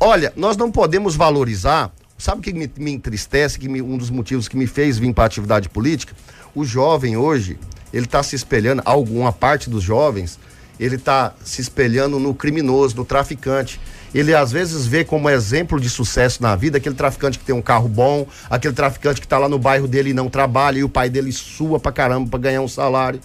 Olha, 0.00 0.32
nós 0.36 0.56
não 0.56 0.70
podemos 0.70 1.16
valorizar. 1.16 1.90
Sabe 2.16 2.40
o 2.40 2.42
que 2.42 2.52
me, 2.52 2.70
me 2.76 2.92
entristece, 2.92 3.58
que 3.58 3.68
me, 3.68 3.82
um 3.82 3.96
dos 3.96 4.10
motivos 4.10 4.46
que 4.46 4.56
me 4.56 4.66
fez 4.66 4.96
vir 4.96 5.12
para 5.12 5.24
a 5.24 5.26
atividade 5.26 5.68
política? 5.68 6.14
O 6.54 6.64
jovem 6.64 7.16
hoje, 7.16 7.58
ele 7.92 8.04
está 8.04 8.22
se 8.22 8.36
espelhando, 8.36 8.80
alguma 8.84 9.32
parte 9.32 9.68
dos 9.68 9.82
jovens, 9.82 10.38
ele 10.78 10.94
está 10.94 11.34
se 11.44 11.60
espelhando 11.60 12.20
no 12.20 12.32
criminoso, 12.32 12.96
no 12.96 13.04
traficante. 13.04 13.80
Ele 14.14 14.32
às 14.32 14.52
vezes 14.52 14.86
vê 14.86 15.04
como 15.04 15.28
exemplo 15.28 15.80
de 15.80 15.90
sucesso 15.90 16.42
na 16.42 16.54
vida 16.54 16.78
aquele 16.78 16.94
traficante 16.94 17.38
que 17.38 17.44
tem 17.44 17.54
um 17.54 17.62
carro 17.62 17.88
bom, 17.88 18.24
aquele 18.48 18.74
traficante 18.74 19.20
que 19.20 19.26
está 19.26 19.36
lá 19.36 19.48
no 19.48 19.58
bairro 19.58 19.88
dele 19.88 20.10
e 20.10 20.14
não 20.14 20.30
trabalha, 20.30 20.78
e 20.78 20.84
o 20.84 20.88
pai 20.88 21.10
dele 21.10 21.32
sua 21.32 21.80
pra 21.80 21.90
caramba 21.90 22.30
para 22.30 22.38
ganhar 22.38 22.60
um 22.60 22.68
salário. 22.68 23.20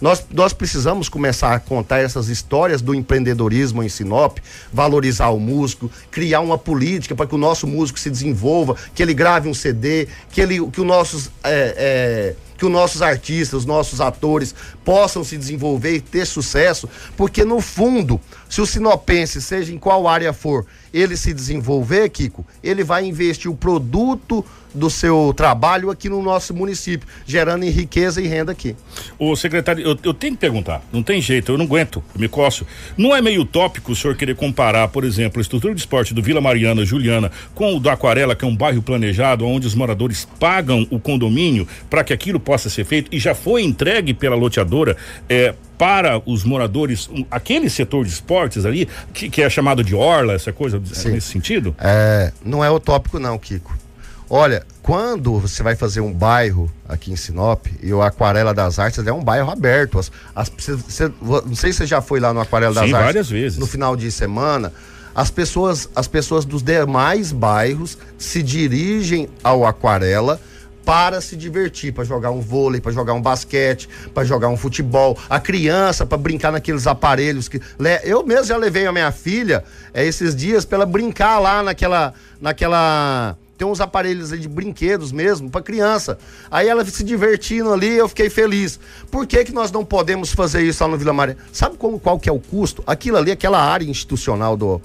Nós, 0.00 0.24
nós 0.30 0.52
precisamos 0.52 1.08
começar 1.08 1.54
a 1.54 1.60
contar 1.60 1.98
essas 1.98 2.28
histórias 2.28 2.82
do 2.82 2.94
empreendedorismo 2.94 3.82
em 3.82 3.88
Sinop, 3.88 4.38
valorizar 4.72 5.30
o 5.30 5.40
músico, 5.40 5.90
criar 6.10 6.40
uma 6.40 6.58
política 6.58 7.14
para 7.14 7.26
que 7.26 7.34
o 7.34 7.38
nosso 7.38 7.66
músico 7.66 7.98
se 7.98 8.10
desenvolva, 8.10 8.76
que 8.94 9.02
ele 9.02 9.14
grave 9.14 9.48
um 9.48 9.54
CD, 9.54 10.08
que, 10.30 10.40
ele, 10.40 10.58
que, 10.70 10.80
os 10.80 10.86
nossos, 10.86 11.30
é, 11.42 11.74
é, 11.76 12.34
que 12.58 12.66
os 12.66 12.70
nossos 12.70 13.00
artistas, 13.00 13.60
os 13.60 13.66
nossos 13.66 14.00
atores 14.00 14.54
possam 14.84 15.24
se 15.24 15.36
desenvolver 15.36 15.96
e 15.96 16.00
ter 16.00 16.26
sucesso, 16.26 16.88
porque 17.16 17.42
no 17.44 17.60
fundo, 17.60 18.20
se 18.50 18.60
o 18.60 18.66
sinopense, 18.66 19.40
seja 19.40 19.72
em 19.72 19.78
qual 19.78 20.06
área 20.06 20.32
for, 20.32 20.66
ele 20.92 21.16
se 21.16 21.32
desenvolver, 21.32 22.08
Kiko, 22.10 22.44
ele 22.62 22.84
vai 22.84 23.06
investir 23.06 23.50
o 23.50 23.56
produto 23.56 24.44
do 24.76 24.90
seu 24.90 25.32
trabalho 25.34 25.90
aqui 25.90 26.08
no 26.08 26.22
nosso 26.22 26.54
município, 26.54 27.08
gerando 27.26 27.64
riqueza 27.64 28.20
e 28.20 28.26
renda 28.26 28.52
aqui. 28.52 28.76
O 29.18 29.34
secretário, 29.34 29.82
eu, 29.82 29.98
eu, 30.02 30.14
tenho 30.14 30.34
que 30.34 30.40
perguntar, 30.40 30.82
não 30.92 31.02
tem 31.02 31.20
jeito, 31.20 31.52
eu 31.52 31.58
não 31.58 31.64
aguento, 31.64 32.02
eu 32.14 32.20
me 32.20 32.28
coço. 32.28 32.66
Não 32.96 33.14
é 33.14 33.20
meio 33.20 33.42
utópico 33.42 33.92
o 33.92 33.96
senhor 33.96 34.16
querer 34.16 34.36
comparar, 34.36 34.88
por 34.88 35.04
exemplo, 35.04 35.40
a 35.40 35.42
estrutura 35.42 35.74
de 35.74 35.80
esporte 35.80 36.14
do 36.14 36.22
Vila 36.22 36.40
Mariana, 36.40 36.84
Juliana, 36.84 37.30
com 37.54 37.74
o 37.74 37.80
do 37.80 37.88
Aquarela, 37.88 38.36
que 38.36 38.44
é 38.44 38.48
um 38.48 38.56
bairro 38.56 38.82
planejado, 38.82 39.46
onde 39.46 39.66
os 39.66 39.74
moradores 39.74 40.28
pagam 40.38 40.86
o 40.90 41.00
condomínio 41.00 41.66
para 41.88 42.04
que 42.04 42.12
aquilo 42.12 42.38
possa 42.38 42.68
ser 42.68 42.84
feito 42.84 43.14
e 43.14 43.18
já 43.18 43.34
foi 43.34 43.62
entregue 43.62 44.12
pela 44.12 44.36
loteadora 44.36 44.96
é, 45.28 45.54
para 45.78 46.20
os 46.24 46.44
moradores, 46.44 47.08
um, 47.08 47.24
aquele 47.30 47.68
setor 47.68 48.04
de 48.04 48.10
esportes 48.10 48.64
ali, 48.64 48.88
que, 49.12 49.28
que, 49.28 49.42
é 49.42 49.50
chamado 49.50 49.84
de 49.84 49.94
orla, 49.94 50.32
essa 50.32 50.52
coisa, 50.52 50.80
Sim. 50.92 51.12
nesse 51.12 51.28
sentido? 51.28 51.74
É, 51.78 52.32
não 52.44 52.64
é 52.64 52.70
utópico 52.70 53.18
não, 53.18 53.38
Kiko. 53.38 53.85
Olha, 54.28 54.66
quando 54.82 55.38
você 55.38 55.62
vai 55.62 55.76
fazer 55.76 56.00
um 56.00 56.12
bairro 56.12 56.70
aqui 56.88 57.12
em 57.12 57.16
Sinop, 57.16 57.66
e 57.82 57.92
o 57.92 58.02
Aquarela 58.02 58.52
das 58.52 58.78
Artes 58.78 59.04
é 59.06 59.12
um 59.12 59.22
bairro 59.22 59.50
aberto. 59.50 59.98
As, 59.98 60.10
as, 60.34 60.48
você, 60.48 61.12
não 61.20 61.54
sei 61.54 61.72
se 61.72 61.78
você 61.78 61.86
já 61.86 62.02
foi 62.02 62.18
lá 62.18 62.32
no 62.32 62.40
Aquarela 62.40 62.74
das 62.74 62.86
Sim, 62.86 62.92
Artes. 62.92 63.06
várias 63.06 63.30
vezes. 63.30 63.58
No 63.58 63.66
final 63.66 63.96
de 63.96 64.10
semana. 64.10 64.72
As 65.14 65.30
pessoas, 65.30 65.88
as 65.96 66.06
pessoas 66.06 66.44
dos 66.44 66.62
demais 66.62 67.32
bairros 67.32 67.96
se 68.18 68.42
dirigem 68.42 69.28
ao 69.42 69.64
Aquarela 69.64 70.38
para 70.84 71.20
se 71.20 71.36
divertir, 71.36 71.92
para 71.92 72.04
jogar 72.04 72.30
um 72.30 72.40
vôlei, 72.40 72.80
para 72.80 72.92
jogar 72.92 73.12
um 73.12 73.20
basquete, 73.20 73.88
para 74.14 74.24
jogar 74.24 74.48
um 74.48 74.56
futebol. 74.56 75.18
A 75.28 75.40
criança 75.40 76.06
para 76.06 76.18
brincar 76.18 76.52
naqueles 76.52 76.86
aparelhos 76.86 77.48
que 77.48 77.60
eu 78.04 78.24
mesmo 78.24 78.44
já 78.44 78.56
levei 78.56 78.86
a 78.86 78.92
minha 78.92 79.10
filha 79.10 79.64
é, 79.92 80.04
esses 80.06 80.34
dias 80.34 80.64
para 80.64 80.76
ela 80.76 80.86
brincar 80.86 81.38
lá 81.38 81.62
naquela 81.62 82.14
naquela 82.40 83.36
tem 83.56 83.66
uns 83.66 83.80
aparelhos 83.80 84.30
de 84.38 84.48
brinquedos 84.48 85.12
mesmo 85.12 85.50
para 85.50 85.62
criança. 85.62 86.18
Aí 86.50 86.68
ela 86.68 86.84
se 86.84 87.02
divertindo 87.02 87.72
ali, 87.72 87.96
eu 87.96 88.08
fiquei 88.08 88.28
feliz. 88.28 88.78
Por 89.10 89.26
que 89.26 89.44
que 89.44 89.52
nós 89.52 89.72
não 89.72 89.84
podemos 89.84 90.32
fazer 90.32 90.62
isso 90.62 90.82
lá 90.82 90.90
no 90.90 90.98
Vila 90.98 91.12
Maria? 91.12 91.36
Sabe 91.52 91.76
como, 91.76 91.98
qual 91.98 92.18
que 92.18 92.28
é 92.28 92.32
o 92.32 92.38
custo? 92.38 92.82
Aquilo 92.86 93.16
ali, 93.16 93.30
aquela 93.30 93.62
área 93.62 93.84
institucional 93.84 94.56
do 94.56 94.80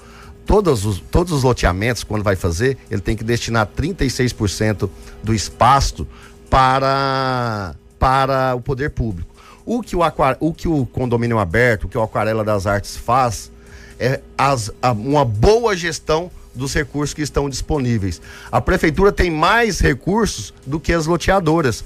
todos 0.45 0.85
os, 0.85 0.99
todos 0.99 1.31
os 1.31 1.43
loteamentos 1.43 2.03
quando 2.03 2.23
vai 2.23 2.35
fazer, 2.35 2.77
ele 2.89 3.01
tem 3.01 3.15
que 3.15 3.23
destinar 3.23 3.67
36% 3.67 4.89
do 5.23 5.33
espaço 5.33 6.07
para 6.49 7.75
para 7.99 8.55
o 8.55 8.61
poder 8.61 8.89
público. 8.89 9.29
O 9.63 9.83
que 9.83 9.95
o, 9.95 10.01
aquar, 10.01 10.35
o 10.39 10.51
que 10.51 10.67
o 10.67 10.87
condomínio 10.87 11.37
aberto, 11.37 11.83
o 11.83 11.87
que 11.87 11.95
o 11.95 12.01
Aquarela 12.01 12.43
das 12.43 12.65
Artes 12.65 12.97
faz 12.97 13.51
é 13.99 14.19
as, 14.35 14.71
a, 14.81 14.91
uma 14.91 15.23
boa 15.23 15.77
gestão 15.77 16.31
dos 16.53 16.73
recursos 16.73 17.13
que 17.13 17.21
estão 17.21 17.49
disponíveis. 17.49 18.21
A 18.51 18.61
prefeitura 18.61 19.11
tem 19.11 19.31
mais 19.31 19.79
recursos 19.79 20.53
do 20.65 20.79
que 20.79 20.93
as 20.93 21.05
loteadoras. 21.05 21.83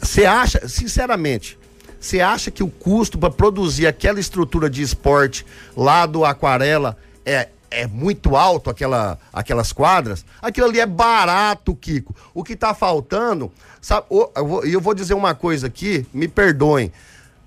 Você 0.00 0.24
acha, 0.24 0.68
sinceramente, 0.68 1.58
você 2.00 2.20
acha 2.20 2.50
que 2.50 2.62
o 2.62 2.68
custo 2.68 3.18
para 3.18 3.30
produzir 3.30 3.86
aquela 3.86 4.20
estrutura 4.20 4.70
de 4.70 4.82
esporte 4.82 5.44
lá 5.76 6.06
do 6.06 6.24
Aquarela 6.24 6.96
é, 7.26 7.48
é 7.70 7.86
muito 7.86 8.36
alto, 8.36 8.70
aquela, 8.70 9.18
aquelas 9.32 9.72
quadras? 9.72 10.24
Aquilo 10.40 10.68
ali 10.68 10.80
é 10.80 10.86
barato, 10.86 11.74
Kiko. 11.74 12.14
O 12.32 12.44
que 12.44 12.52
está 12.52 12.72
faltando, 12.72 13.50
sabe? 13.80 14.06
Eu 14.10 14.46
vou, 14.46 14.64
eu 14.64 14.80
vou 14.80 14.94
dizer 14.94 15.14
uma 15.14 15.34
coisa 15.34 15.66
aqui, 15.66 16.06
me 16.12 16.28
perdoem. 16.28 16.92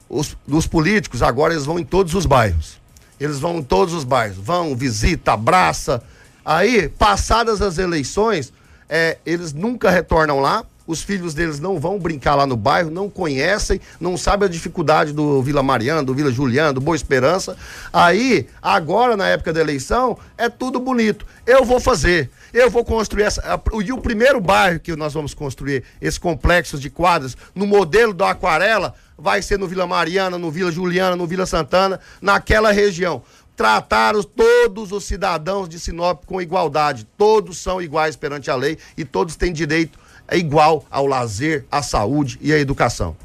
Os, 0.09 0.35
os 0.45 0.67
políticos 0.67 1.23
agora 1.23 1.53
eles 1.53 1.65
vão 1.65 1.79
em 1.79 1.85
todos 1.85 2.13
os 2.13 2.25
bairros. 2.25 2.80
Eles 3.21 3.39
vão 3.39 3.59
em 3.59 3.61
todos 3.61 3.93
os 3.93 4.03
bairros, 4.03 4.35
vão, 4.37 4.75
visita, 4.75 5.33
abraça. 5.33 6.01
Aí, 6.43 6.89
passadas 6.89 7.61
as 7.61 7.77
eleições, 7.77 8.51
é, 8.89 9.19
eles 9.23 9.53
nunca 9.53 9.91
retornam 9.91 10.39
lá. 10.39 10.65
Os 10.87 11.03
filhos 11.03 11.35
deles 11.35 11.59
não 11.59 11.79
vão 11.79 11.99
brincar 11.99 12.33
lá 12.33 12.47
no 12.47 12.57
bairro, 12.57 12.89
não 12.89 13.07
conhecem, 13.07 13.79
não 13.99 14.17
sabem 14.17 14.47
a 14.47 14.51
dificuldade 14.51 15.13
do 15.13 15.39
Vila 15.43 15.61
Mariana, 15.61 16.01
do 16.01 16.15
Vila 16.15 16.31
Juliana, 16.31 16.73
do 16.73 16.81
Boa 16.81 16.95
Esperança. 16.95 17.55
Aí, 17.93 18.47
agora, 18.59 19.15
na 19.15 19.27
época 19.27 19.53
da 19.53 19.61
eleição, 19.61 20.17
é 20.35 20.49
tudo 20.49 20.79
bonito. 20.79 21.23
Eu 21.45 21.63
vou 21.63 21.79
fazer 21.79 22.31
eu 22.53 22.69
vou 22.69 22.83
construir 22.83 23.23
essa. 23.23 23.41
E 23.83 23.93
o 23.93 23.97
primeiro 23.97 24.41
bairro 24.41 24.79
que 24.79 24.95
nós 24.95 25.13
vamos 25.13 25.33
construir, 25.33 25.83
esse 26.01 26.19
complexo 26.19 26.77
de 26.77 26.89
quadras, 26.89 27.37
no 27.55 27.65
modelo 27.65 28.13
da 28.13 28.31
Aquarela, 28.31 28.93
vai 29.21 29.41
ser 29.41 29.59
no 29.59 29.67
Vila 29.67 29.85
Mariana, 29.85 30.37
no 30.37 30.49
Vila 30.49 30.71
Juliana, 30.71 31.15
no 31.15 31.27
Vila 31.27 31.45
Santana, 31.45 31.99
naquela 32.19 32.71
região. 32.71 33.21
Tratar 33.55 34.15
os, 34.15 34.25
todos 34.25 34.91
os 34.91 35.03
cidadãos 35.03 35.69
de 35.69 35.79
Sinop 35.79 36.25
com 36.25 36.41
igualdade. 36.41 37.05
Todos 37.17 37.59
são 37.59 37.81
iguais 37.81 38.15
perante 38.15 38.49
a 38.49 38.55
lei 38.55 38.77
e 38.97 39.05
todos 39.05 39.35
têm 39.35 39.53
direito 39.53 39.99
igual 40.31 40.83
ao 40.89 41.05
lazer, 41.05 41.65
à 41.71 41.83
saúde 41.83 42.39
e 42.41 42.51
à 42.51 42.57
educação. 42.57 43.15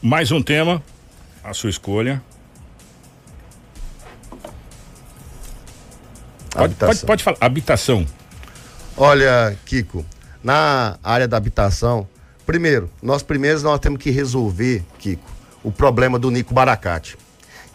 Mais 0.00 0.32
um 0.32 0.42
tema, 0.42 0.82
a 1.42 1.52
sua 1.52 1.68
escolha. 1.68 2.22
Pode, 6.50 6.74
pode, 6.74 7.04
pode 7.04 7.24
falar. 7.24 7.36
Habitação. 7.40 8.06
Olha, 8.96 9.56
Kiko, 9.66 10.06
na 10.42 10.96
área 11.02 11.26
da 11.26 11.36
habitação, 11.36 12.08
primeiro, 12.46 12.88
nós 13.02 13.22
primeiros 13.22 13.62
nós 13.62 13.80
temos 13.80 13.98
que 13.98 14.10
resolver, 14.10 14.84
Kiko, 14.98 15.33
o 15.64 15.72
problema 15.72 16.18
do 16.18 16.30
Nico 16.30 16.54
Baracate. 16.54 17.16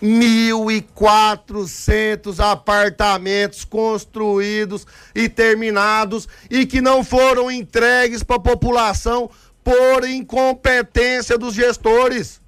1.400 0.02 2.40
apartamentos 2.40 3.66
construídos 3.66 4.88
e 5.14 5.28
terminados 5.28 6.26
e 6.50 6.66
que 6.66 6.80
não 6.80 7.04
foram 7.04 7.52
entregues 7.52 8.24
para 8.24 8.38
a 8.38 8.40
população 8.40 9.30
por 9.62 10.08
incompetência 10.08 11.38
dos 11.38 11.54
gestores. 11.54 12.40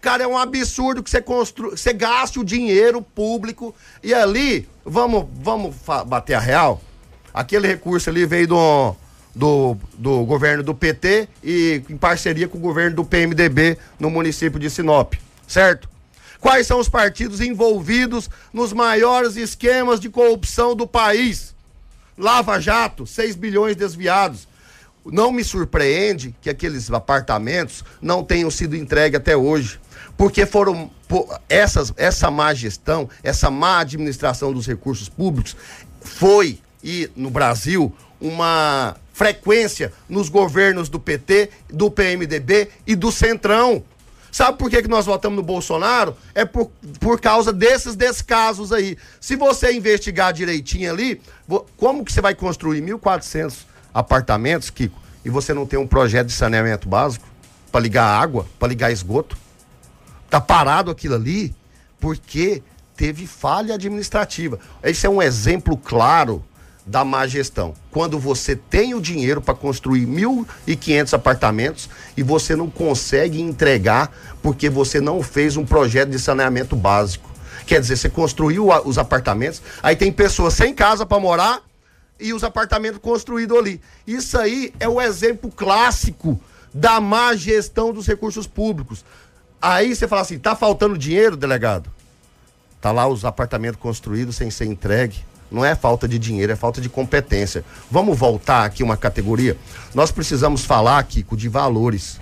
Cara, 0.00 0.22
é 0.22 0.26
um 0.26 0.38
absurdo 0.38 1.02
que 1.02 1.10
você 1.10 1.20
constru... 1.20 1.70
você 1.70 1.92
gaste 1.92 2.38
o 2.38 2.44
dinheiro 2.44 3.02
público 3.02 3.74
e 4.02 4.14
ali, 4.14 4.68
vamos, 4.84 5.26
vamos 5.34 5.74
bater 6.06 6.34
a 6.34 6.40
real? 6.40 6.80
Aquele 7.32 7.66
recurso 7.66 8.10
ali 8.10 8.24
veio 8.24 8.46
do, 8.46 8.94
do, 9.34 9.76
do 9.94 10.24
governo 10.24 10.62
do 10.62 10.74
PT 10.74 11.28
e 11.42 11.82
em 11.88 11.96
parceria 11.96 12.48
com 12.48 12.58
o 12.58 12.60
governo 12.60 12.96
do 12.96 13.04
PMDB 13.04 13.76
no 13.98 14.10
município 14.10 14.60
de 14.60 14.70
Sinop, 14.70 15.14
certo? 15.46 15.88
Quais 16.40 16.66
são 16.66 16.78
os 16.78 16.88
partidos 16.88 17.40
envolvidos 17.40 18.28
nos 18.52 18.72
maiores 18.72 19.36
esquemas 19.36 19.98
de 19.98 20.10
corrupção 20.10 20.76
do 20.76 20.86
país? 20.86 21.54
Lava 22.18 22.60
Jato, 22.60 23.06
6 23.06 23.34
bilhões 23.34 23.74
desviados. 23.74 24.46
Não 25.06 25.32
me 25.32 25.42
surpreende 25.42 26.34
que 26.40 26.50
aqueles 26.50 26.90
apartamentos 26.90 27.82
não 28.00 28.22
tenham 28.22 28.50
sido 28.50 28.76
entregues 28.76 29.18
até 29.18 29.36
hoje. 29.36 29.80
Porque 30.16 30.46
foram 30.46 30.90
essas, 31.48 31.92
essa 31.96 32.30
má 32.30 32.52
gestão, 32.54 33.08
essa 33.22 33.50
má 33.50 33.80
administração 33.80 34.52
dos 34.52 34.66
recursos 34.66 35.08
públicos 35.08 35.56
foi 36.00 36.58
e 36.82 37.10
no 37.16 37.30
Brasil 37.30 37.92
uma 38.20 38.96
frequência 39.14 39.92
nos 40.08 40.28
governos 40.28 40.88
do 40.88 40.98
PT, 40.98 41.48
do 41.70 41.88
PMDB 41.88 42.68
e 42.84 42.96
do 42.96 43.12
Centrão. 43.12 43.82
Sabe 44.30 44.58
por 44.58 44.68
que, 44.68 44.82
que 44.82 44.88
nós 44.88 45.06
votamos 45.06 45.36
no 45.36 45.42
Bolsonaro? 45.44 46.16
É 46.34 46.44
por, 46.44 46.68
por 46.98 47.20
causa 47.20 47.52
desses 47.52 47.94
descasos 47.94 48.72
aí. 48.72 48.98
Se 49.20 49.36
você 49.36 49.72
investigar 49.72 50.32
direitinho 50.32 50.90
ali, 50.90 51.22
como 51.76 52.04
que 52.04 52.12
você 52.12 52.20
vai 52.20 52.34
construir 52.34 52.82
1.400 52.82 53.58
apartamentos, 53.94 54.68
Kiko, 54.70 55.00
e 55.24 55.30
você 55.30 55.54
não 55.54 55.64
tem 55.64 55.78
um 55.78 55.86
projeto 55.86 56.26
de 56.26 56.32
saneamento 56.32 56.88
básico 56.88 57.24
para 57.70 57.80
ligar 57.80 58.04
água, 58.04 58.44
para 58.58 58.66
ligar 58.66 58.90
esgoto? 58.90 59.38
Tá 60.28 60.40
parado 60.40 60.90
aquilo 60.90 61.14
ali 61.14 61.54
porque 62.00 62.60
teve 62.96 63.28
falha 63.28 63.76
administrativa. 63.76 64.58
Esse 64.82 65.06
é 65.06 65.08
um 65.08 65.22
exemplo 65.22 65.76
claro 65.76 66.44
da 66.86 67.04
má 67.04 67.26
gestão. 67.26 67.74
Quando 67.90 68.18
você 68.18 68.54
tem 68.54 68.94
o 68.94 69.00
dinheiro 69.00 69.40
para 69.40 69.54
construir 69.54 70.06
1.500 70.06 71.14
apartamentos 71.14 71.88
e 72.16 72.22
você 72.22 72.54
não 72.54 72.68
consegue 72.68 73.40
entregar 73.40 74.12
porque 74.42 74.68
você 74.68 75.00
não 75.00 75.22
fez 75.22 75.56
um 75.56 75.64
projeto 75.64 76.10
de 76.10 76.18
saneamento 76.18 76.76
básico. 76.76 77.30
Quer 77.66 77.80
dizer, 77.80 77.96
você 77.96 78.10
construiu 78.10 78.68
os 78.84 78.98
apartamentos, 78.98 79.62
aí 79.82 79.96
tem 79.96 80.12
pessoas 80.12 80.52
sem 80.52 80.74
casa 80.74 81.06
para 81.06 81.18
morar 81.18 81.62
e 82.20 82.32
os 82.34 82.44
apartamentos 82.44 83.00
construídos 83.00 83.56
ali. 83.56 83.80
Isso 84.06 84.38
aí 84.38 84.72
é 84.78 84.88
o 84.88 85.00
exemplo 85.00 85.50
clássico 85.50 86.38
da 86.72 87.00
má 87.00 87.34
gestão 87.34 87.92
dos 87.92 88.06
recursos 88.06 88.46
públicos. 88.46 89.04
Aí 89.62 89.96
você 89.96 90.06
fala 90.06 90.22
assim: 90.22 90.38
tá 90.38 90.54
faltando 90.54 90.98
dinheiro, 90.98 91.36
delegado? 91.36 91.90
Tá 92.80 92.92
lá 92.92 93.06
os 93.08 93.24
apartamentos 93.24 93.80
construídos 93.80 94.36
sem 94.36 94.50
ser 94.50 94.66
entregue. 94.66 95.24
Não 95.54 95.64
é 95.64 95.74
falta 95.74 96.08
de 96.08 96.18
dinheiro, 96.18 96.52
é 96.52 96.56
falta 96.56 96.80
de 96.80 96.88
competência. 96.88 97.64
Vamos 97.90 98.18
voltar 98.18 98.64
aqui 98.64 98.82
uma 98.82 98.96
categoria? 98.96 99.56
Nós 99.94 100.10
precisamos 100.10 100.64
falar, 100.64 101.02
Kiko, 101.04 101.36
de 101.36 101.48
valores. 101.48 102.18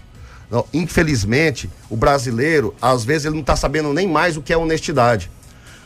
Infelizmente, 0.72 1.70
o 1.88 1.96
brasileiro, 1.96 2.74
às 2.80 3.04
vezes, 3.04 3.24
ele 3.24 3.34
não 3.34 3.40
está 3.40 3.56
sabendo 3.56 3.92
nem 3.94 4.06
mais 4.06 4.36
o 4.36 4.42
que 4.42 4.52
é 4.52 4.56
honestidade. 4.56 5.30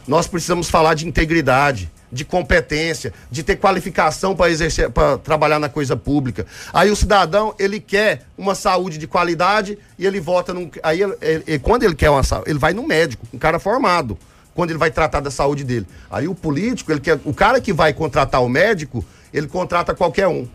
Nós 0.08 0.26
precisamos 0.26 0.68
falar 0.68 0.94
de 0.94 1.06
integridade, 1.06 1.90
de 2.10 2.24
competência, 2.24 3.12
de 3.30 3.42
ter 3.42 3.56
qualificação 3.56 4.34
para 4.34 4.50
exercer, 4.50 4.90
para 4.90 5.18
trabalhar 5.18 5.58
na 5.58 5.68
coisa 5.68 5.96
pública. 5.96 6.46
Aí 6.72 6.90
o 6.90 6.96
cidadão, 6.96 7.54
ele 7.58 7.78
quer 7.78 8.22
uma 8.36 8.54
saúde 8.54 8.98
de 8.98 9.06
qualidade 9.06 9.78
e 9.98 10.06
ele 10.06 10.20
vota 10.20 10.52
num, 10.52 10.70
aí 10.82 11.02
ele, 11.02 11.16
ele, 11.20 11.58
quando 11.60 11.84
ele 11.84 11.94
quer 11.94 12.10
uma 12.10 12.22
saúde, 12.22 12.50
ele 12.50 12.58
vai 12.58 12.72
no 12.72 12.86
médico, 12.86 13.26
um 13.32 13.38
cara 13.38 13.58
formado, 13.58 14.18
quando 14.56 14.70
ele 14.70 14.78
vai 14.78 14.90
tratar 14.90 15.20
da 15.20 15.30
saúde 15.30 15.62
dele. 15.62 15.86
Aí 16.10 16.26
o 16.26 16.34
político, 16.34 16.90
ele 16.90 17.00
quer, 17.00 17.20
o 17.24 17.34
cara 17.34 17.60
que 17.60 17.74
vai 17.74 17.92
contratar 17.92 18.42
o 18.42 18.48
médico, 18.48 19.04
ele 19.32 19.46
contrata 19.46 19.94
qualquer 19.94 20.26
um. 20.26 20.48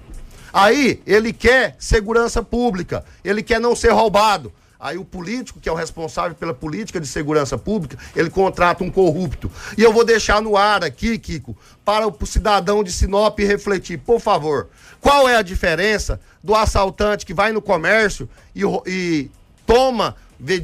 Aí 0.52 1.02
ele 1.06 1.32
quer 1.32 1.76
segurança 1.78 2.42
pública, 2.42 3.06
ele 3.24 3.44
quer 3.44 3.62
não 3.62 3.76
ser 3.76 3.92
roubado. 3.92 4.52
Aí 4.80 4.98
o 4.98 5.06
político, 5.06 5.60
que 5.60 5.70
é 5.70 5.72
o 5.72 5.76
responsável 5.76 6.36
pela 6.36 6.56
política 6.56 7.00
de 7.00 7.06
segurança 7.06 7.56
pública, 7.56 7.96
ele 8.16 8.32
contrata 8.32 8.84
um 8.84 8.90
corrupto. 8.90 9.52
E 9.78 9.84
eu 9.84 9.94
vou 9.94 10.04
deixar 10.04 10.42
no 10.42 10.58
ar 10.58 10.84
aqui, 10.84 11.20
Kiko, 11.20 11.56
para 11.86 12.08
o 12.08 12.26
cidadão 12.26 12.84
de 12.84 12.92
Sinop 12.92 13.38
refletir, 13.38 14.00
por 14.00 14.20
favor. 14.20 14.70
Qual 15.00 15.30
é 15.30 15.36
a 15.36 15.44
diferença 15.44 16.20
do 16.44 16.56
assaltante 16.56 17.28
que 17.28 17.34
vai 17.36 17.52
no 17.52 17.62
comércio 17.62 18.28
e, 18.56 18.64
e 18.88 19.30
toma 19.68 20.16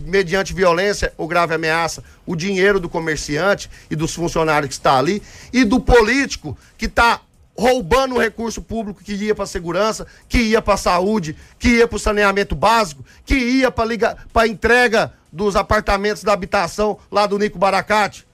mediante 0.05 0.53
violência 0.53 1.13
ou 1.17 1.28
grave 1.28 1.53
ameaça, 1.53 2.03
o 2.25 2.36
dinheiro 2.36 2.80
do 2.80 2.89
comerciante 2.89 3.69
e 3.89 3.95
dos 3.95 4.13
funcionários 4.13 4.69
que 4.69 4.73
está 4.73 4.97
ali, 4.97 5.21
e 5.53 5.63
do 5.63 5.80
político 5.80 6.57
que 6.78 6.86
está 6.86 7.21
roubando 7.55 8.15
o 8.15 8.19
recurso 8.19 8.61
público 8.61 9.03
que 9.03 9.13
ia 9.13 9.34
para 9.34 9.45
segurança, 9.45 10.05
que 10.28 10.39
ia 10.39 10.61
para 10.61 10.78
saúde, 10.78 11.36
que 11.57 11.69
ia 11.69 11.88
para 11.88 11.95
o 11.95 11.99
saneamento 11.99 12.55
básico, 12.55 13.03
que 13.25 13.36
ia 13.36 13.71
para 13.71 14.47
entrega 14.47 15.13
dos 15.32 15.55
apartamentos 15.55 16.23
da 16.23 16.34
habitação 16.34 16.99
lá 17.11 17.25
do 17.25 17.38
Nico 17.38 17.57
Baracate. 17.57 18.28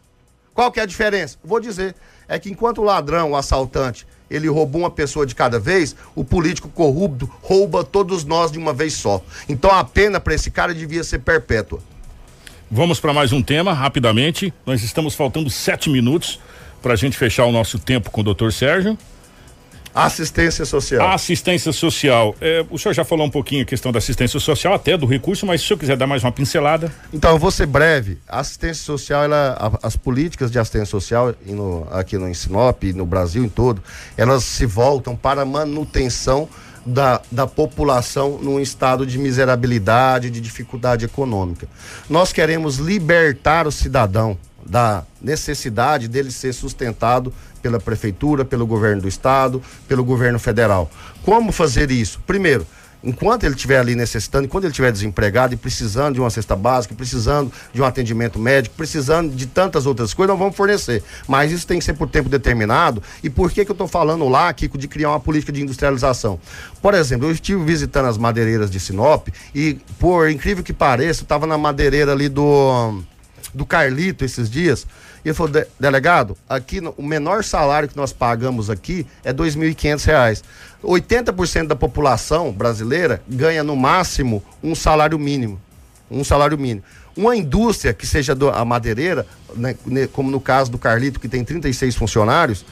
Qual 0.54 0.72
que 0.72 0.80
é 0.80 0.84
a 0.84 0.86
diferença? 0.86 1.38
Vou 1.44 1.60
dizer, 1.60 1.96
é 2.28 2.38
que 2.38 2.50
enquanto 2.50 2.80
o 2.80 2.84
ladrão, 2.84 3.32
o 3.32 3.36
assaltante, 3.36 4.06
ele 4.36 4.48
roubou 4.48 4.82
uma 4.82 4.90
pessoa 4.90 5.26
de 5.26 5.36
cada 5.36 5.60
vez, 5.60 5.96
o 6.16 6.24
político 6.24 6.68
corrupto 6.68 7.30
rouba 7.42 7.84
todos 7.84 8.26
nós 8.26 8.52
de 8.52 8.58
uma 8.58 8.74
vez 8.74 8.94
só. 8.94 9.24
Então 9.48 9.72
a 9.72 9.84
pena 9.84 10.20
para 10.20 10.34
esse 10.34 10.50
cara 10.50 10.74
devia 10.74 11.04
ser 11.04 11.20
perpétua. 11.20 11.80
Vamos 12.70 13.00
para 13.00 13.14
mais 13.14 13.32
um 13.32 13.42
tema, 13.42 13.72
rapidamente. 13.72 14.52
Nós 14.66 14.84
estamos 14.84 15.14
faltando 15.14 15.50
sete 15.50 15.90
minutos 15.90 16.40
para 16.82 16.94
a 16.94 16.96
gente 16.96 17.16
fechar 17.16 17.46
o 17.46 17.52
nosso 17.52 17.78
tempo 17.78 18.10
com 18.10 18.22
o 18.22 18.24
doutor 18.24 18.52
Sérgio. 18.52 18.98
Assistência 19.94 20.66
social. 20.66 21.12
Assistência 21.12 21.72
social. 21.72 22.36
É, 22.42 22.66
o 22.70 22.80
senhor 22.80 22.94
já 22.94 23.04
falou 23.04 23.28
um 23.28 23.30
pouquinho 23.30 23.62
a 23.62 23.66
questão 23.66 23.92
da 23.92 24.00
assistência 24.00 24.40
social, 24.40 24.74
até 24.74 24.98
do 24.98 25.06
recurso, 25.06 25.46
mas 25.46 25.62
se 25.62 25.66
o 25.66 25.68
senhor 25.68 25.80
quiser 25.80 25.98
dar 25.98 26.08
mais 26.08 26.24
uma 26.24 26.32
pincelada. 26.32 26.92
Então, 27.14 27.32
eu 27.32 27.38
vou 27.38 27.52
ser 27.52 27.68
breve. 27.68 28.18
A 28.28 28.40
assistência 28.40 28.84
social, 28.84 29.24
ela, 29.24 29.56
a, 29.60 29.88
as 29.88 29.96
políticas 29.96 30.52
de 30.52 30.58
assistência 30.58 30.88
social 30.88 31.36
no, 31.46 31.88
aqui 31.92 32.18
no 32.18 32.34
Sinop, 32.34 32.84
no 32.96 33.06
Brasil 33.06 33.44
em 33.44 33.50
todo, 33.50 33.84
elas 34.18 34.44
se 34.44 34.66
voltam 34.66 35.16
para 35.16 35.44
a 35.44 35.46
manutenção 35.46 36.50
da, 36.86 37.22
da 37.32 37.48
população 37.48 38.40
num 38.42 38.60
estado 38.60 39.06
de 39.06 39.18
miserabilidade, 39.18 40.30
de 40.30 40.42
dificuldade 40.42 41.06
econômica. 41.06 41.68
Nós 42.10 42.34
queremos 42.34 42.78
libertar 42.78 43.68
o 43.68 43.72
cidadão 43.72 44.38
da 44.66 45.04
necessidade 45.22 46.08
dele 46.08 46.32
ser 46.32 46.54
sustentado 46.54 47.34
pela 47.64 47.80
prefeitura, 47.80 48.44
pelo 48.44 48.68
governo 48.68 49.02
do 49.02 49.08
estado, 49.08 49.64
pelo 49.88 50.04
governo 50.04 50.38
federal. 50.38 50.92
Como 51.24 51.54
fazer 51.54 51.90
isso? 51.90 52.20
Primeiro, 52.28 52.68
enquanto 53.02 53.46
ele 53.46 53.56
estiver 53.56 53.80
ali 53.80 53.96
necessitando, 53.96 54.46
enquanto 54.46 54.66
ele 54.66 54.72
estiver 54.72 54.92
desempregado 54.92 55.54
e 55.54 55.58
precisando 55.58 56.16
de 56.16 56.20
uma 56.20 56.30
cesta 56.30 56.58
básica, 56.58 56.94
precisando 56.94 57.52
de 57.74 57.82
um 57.82 57.86
atendimento 57.86 58.38
médico, 58.38 58.76
precisando 58.76 59.34
de 59.34 59.46
tantas 59.46 59.86
outras 59.86 60.14
coisas, 60.14 60.34
nós 60.34 60.40
vamos 60.40 60.58
fornecer. 60.58 61.02
Mas 61.26 61.54
isso 61.54 61.66
tem 61.66 61.80
que 61.80 61.86
ser 61.86 61.94
por 61.94 62.10
tempo 62.10 62.28
determinado. 62.28 63.02
E 63.24 63.30
por 63.30 63.50
que, 63.50 63.64
que 63.64 63.72
eu 63.72 63.74
estou 63.74 63.88
falando 63.88 64.28
lá, 64.28 64.52
Kiko, 64.54 64.78
de 64.78 64.90
criar 64.90 65.10
uma 65.10 65.20
política 65.22 65.54
de 65.54 65.62
industrialização? 65.62 66.38
Por 66.82 66.94
exemplo, 66.94 67.28
eu 67.28 67.32
estive 67.32 67.64
visitando 67.64 68.08
as 68.08 68.18
madeireiras 68.18 68.70
de 68.70 68.80
Sinop 68.80 69.30
e, 69.56 69.80
por 69.98 70.30
incrível 70.30 70.64
que 70.64 70.74
pareça, 70.74 71.24
estava 71.24 71.48
na 71.48 71.58
madeireira 71.58 72.12
ali 72.12 72.28
do, 72.28 73.02
do 73.54 73.66
Carlito 73.66 74.26
esses 74.26 74.50
dias. 74.50 74.86
Ele 75.24 75.34
falou, 75.34 75.52
de, 75.52 75.66
delegado, 75.80 76.38
aqui 76.50 76.82
no, 76.82 76.92
o 76.98 77.04
menor 77.04 77.44
salário 77.44 77.88
que 77.88 77.96
nós 77.96 78.12
pagamos 78.12 78.70
aqui 78.70 79.06
é 79.24 79.30
R$ 79.30 79.36
2.500. 79.36 80.44
80% 80.84 81.68
da 81.68 81.76
população 81.76 82.52
brasileira 82.52 83.22
ganha 83.28 83.64
no 83.64 83.76
máximo 83.76 84.44
um 84.62 84.76
salário 84.76 85.18
mínimo. 85.18 85.62
Um 86.12 86.24
salário 86.24 86.58
mínimo. 86.58 86.84
Uma 87.16 87.36
indústria 87.36 87.94
que 87.94 88.06
seja 88.06 88.36
do, 88.36 88.50
a 88.50 88.66
madeireira, 88.66 89.26
né, 89.56 89.76
como 90.12 90.30
no 90.30 90.42
caso 90.42 90.72
do 90.72 90.78
Carlito, 90.78 91.20
que 91.20 91.30
tem 91.30 91.44
36 91.44 91.96
funcionários, 91.96 92.66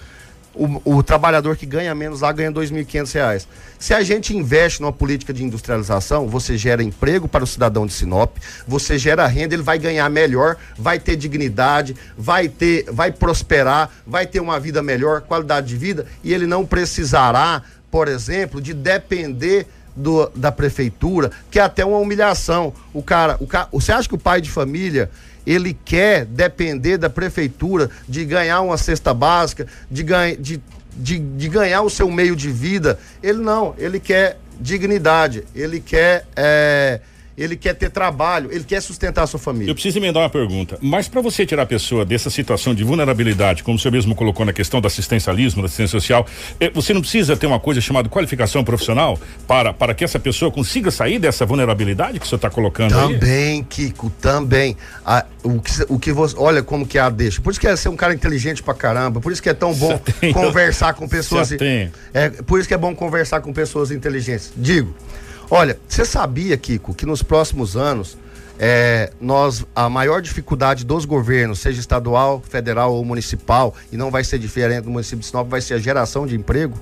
o, 0.54 0.98
o, 0.98 1.04
trabalhador 1.04 1.56
que 1.56 1.66
ganha 1.66 1.94
menos 1.96 2.22
lá 2.22 2.32
ganha 2.32 2.50
R$ 2.50 2.56
2.500. 2.56 3.46
Se 3.80 3.94
a 3.94 4.04
gente 4.04 4.36
investe 4.36 4.82
numa 4.82 4.92
política 4.92 5.34
de 5.34 5.44
industrialização, 5.44 6.28
você 6.28 6.58
gera 6.58 6.84
emprego 6.84 7.28
para 7.28 7.44
o 7.44 7.48
cidadão 7.48 7.86
de 7.86 7.94
Sinop, 7.94 8.38
você 8.68 8.98
gera 8.98 9.26
renda, 9.28 9.56
ele 9.56 9.64
vai 9.64 9.80
ganhar 9.80 10.10
melhor, 10.10 10.58
vai 10.78 11.00
ter 11.00 11.16
dignidade, 11.16 11.96
vai 12.18 12.50
ter, 12.50 12.86
vai 12.92 13.12
prosperar, 13.12 13.90
vai 14.06 14.28
ter 14.28 14.40
uma 14.40 14.60
vida 14.60 14.84
melhor, 14.84 15.22
qualidade 15.22 15.68
de 15.68 15.78
vida, 15.78 16.06
e 16.24 16.34
ele 16.34 16.46
não 16.46 16.66
precisará, 16.66 17.64
por 17.90 18.08
exemplo, 18.08 18.62
de 18.62 18.74
depender 18.74 19.68
do, 19.96 20.30
da 20.36 20.52
prefeitura, 20.52 21.32
que 21.50 21.60
é 21.60 21.64
até 21.64 21.86
uma 21.86 21.98
humilhação. 21.98 22.74
O 22.94 23.02
cara, 23.02 23.38
o 23.40 23.48
cara, 23.48 23.68
você 23.72 23.92
acha 23.92 24.08
que 24.08 24.16
o 24.16 24.20
pai 24.20 24.42
de 24.42 24.50
família 24.50 25.10
ele 25.46 25.78
quer 25.86 26.26
depender 26.26 26.98
da 26.98 27.10
prefeitura 27.10 27.90
de 28.08 28.26
ganhar 28.26 28.62
uma 28.62 28.78
cesta 28.78 29.14
básica, 29.14 29.68
de, 29.90 30.04
de, 30.40 30.62
de, 30.96 31.20
de 31.20 31.50
ganhar 31.50 31.82
o 31.82 31.90
seu 31.90 32.10
meio 32.10 32.36
de 32.36 32.52
vida. 32.52 33.00
Ele 33.22 33.40
não, 33.40 33.74
ele 33.78 34.00
quer 34.00 34.38
dignidade, 34.60 35.44
ele 35.56 35.80
quer 35.80 36.26
é, 36.36 37.02
ele 37.42 37.56
quer 37.56 37.74
ter 37.74 37.90
trabalho, 37.90 38.50
ele 38.52 38.64
quer 38.64 38.82
sustentar 38.82 39.24
a 39.24 39.28
sua 39.28 39.40
família. 39.40 39.72
Eu 39.72 39.74
preciso 39.74 39.98
emendar 39.98 40.24
uma 40.24 40.30
pergunta. 40.30 40.78
Mas 40.82 41.08
para 41.08 41.22
você 41.22 41.46
tirar 41.46 41.64
a 41.64 41.66
pessoa 41.66 42.06
dessa 42.06 42.30
situação 42.30 42.74
de 42.76 42.84
vulnerabilidade, 42.84 43.64
como 43.64 43.78
o 43.78 43.80
senhor 43.80 43.92
mesmo 43.92 44.16
colocou 44.16 44.46
na 44.46 44.54
questão 44.54 44.80
do 44.80 44.88
assistencialismo, 44.88 45.62
da 45.62 45.66
assistência 45.66 46.00
social, 46.00 46.26
eh, 46.60 46.70
você 46.74 46.94
não 46.94 47.02
precisa 47.02 47.36
ter 47.36 47.48
uma 47.48 47.60
coisa 47.60 47.82
chamada 47.82 48.10
qualificação 48.10 48.64
profissional 48.64 49.20
para, 49.48 49.74
para 49.74 49.94
que 49.94 50.04
essa 50.04 50.20
pessoa 50.20 50.52
consiga 50.52 50.92
sair 50.92 51.20
dessa 51.20 51.46
vulnerabilidade 51.46 52.20
que 52.20 52.26
o 52.26 52.30
senhor 52.30 52.38
está 52.38 52.50
colocando 52.50 52.94
também, 52.94 53.60
aí? 53.60 53.64
Kiko, 53.64 54.10
também. 54.22 54.78
Ah, 55.06 55.26
o, 55.44 55.60
que, 55.60 55.72
o 55.90 56.00
que 56.00 56.12
você. 56.12 56.36
Olha 56.38 56.62
como 56.62 56.86
que 56.86 56.98
é 56.98 57.02
a 57.02 57.10
deixa. 57.10 57.42
Por 57.42 57.52
isso 57.52 57.60
que 57.60 57.68
é 57.68 57.76
ser 57.76 57.90
um 57.90 57.96
cara 57.96 58.14
inteligente 58.14 58.62
pra 58.62 58.74
caramba. 58.74 59.20
Por 59.20 59.32
isso 59.32 59.42
que 59.42 59.50
é 59.50 59.54
tão 59.54 59.74
bom 59.74 60.00
conversar 60.34 60.94
com 60.94 61.08
pessoas. 61.08 61.52
É, 62.14 62.30
por 62.30 62.60
isso 62.60 62.68
que 62.68 62.74
é 62.74 62.78
bom 62.78 62.96
conversar 62.96 63.42
com 63.42 63.52
pessoas 63.52 63.92
inteligentes. 63.92 64.52
Digo. 64.56 64.94
Olha, 65.54 65.78
você 65.86 66.06
sabia, 66.06 66.56
Kiko, 66.56 66.94
que 66.94 67.06
nos 67.06 67.22
próximos 67.22 67.76
anos 67.76 68.18
é, 68.58 69.12
nós 69.20 69.66
a 69.76 69.90
maior 69.90 70.22
dificuldade 70.22 70.86
dos 70.86 71.04
governos, 71.04 71.60
seja 71.60 71.78
estadual, 71.78 72.42
federal 72.48 72.94
ou 72.94 73.04
municipal, 73.04 73.76
e 73.92 73.98
não 73.98 74.10
vai 74.10 74.24
ser 74.24 74.40
diferente 74.40 74.86
do 74.86 74.90
município 74.90 75.20
de 75.20 75.26
Sinop, 75.26 75.50
vai 75.50 75.60
ser 75.60 75.74
a 75.74 75.78
geração 75.78 76.26
de 76.26 76.38
emprego? 76.38 76.80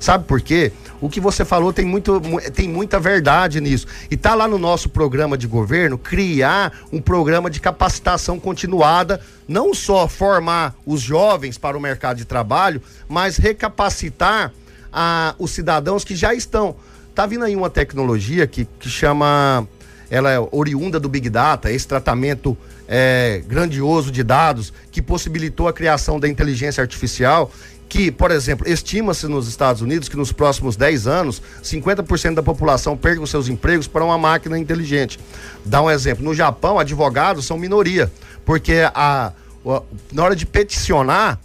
Sabe 0.00 0.24
por 0.24 0.40
quê? 0.40 0.72
O 1.00 1.08
que 1.08 1.20
você 1.20 1.44
falou 1.44 1.72
tem, 1.72 1.84
muito, 1.84 2.20
tem 2.52 2.68
muita 2.68 2.98
verdade 2.98 3.60
nisso. 3.60 3.86
E 4.10 4.16
tá 4.16 4.34
lá 4.34 4.48
no 4.48 4.58
nosso 4.58 4.88
programa 4.88 5.38
de 5.38 5.46
governo 5.46 5.96
criar 5.96 6.72
um 6.92 7.00
programa 7.00 7.48
de 7.48 7.60
capacitação 7.60 8.40
continuada, 8.40 9.20
não 9.46 9.72
só 9.72 10.08
formar 10.08 10.74
os 10.84 11.00
jovens 11.00 11.56
para 11.56 11.78
o 11.78 11.80
mercado 11.80 12.16
de 12.16 12.24
trabalho, 12.24 12.82
mas 13.08 13.36
recapacitar 13.36 14.52
a, 14.92 15.36
os 15.38 15.52
cidadãos 15.52 16.02
que 16.02 16.16
já 16.16 16.34
estão. 16.34 16.74
Tá 17.18 17.26
vindo 17.26 17.44
aí 17.44 17.56
uma 17.56 17.68
tecnologia 17.68 18.46
que, 18.46 18.64
que 18.64 18.88
chama 18.88 19.66
ela 20.08 20.30
é 20.30 20.38
oriunda 20.52 21.00
do 21.00 21.08
Big 21.08 21.28
Data, 21.28 21.68
esse 21.68 21.84
tratamento 21.84 22.56
é, 22.86 23.42
grandioso 23.44 24.12
de 24.12 24.22
dados 24.22 24.72
que 24.92 25.02
possibilitou 25.02 25.66
a 25.66 25.72
criação 25.72 26.20
da 26.20 26.28
inteligência 26.28 26.80
artificial 26.80 27.50
que, 27.88 28.12
por 28.12 28.30
exemplo, 28.30 28.68
estima-se 28.68 29.26
nos 29.26 29.48
Estados 29.48 29.82
Unidos 29.82 30.08
que 30.08 30.16
nos 30.16 30.30
próximos 30.30 30.76
10 30.76 31.08
anos, 31.08 31.42
50% 31.60 32.34
da 32.34 32.42
população 32.44 32.96
perca 32.96 33.20
os 33.20 33.30
seus 33.30 33.48
empregos 33.48 33.88
para 33.88 34.04
uma 34.04 34.16
máquina 34.16 34.56
inteligente. 34.56 35.18
Dá 35.64 35.82
um 35.82 35.90
exemplo. 35.90 36.24
No 36.24 36.36
Japão, 36.36 36.78
advogados 36.78 37.44
são 37.44 37.58
minoria, 37.58 38.12
porque 38.44 38.74
a, 38.94 39.32
a 39.64 39.82
na 40.12 40.22
hora 40.22 40.36
de 40.36 40.46
peticionar, 40.46 41.40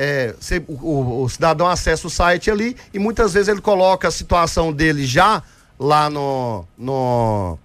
é, 0.00 0.32
o, 0.68 0.72
o, 0.72 1.22
o, 1.24 1.28
cidadão 1.28 1.66
acessa 1.66 2.06
o 2.06 2.10
site 2.10 2.52
ali 2.52 2.76
e 2.94 3.00
muitas 3.00 3.34
vezes 3.34 3.48
ele 3.48 3.60
coloca 3.60 4.06
a 4.06 4.12
situação 4.12 4.72
dele 4.72 5.04
já 5.04 5.42
lá 5.76 6.08
no, 6.08 6.64
no, 6.78 7.58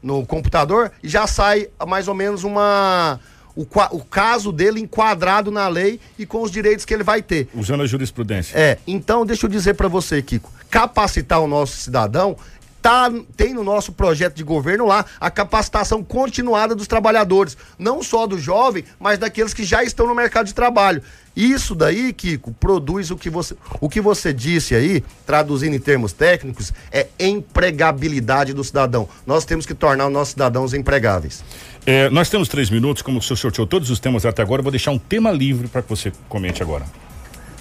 no 0.00 0.24
computador 0.24 0.92
e 1.02 1.08
já 1.08 1.26
sai 1.26 1.66
mais 1.88 2.06
ou 2.06 2.14
menos 2.14 2.44
uma 2.44 3.18
o, 3.56 3.66
o 3.90 4.04
caso 4.04 4.52
dele 4.52 4.78
enquadrado 4.78 5.50
na 5.50 5.66
lei 5.66 5.98
e 6.16 6.24
com 6.24 6.42
os 6.42 6.52
direitos 6.52 6.84
que 6.84 6.94
ele 6.94 7.02
vai 7.02 7.20
ter. 7.22 7.48
Usando 7.52 7.82
a 7.82 7.86
jurisprudência. 7.86 8.56
É, 8.56 8.78
então 8.86 9.26
deixa 9.26 9.46
eu 9.46 9.50
dizer 9.50 9.74
para 9.74 9.88
você, 9.88 10.22
Kiko, 10.22 10.52
capacitar 10.70 11.40
o 11.40 11.48
nosso 11.48 11.76
cidadão 11.76 12.36
Tá, 12.82 13.12
tem 13.36 13.52
no 13.52 13.62
nosso 13.62 13.92
projeto 13.92 14.34
de 14.34 14.42
governo 14.42 14.86
lá 14.86 15.04
a 15.20 15.30
capacitação 15.30 16.02
continuada 16.02 16.74
dos 16.74 16.86
trabalhadores, 16.86 17.56
não 17.78 18.02
só 18.02 18.26
do 18.26 18.38
jovem, 18.38 18.84
mas 18.98 19.18
daqueles 19.18 19.52
que 19.52 19.64
já 19.64 19.84
estão 19.84 20.06
no 20.06 20.14
mercado 20.14 20.46
de 20.46 20.54
trabalho. 20.54 21.02
Isso 21.36 21.74
daí, 21.74 22.12
Kiko, 22.12 22.52
produz 22.52 23.10
o 23.10 23.16
que 23.16 23.30
você, 23.30 23.54
o 23.80 23.88
que 23.88 24.00
você 24.00 24.32
disse 24.32 24.74
aí, 24.74 25.04
traduzindo 25.24 25.76
em 25.76 25.78
termos 25.78 26.12
técnicos, 26.12 26.72
é 26.90 27.06
empregabilidade 27.18 28.52
do 28.52 28.64
cidadão. 28.64 29.08
Nós 29.26 29.44
temos 29.44 29.64
que 29.64 29.74
tornar 29.74 30.06
os 30.06 30.12
nossos 30.12 30.32
cidadãos 30.32 30.74
empregáveis. 30.74 31.44
É, 31.86 32.10
nós 32.10 32.28
temos 32.28 32.48
três 32.48 32.68
minutos, 32.68 33.02
como 33.02 33.18
o 33.18 33.22
senhor 33.22 33.36
sorteou 33.36 33.66
todos 33.66 33.90
os 33.90 34.00
temas 34.00 34.26
até 34.26 34.42
agora, 34.42 34.60
eu 34.60 34.64
vou 34.64 34.72
deixar 34.72 34.90
um 34.90 34.98
tema 34.98 35.30
livre 35.30 35.68
para 35.68 35.82
que 35.82 35.88
você 35.88 36.12
comente 36.28 36.62
agora. 36.62 36.84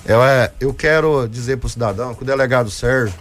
Eu, 0.05 0.23
é, 0.23 0.51
eu 0.59 0.73
quero 0.73 1.27
dizer 1.27 1.57
para 1.57 1.67
o 1.67 1.69
cidadão 1.69 2.15
que 2.15 2.23
o 2.23 2.25
delegado 2.25 2.71
Sérgio, 2.71 3.13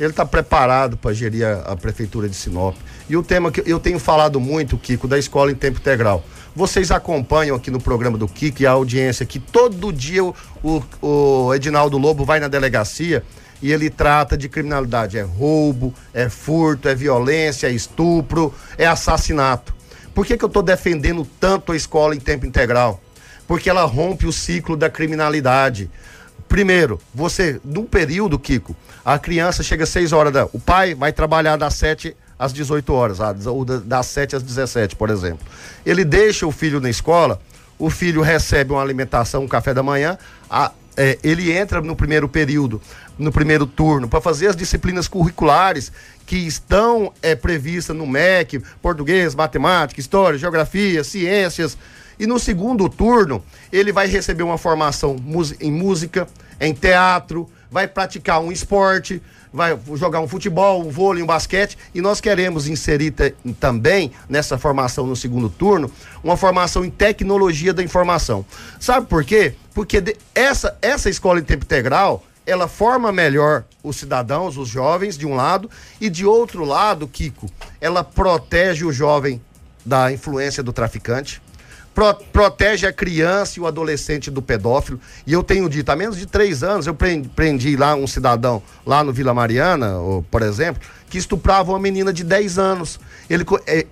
ele 0.00 0.10
está 0.10 0.24
preparado 0.24 0.96
para 0.96 1.12
gerir 1.12 1.46
a, 1.46 1.72
a, 1.72 1.76
prefeitura 1.76 2.26
de 2.26 2.34
Sinop. 2.34 2.74
E 3.08 3.16
o 3.16 3.22
tema 3.22 3.52
que 3.52 3.62
eu 3.70 3.78
tenho 3.78 3.98
falado 3.98 4.40
muito, 4.40 4.78
Kiko, 4.78 5.06
da 5.06 5.18
escola 5.18 5.52
em 5.52 5.54
tempo 5.54 5.78
integral. 5.78 6.24
Vocês 6.56 6.90
acompanham 6.90 7.54
aqui 7.54 7.70
no 7.70 7.78
programa 7.78 8.16
do 8.16 8.26
Kiko 8.26 8.62
e 8.62 8.66
a 8.66 8.70
audiência 8.70 9.26
que 9.26 9.38
todo 9.38 9.92
dia 9.92 10.24
o, 10.24 10.34
o, 10.62 10.82
o 11.02 11.54
Edinaldo 11.54 11.98
Lobo 11.98 12.24
vai 12.24 12.40
na 12.40 12.48
delegacia 12.48 13.22
e 13.60 13.70
ele 13.70 13.90
trata 13.90 14.38
de 14.38 14.48
criminalidade. 14.48 15.18
É 15.18 15.22
roubo, 15.22 15.94
é 16.14 16.30
furto, 16.30 16.88
é 16.88 16.94
violência, 16.94 17.66
é 17.66 17.70
estupro, 17.70 18.54
é 18.78 18.86
assassinato. 18.86 19.74
Por 20.14 20.24
que, 20.24 20.36
que 20.36 20.44
eu 20.44 20.48
estou 20.48 20.62
defendendo 20.62 21.28
tanto 21.38 21.72
a 21.72 21.76
escola 21.76 22.14
em 22.14 22.20
tempo 22.20 22.46
integral? 22.46 23.00
Porque 23.46 23.68
ela 23.68 23.84
rompe 23.84 24.26
o 24.26 24.32
ciclo 24.32 24.76
da 24.76 24.88
criminalidade. 24.88 25.90
Primeiro, 26.50 26.98
você, 27.14 27.60
num 27.64 27.84
período, 27.84 28.36
Kiko, 28.36 28.74
a 29.04 29.20
criança 29.20 29.62
chega 29.62 29.84
às 29.84 29.88
6 29.90 30.12
horas 30.12 30.32
da. 30.32 30.46
O 30.46 30.58
pai 30.58 30.96
vai 30.96 31.12
trabalhar 31.12 31.56
das 31.56 31.74
7 31.74 32.16
às 32.36 32.52
18 32.52 32.92
horas, 32.92 33.18
ou 33.46 33.64
das 33.64 34.06
7 34.06 34.34
às 34.34 34.42
17, 34.42 34.96
por 34.96 35.10
exemplo. 35.10 35.46
Ele 35.86 36.04
deixa 36.04 36.44
o 36.48 36.50
filho 36.50 36.80
na 36.80 36.90
escola, 36.90 37.40
o 37.78 37.88
filho 37.88 38.20
recebe 38.20 38.72
uma 38.72 38.82
alimentação, 38.82 39.44
um 39.44 39.48
café 39.48 39.72
da 39.72 39.80
manhã, 39.80 40.18
a, 40.50 40.72
é, 40.96 41.16
ele 41.22 41.52
entra 41.52 41.80
no 41.80 41.94
primeiro 41.94 42.28
período, 42.28 42.82
no 43.16 43.30
primeiro 43.30 43.64
turno, 43.64 44.08
para 44.08 44.20
fazer 44.20 44.48
as 44.48 44.56
disciplinas 44.56 45.06
curriculares 45.06 45.92
que 46.26 46.36
estão 46.36 47.12
é, 47.22 47.36
previstas 47.36 47.96
no 47.96 48.08
MEC, 48.08 48.60
português, 48.82 49.36
matemática, 49.36 50.00
história, 50.00 50.36
geografia, 50.36 51.04
ciências. 51.04 51.78
E 52.20 52.26
no 52.26 52.38
segundo 52.38 52.86
turno, 52.86 53.42
ele 53.72 53.92
vai 53.92 54.06
receber 54.06 54.42
uma 54.42 54.58
formação 54.58 55.16
em 55.58 55.72
música, 55.72 56.28
em 56.60 56.74
teatro, 56.74 57.48
vai 57.70 57.88
praticar 57.88 58.42
um 58.42 58.52
esporte, 58.52 59.22
vai 59.50 59.74
jogar 59.94 60.20
um 60.20 60.28
futebol, 60.28 60.86
um 60.86 60.90
vôlei, 60.90 61.22
um 61.22 61.26
basquete, 61.26 61.78
e 61.94 62.02
nós 62.02 62.20
queremos 62.20 62.68
inserir 62.68 63.14
também 63.58 64.12
nessa 64.28 64.58
formação 64.58 65.06
no 65.06 65.16
segundo 65.16 65.48
turno 65.48 65.90
uma 66.22 66.36
formação 66.36 66.84
em 66.84 66.90
tecnologia 66.90 67.72
da 67.72 67.82
informação. 67.82 68.44
Sabe 68.78 69.06
por 69.06 69.24
quê? 69.24 69.54
Porque 69.72 70.14
essa, 70.34 70.76
essa 70.82 71.08
escola 71.08 71.40
em 71.40 71.44
tempo 71.44 71.64
integral 71.64 72.22
ela 72.46 72.68
forma 72.68 73.10
melhor 73.10 73.64
os 73.82 73.96
cidadãos, 73.96 74.58
os 74.58 74.68
jovens, 74.68 75.16
de 75.16 75.26
um 75.26 75.34
lado, 75.34 75.70
e 75.98 76.10
de 76.10 76.26
outro 76.26 76.64
lado, 76.64 77.08
Kiko, 77.08 77.48
ela 77.80 78.04
protege 78.04 78.84
o 78.84 78.92
jovem 78.92 79.40
da 79.86 80.12
influência 80.12 80.62
do 80.62 80.72
traficante, 80.72 81.40
pro, 81.94 82.14
protege 82.14 82.86
a 82.86 82.92
criança 82.92 83.58
e 83.58 83.62
o 83.62 83.66
adolescente 83.66 84.30
do 84.30 84.40
pedófilo. 84.40 85.00
E 85.26 85.32
eu 85.32 85.42
tenho 85.42 85.68
dito, 85.68 85.90
há 85.90 85.96
menos 85.96 86.16
de 86.16 86.26
três 86.26 86.62
anos, 86.62 86.86
eu 86.86 86.94
prendi, 86.94 87.28
prendi 87.28 87.76
lá 87.76 87.94
um 87.94 88.06
cidadão, 88.06 88.62
lá 88.86 89.02
no 89.04 89.12
Vila 89.12 89.34
Mariana, 89.34 89.98
ou, 89.98 90.22
por 90.22 90.42
exemplo, 90.42 90.82
que 91.08 91.18
estuprava 91.18 91.72
uma 91.72 91.78
menina 91.78 92.12
de 92.12 92.24
10 92.24 92.58
anos. 92.58 93.00
Ele, 93.28 93.44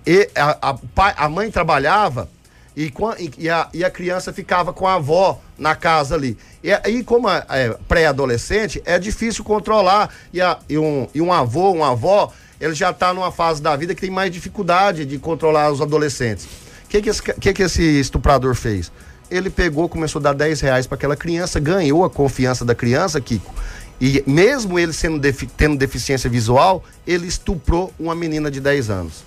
e, 0.05 0.29
a, 0.35 0.71
a, 0.71 1.25
a 1.25 1.29
mãe 1.29 1.51
trabalhava 1.51 2.29
e, 2.75 2.91
e, 3.37 3.49
a, 3.49 3.69
e 3.73 3.83
a 3.83 3.91
criança 3.91 4.31
ficava 4.31 4.71
com 4.71 4.87
a 4.87 4.93
avó 4.95 5.41
na 5.57 5.75
casa 5.75 6.15
ali. 6.15 6.37
E 6.63 6.71
aí, 6.71 7.03
como 7.03 7.29
é, 7.29 7.45
é 7.49 7.77
pré-adolescente, 7.87 8.81
é 8.85 8.97
difícil 8.97 9.43
controlar. 9.43 10.09
E, 10.33 10.41
a, 10.41 10.57
e, 10.69 10.77
um, 10.77 11.07
e 11.13 11.21
um 11.21 11.31
avô, 11.33 11.71
uma 11.71 11.91
avó, 11.91 12.31
ele 12.59 12.73
já 12.73 12.91
está 12.91 13.13
numa 13.13 13.31
fase 13.31 13.61
da 13.61 13.75
vida 13.75 13.93
que 13.93 14.01
tem 14.01 14.09
mais 14.09 14.31
dificuldade 14.31 15.05
de 15.05 15.19
controlar 15.19 15.71
os 15.71 15.81
adolescentes. 15.81 16.47
Que, 16.89 17.01
que, 17.01 17.09
esse, 17.09 17.21
que, 17.21 17.53
que 17.53 17.63
esse 17.63 17.83
estuprador 17.99 18.55
fez? 18.55 18.91
Ele 19.29 19.49
pegou, 19.49 19.87
começou 19.87 20.19
a 20.19 20.23
dar 20.23 20.33
10 20.33 20.59
reais 20.61 20.87
para 20.87 20.95
aquela 20.95 21.15
criança, 21.15 21.59
ganhou 21.59 22.03
a 22.03 22.09
confiança 22.09 22.65
da 22.65 22.73
criança, 22.73 23.21
Kiko. 23.21 23.53
E 24.01 24.23
mesmo 24.25 24.79
ele 24.79 24.91
sendo 24.91 25.19
defi 25.19 25.45
tendo 25.45 25.77
deficiência 25.77 26.29
visual, 26.29 26.83
ele 27.05 27.27
estuprou 27.27 27.93
uma 27.99 28.15
menina 28.15 28.49
de 28.49 28.59
10 28.59 28.89
anos. 28.89 29.23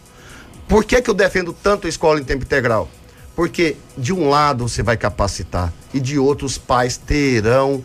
Por 0.67 0.85
que, 0.85 1.01
que 1.01 1.09
eu 1.09 1.15
defendo 1.15 1.53
tanto 1.53 1.87
a 1.87 1.91
escola 1.91 2.19
em 2.19 2.25
tempo 2.25 2.45
integral? 2.45 2.89
Porque 3.37 3.77
de 3.97 4.13
um 4.13 4.29
lado 4.29 4.69
você 4.69 4.83
vai 4.83 4.97
capacitar 4.97 5.73
e 5.95 6.01
de 6.01 6.19
outro 6.19 6.47
os 6.47 6.59
pais 6.59 6.97
terão 6.97 7.83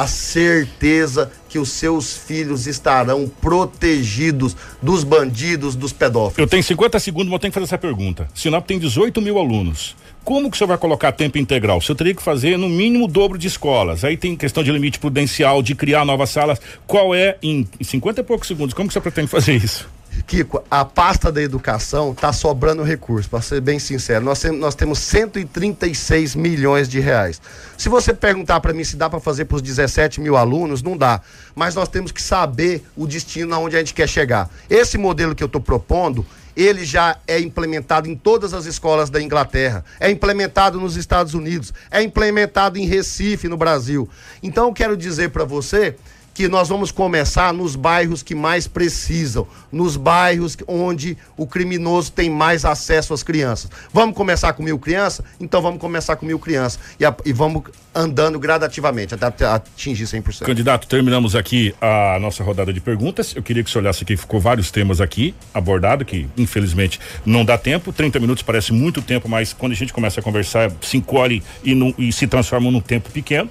a 0.00 0.06
certeza 0.06 1.30
que 1.46 1.58
os 1.58 1.68
seus 1.68 2.16
filhos 2.16 2.66
estarão 2.66 3.28
protegidos 3.28 4.56
dos 4.80 5.04
bandidos, 5.04 5.76
dos 5.76 5.92
pedófilos. 5.92 6.38
Eu 6.38 6.46
tenho 6.46 6.62
50 6.62 6.98
segundos, 6.98 7.26
mas 7.26 7.34
eu 7.34 7.38
tenho 7.38 7.52
que 7.52 7.54
fazer 7.54 7.66
essa 7.66 7.76
pergunta. 7.76 8.26
Sinop 8.34 8.66
tem 8.66 8.78
18 8.78 9.20
mil 9.20 9.38
alunos. 9.38 9.94
Como 10.24 10.50
que 10.50 10.56
o 10.56 10.58
senhor 10.58 10.68
vai 10.68 10.78
colocar 10.78 11.12
tempo 11.12 11.36
integral? 11.36 11.82
Senhor 11.82 11.96
teria 11.96 12.14
que 12.14 12.22
fazer 12.22 12.56
no 12.56 12.66
mínimo 12.66 13.04
o 13.04 13.08
dobro 13.08 13.36
de 13.36 13.46
escolas. 13.46 14.02
Aí 14.02 14.16
tem 14.16 14.34
questão 14.36 14.62
de 14.62 14.72
limite 14.72 14.98
prudencial, 14.98 15.62
de 15.62 15.74
criar 15.74 16.06
novas 16.06 16.30
salas. 16.30 16.58
Qual 16.86 17.14
é, 17.14 17.36
em 17.42 17.68
50 17.78 18.22
e 18.22 18.24
poucos 18.24 18.48
segundos, 18.48 18.72
como 18.72 18.88
que 18.88 18.94
senhor 18.94 19.02
pretende 19.02 19.28
fazer 19.28 19.54
isso? 19.54 19.86
Kiko, 20.26 20.62
a 20.70 20.84
pasta 20.84 21.30
da 21.32 21.42
educação 21.42 22.12
está 22.12 22.32
sobrando 22.32 22.82
recurso, 22.82 23.28
para 23.28 23.40
ser 23.40 23.60
bem 23.60 23.78
sincero. 23.78 24.24
Nós, 24.24 24.42
nós 24.44 24.74
temos 24.74 24.98
136 25.00 26.34
milhões 26.34 26.88
de 26.88 27.00
reais. 27.00 27.40
Se 27.76 27.88
você 27.88 28.12
perguntar 28.12 28.60
para 28.60 28.72
mim 28.72 28.84
se 28.84 28.96
dá 28.96 29.08
para 29.08 29.20
fazer 29.20 29.46
para 29.46 29.56
os 29.56 29.62
17 29.62 30.20
mil 30.20 30.36
alunos, 30.36 30.82
não 30.82 30.96
dá. 30.96 31.20
Mas 31.54 31.74
nós 31.74 31.88
temos 31.88 32.12
que 32.12 32.22
saber 32.22 32.84
o 32.96 33.06
destino 33.06 33.54
aonde 33.54 33.76
a 33.76 33.78
gente 33.78 33.94
quer 33.94 34.08
chegar. 34.08 34.50
Esse 34.68 34.98
modelo 34.98 35.34
que 35.34 35.42
eu 35.42 35.46
estou 35.46 35.60
propondo, 35.60 36.24
ele 36.56 36.84
já 36.84 37.16
é 37.26 37.40
implementado 37.40 38.08
em 38.08 38.14
todas 38.14 38.52
as 38.52 38.66
escolas 38.66 39.10
da 39.10 39.20
Inglaterra, 39.20 39.84
é 39.98 40.10
implementado 40.10 40.80
nos 40.80 40.96
Estados 40.96 41.34
Unidos, 41.34 41.72
é 41.90 42.02
implementado 42.02 42.78
em 42.78 42.86
Recife, 42.86 43.48
no 43.48 43.56
Brasil. 43.56 44.08
Então, 44.42 44.66
eu 44.66 44.72
quero 44.72 44.96
dizer 44.96 45.30
para 45.30 45.44
você 45.44 45.96
que 46.34 46.48
nós 46.48 46.68
vamos 46.68 46.90
começar 46.90 47.52
nos 47.52 47.76
bairros 47.76 48.22
que 48.22 48.34
mais 48.34 48.66
precisam, 48.66 49.46
nos 49.70 49.96
bairros 49.96 50.56
onde 50.66 51.16
o 51.36 51.46
criminoso 51.46 52.12
tem 52.12 52.30
mais 52.30 52.64
acesso 52.64 53.12
às 53.12 53.22
crianças. 53.22 53.70
Vamos 53.92 54.14
começar 54.14 54.52
com 54.52 54.62
mil 54.62 54.78
crianças? 54.78 55.24
Então 55.38 55.60
vamos 55.60 55.80
começar 55.80 56.16
com 56.16 56.26
mil 56.26 56.38
crianças 56.38 56.80
e, 56.98 57.04
a, 57.04 57.14
e 57.24 57.32
vamos 57.32 57.64
andando 57.94 58.38
gradativamente 58.38 59.14
até 59.14 59.46
atingir 59.46 60.04
100%. 60.04 60.44
Candidato, 60.44 60.86
terminamos 60.86 61.34
aqui 61.34 61.74
a 61.80 62.18
nossa 62.20 62.42
rodada 62.44 62.72
de 62.72 62.80
perguntas. 62.80 63.34
Eu 63.34 63.42
queria 63.42 63.64
que 63.64 63.70
você 63.70 63.78
olhasse 63.78 64.04
aqui, 64.04 64.16
ficou 64.16 64.40
vários 64.40 64.70
temas 64.70 65.00
aqui 65.00 65.34
abordados, 65.52 66.06
que 66.06 66.28
infelizmente 66.36 67.00
não 67.26 67.44
dá 67.44 67.58
tempo. 67.58 67.92
30 67.92 68.20
minutos 68.20 68.42
parece 68.42 68.72
muito 68.72 69.02
tempo, 69.02 69.28
mas 69.28 69.52
quando 69.52 69.72
a 69.72 69.74
gente 69.76 69.92
começa 69.92 70.20
a 70.20 70.22
conversar, 70.22 70.70
se 70.80 70.96
encolhe 70.96 71.42
e, 71.64 71.74
e 71.98 72.12
se 72.12 72.26
transforma 72.26 72.70
num 72.70 72.80
tempo 72.80 73.10
pequeno. 73.10 73.50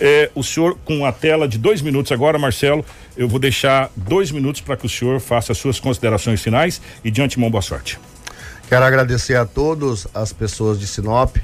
É, 0.00 0.30
o 0.34 0.42
senhor, 0.42 0.76
com 0.84 1.06
a 1.06 1.12
tela 1.12 1.46
de 1.46 1.56
dois 1.56 1.80
minutos 1.80 2.10
agora, 2.10 2.38
Marcelo, 2.38 2.84
eu 3.16 3.28
vou 3.28 3.38
deixar 3.38 3.90
dois 3.96 4.30
minutos 4.30 4.60
para 4.60 4.76
que 4.76 4.86
o 4.86 4.88
senhor 4.88 5.20
faça 5.20 5.52
as 5.52 5.58
suas 5.58 5.78
considerações 5.78 6.42
finais 6.42 6.80
e 7.04 7.10
de 7.10 7.22
antemão 7.22 7.50
boa 7.50 7.62
sorte. 7.62 7.98
Quero 8.68 8.84
agradecer 8.84 9.36
a 9.36 9.44
todos 9.44 10.06
as 10.14 10.32
pessoas 10.32 10.80
de 10.80 10.86
Sinop 10.86 11.36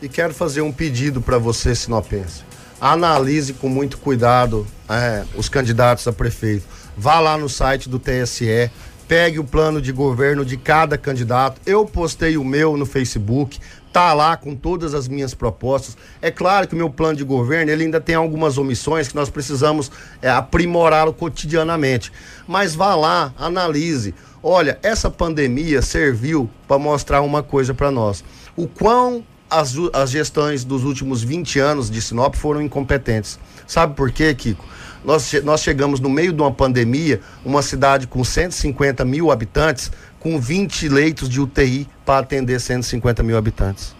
e 0.00 0.08
quero 0.08 0.34
fazer 0.34 0.60
um 0.60 0.70
pedido 0.70 1.20
para 1.20 1.38
você, 1.38 1.74
sinopense. 1.74 2.42
Analise 2.80 3.54
com 3.54 3.68
muito 3.68 3.98
cuidado 3.98 4.66
é, 4.88 5.24
os 5.34 5.48
candidatos 5.48 6.06
a 6.06 6.12
prefeito. 6.12 6.64
Vá 6.96 7.18
lá 7.18 7.36
no 7.38 7.48
site 7.48 7.88
do 7.88 7.98
TSE, 7.98 8.70
pegue 9.08 9.38
o 9.38 9.44
plano 9.44 9.80
de 9.80 9.90
governo 9.92 10.44
de 10.44 10.56
cada 10.56 10.98
candidato. 10.98 11.60
Eu 11.64 11.86
postei 11.86 12.36
o 12.36 12.44
meu 12.44 12.76
no 12.76 12.84
Facebook, 12.84 13.58
tá 13.96 14.12
lá 14.12 14.36
com 14.36 14.54
todas 14.54 14.92
as 14.92 15.08
minhas 15.08 15.32
propostas. 15.32 15.96
É 16.20 16.30
claro 16.30 16.68
que 16.68 16.74
o 16.74 16.76
meu 16.76 16.90
plano 16.90 17.16
de 17.16 17.24
governo 17.24 17.72
ele 17.72 17.84
ainda 17.84 17.98
tem 17.98 18.14
algumas 18.14 18.58
omissões 18.58 19.08
que 19.08 19.14
nós 19.14 19.30
precisamos 19.30 19.90
é, 20.20 20.28
aprimorá-lo 20.28 21.14
cotidianamente. 21.14 22.12
Mas 22.46 22.74
vá 22.74 22.94
lá, 22.94 23.32
analise. 23.38 24.14
Olha, 24.42 24.78
essa 24.82 25.10
pandemia 25.10 25.80
serviu 25.80 26.50
para 26.68 26.78
mostrar 26.78 27.22
uma 27.22 27.42
coisa 27.42 27.72
para 27.72 27.90
nós: 27.90 28.22
o 28.54 28.68
quão 28.68 29.24
as, 29.48 29.74
as 29.94 30.10
gestões 30.10 30.62
dos 30.62 30.84
últimos 30.84 31.22
20 31.22 31.58
anos 31.58 31.90
de 31.90 32.02
Sinop 32.02 32.34
foram 32.34 32.60
incompetentes. 32.60 33.38
Sabe 33.66 33.94
por 33.94 34.10
quê, 34.10 34.34
Kiko? 34.34 34.62
Nós, 35.06 35.32
nós 35.44 35.62
chegamos 35.62 36.00
no 36.00 36.10
meio 36.10 36.32
de 36.32 36.42
uma 36.42 36.52
pandemia, 36.52 37.20
uma 37.44 37.62
cidade 37.62 38.06
com 38.08 38.22
150 38.22 39.04
mil 39.04 39.30
habitantes, 39.30 39.90
com 40.26 40.40
20 40.40 40.88
leitos 40.88 41.28
de 41.28 41.40
UTI 41.40 41.88
para 42.04 42.18
atender 42.18 42.60
150 42.60 43.22
mil 43.22 43.36
habitantes. 43.36 43.94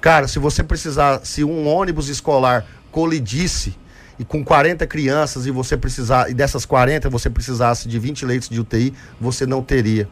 Cara, 0.00 0.26
se 0.26 0.40
você 0.40 0.60
precisar, 0.60 1.20
se 1.24 1.44
um 1.44 1.68
ônibus 1.68 2.08
escolar 2.08 2.66
colidisse 2.90 3.78
e 4.18 4.24
com 4.24 4.44
40 4.44 4.84
crianças 4.88 5.46
e 5.46 5.52
você 5.52 5.76
precisar, 5.76 6.28
e 6.28 6.34
dessas 6.34 6.66
40 6.66 7.08
você 7.08 7.30
precisasse 7.30 7.88
de 7.88 7.96
20 7.96 8.26
leitos 8.26 8.48
de 8.48 8.58
UTI, 8.58 8.92
você 9.20 9.46
não 9.46 9.62
teria. 9.62 10.08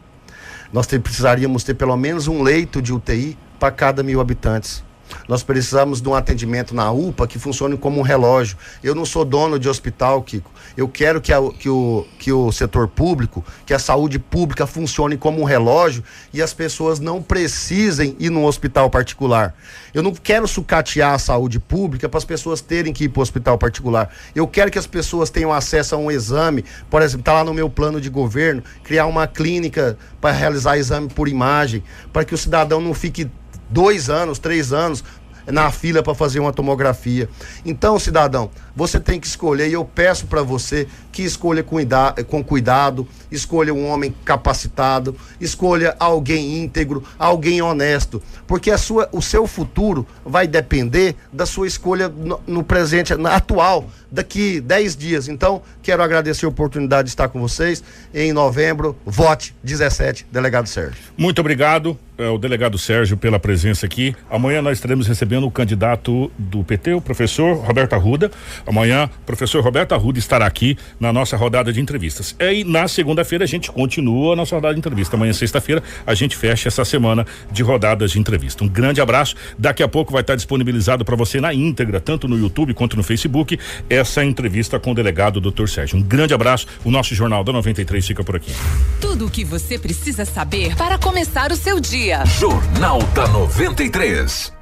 Nós 0.71 0.87
ter, 0.87 1.01
precisaríamos 1.01 1.65
ter 1.65 1.73
pelo 1.73 1.97
menos 1.97 2.29
um 2.29 2.41
leito 2.41 2.81
de 2.81 2.93
UTI 2.93 3.37
para 3.59 3.71
cada 3.71 4.01
mil 4.01 4.21
habitantes. 4.21 4.81
Nós 5.27 5.43
precisamos 5.43 6.01
de 6.01 6.09
um 6.09 6.15
atendimento 6.15 6.75
na 6.75 6.91
UPA 6.91 7.27
que 7.27 7.39
funcione 7.39 7.77
como 7.77 7.99
um 7.99 8.03
relógio. 8.03 8.57
Eu 8.83 8.93
não 8.93 9.05
sou 9.05 9.23
dono 9.23 9.57
de 9.59 9.69
hospital, 9.69 10.21
Kiko. 10.21 10.51
Eu 10.75 10.87
quero 10.87 11.21
que, 11.21 11.33
a, 11.33 11.37
que, 11.51 11.69
o, 11.69 12.05
que 12.17 12.31
o 12.31 12.51
setor 12.51 12.87
público, 12.87 13.43
que 13.65 13.73
a 13.73 13.79
saúde 13.79 14.19
pública 14.19 14.65
funcione 14.65 15.17
como 15.17 15.41
um 15.41 15.43
relógio 15.43 16.03
e 16.33 16.41
as 16.41 16.53
pessoas 16.53 16.99
não 16.99 17.21
precisem 17.21 18.15
ir 18.19 18.29
num 18.29 18.45
hospital 18.45 18.89
particular. 18.89 19.53
Eu 19.93 20.01
não 20.01 20.13
quero 20.13 20.47
sucatear 20.47 21.13
a 21.13 21.19
saúde 21.19 21.59
pública 21.59 22.07
para 22.07 22.17
as 22.17 22.25
pessoas 22.25 22.61
terem 22.61 22.93
que 22.93 23.05
ir 23.05 23.09
para 23.09 23.19
o 23.19 23.23
hospital 23.23 23.57
particular. 23.57 24.13
Eu 24.35 24.47
quero 24.47 24.71
que 24.71 24.79
as 24.79 24.87
pessoas 24.87 25.29
tenham 25.29 25.51
acesso 25.51 25.95
a 25.95 25.97
um 25.97 26.09
exame, 26.11 26.63
por 26.89 27.01
exemplo, 27.01 27.21
está 27.21 27.33
lá 27.33 27.43
no 27.43 27.53
meu 27.53 27.69
plano 27.69 27.99
de 27.99 28.09
governo, 28.09 28.63
criar 28.83 29.05
uma 29.05 29.27
clínica 29.27 29.97
para 30.19 30.31
realizar 30.31 30.77
exame 30.77 31.09
por 31.09 31.27
imagem, 31.27 31.83
para 32.13 32.23
que 32.23 32.33
o 32.33 32.37
cidadão 32.37 32.79
não 32.79 32.93
fique 32.93 33.29
dois 33.71 34.09
anos, 34.09 34.39
três 34.39 34.73
anos 34.73 35.03
na 35.47 35.71
fila 35.71 36.03
para 36.03 36.13
fazer 36.13 36.39
uma 36.39 36.53
tomografia. 36.53 37.29
Então, 37.65 37.97
cidadão, 37.97 38.49
você 38.75 38.99
tem 38.99 39.19
que 39.19 39.27
escolher 39.27 39.69
e 39.69 39.73
eu 39.73 39.85
peço 39.85 40.27
para 40.27 40.41
você 40.41 40.87
que 41.11 41.23
escolha 41.23 41.63
com, 41.63 42.43
cuidado, 42.43 43.07
escolha 43.31 43.73
um 43.73 43.87
homem 43.87 44.13
capacitado, 44.23 45.15
escolha 45.39 45.95
alguém 45.99 46.63
íntegro, 46.63 47.03
alguém 47.19 47.61
honesto, 47.61 48.21
porque 48.47 48.71
a 48.71 48.77
sua, 48.77 49.09
o 49.11 49.21
seu 49.21 49.45
futuro 49.45 50.07
vai 50.25 50.47
depender 50.47 51.15
da 51.31 51.45
sua 51.45 51.67
escolha 51.67 52.07
no, 52.07 52.39
no 52.47 52.63
presente, 52.63 53.13
na 53.15 53.35
atual, 53.35 53.89
daqui 54.11 54.59
10 54.59 54.95
dias. 54.95 55.27
Então, 55.27 55.61
quero 55.81 56.03
agradecer 56.03 56.45
a 56.45 56.49
oportunidade 56.49 57.05
de 57.05 57.09
estar 57.09 57.29
com 57.29 57.39
vocês. 57.39 57.83
Em 58.13 58.33
novembro, 58.33 58.95
vote 59.05 59.55
17, 59.63 60.27
delegado 60.31 60.67
Sérgio. 60.67 60.95
Muito 61.17 61.39
obrigado, 61.39 61.97
é, 62.17 62.27
o 62.27 62.37
delegado 62.37 62.77
Sérgio, 62.77 63.17
pela 63.17 63.39
presença 63.39 63.85
aqui. 63.85 64.15
Amanhã 64.29 64.61
nós 64.61 64.77
estaremos 64.77 65.07
recebendo 65.07 65.47
o 65.47 65.51
candidato 65.51 66.31
do 66.37 66.63
PT, 66.63 66.93
o 66.93 67.01
professor 67.01 67.55
Roberto 67.57 67.93
Arruda. 67.93 68.31
Amanhã, 68.65 69.09
o 69.21 69.25
professor 69.25 69.63
Roberto 69.63 69.93
Arruda 69.93 70.19
estará 70.19 70.45
aqui 70.45 70.77
na 70.99 71.11
nossa 71.11 71.35
rodada 71.35 71.71
de 71.71 71.79
entrevistas. 71.79 72.35
E 72.39 72.63
na 72.63 72.87
segunda-feira 72.87 73.43
a 73.43 73.47
gente 73.47 73.71
continua 73.71 74.33
a 74.33 74.35
nossa 74.35 74.55
rodada 74.55 74.73
de 74.73 74.79
entrevista. 74.79 75.15
Amanhã, 75.15 75.33
sexta-feira, 75.33 75.81
a 76.05 76.13
gente 76.13 76.35
fecha 76.35 76.67
essa 76.67 76.85
semana 76.85 77.25
de 77.51 77.63
rodadas 77.63 78.11
de 78.11 78.19
entrevista. 78.19 78.63
Um 78.63 78.67
grande 78.67 79.01
abraço. 79.01 79.35
Daqui 79.57 79.83
a 79.83 79.87
pouco 79.87 80.11
vai 80.11 80.21
estar 80.21 80.35
disponibilizado 80.35 81.03
para 81.05 81.15
você 81.15 81.41
na 81.41 81.53
íntegra, 81.53 81.99
tanto 81.99 82.27
no 82.27 82.37
YouTube 82.37 82.73
quanto 82.73 82.97
no 82.97 83.03
Facebook, 83.03 83.59
essa 83.89 84.23
entrevista 84.23 84.79
com 84.79 84.91
o 84.91 84.95
delegado 84.95 85.41
Dr. 85.41 85.67
Sérgio. 85.67 85.97
Um 85.97 86.01
grande 86.01 86.33
abraço. 86.33 86.67
O 86.83 86.91
nosso 86.91 87.15
Jornal 87.15 87.43
da 87.43 87.51
93 87.53 88.05
fica 88.05 88.23
por 88.23 88.35
aqui. 88.35 88.51
Tudo 88.99 89.25
o 89.25 89.29
que 89.29 89.43
você 89.43 89.77
precisa 89.77 90.25
saber 90.25 90.75
para 90.75 90.97
começar 90.97 91.51
o 91.51 91.55
seu 91.55 91.79
dia. 91.79 92.25
Jornal 92.25 93.01
da 93.13 93.27
93. 93.27 94.60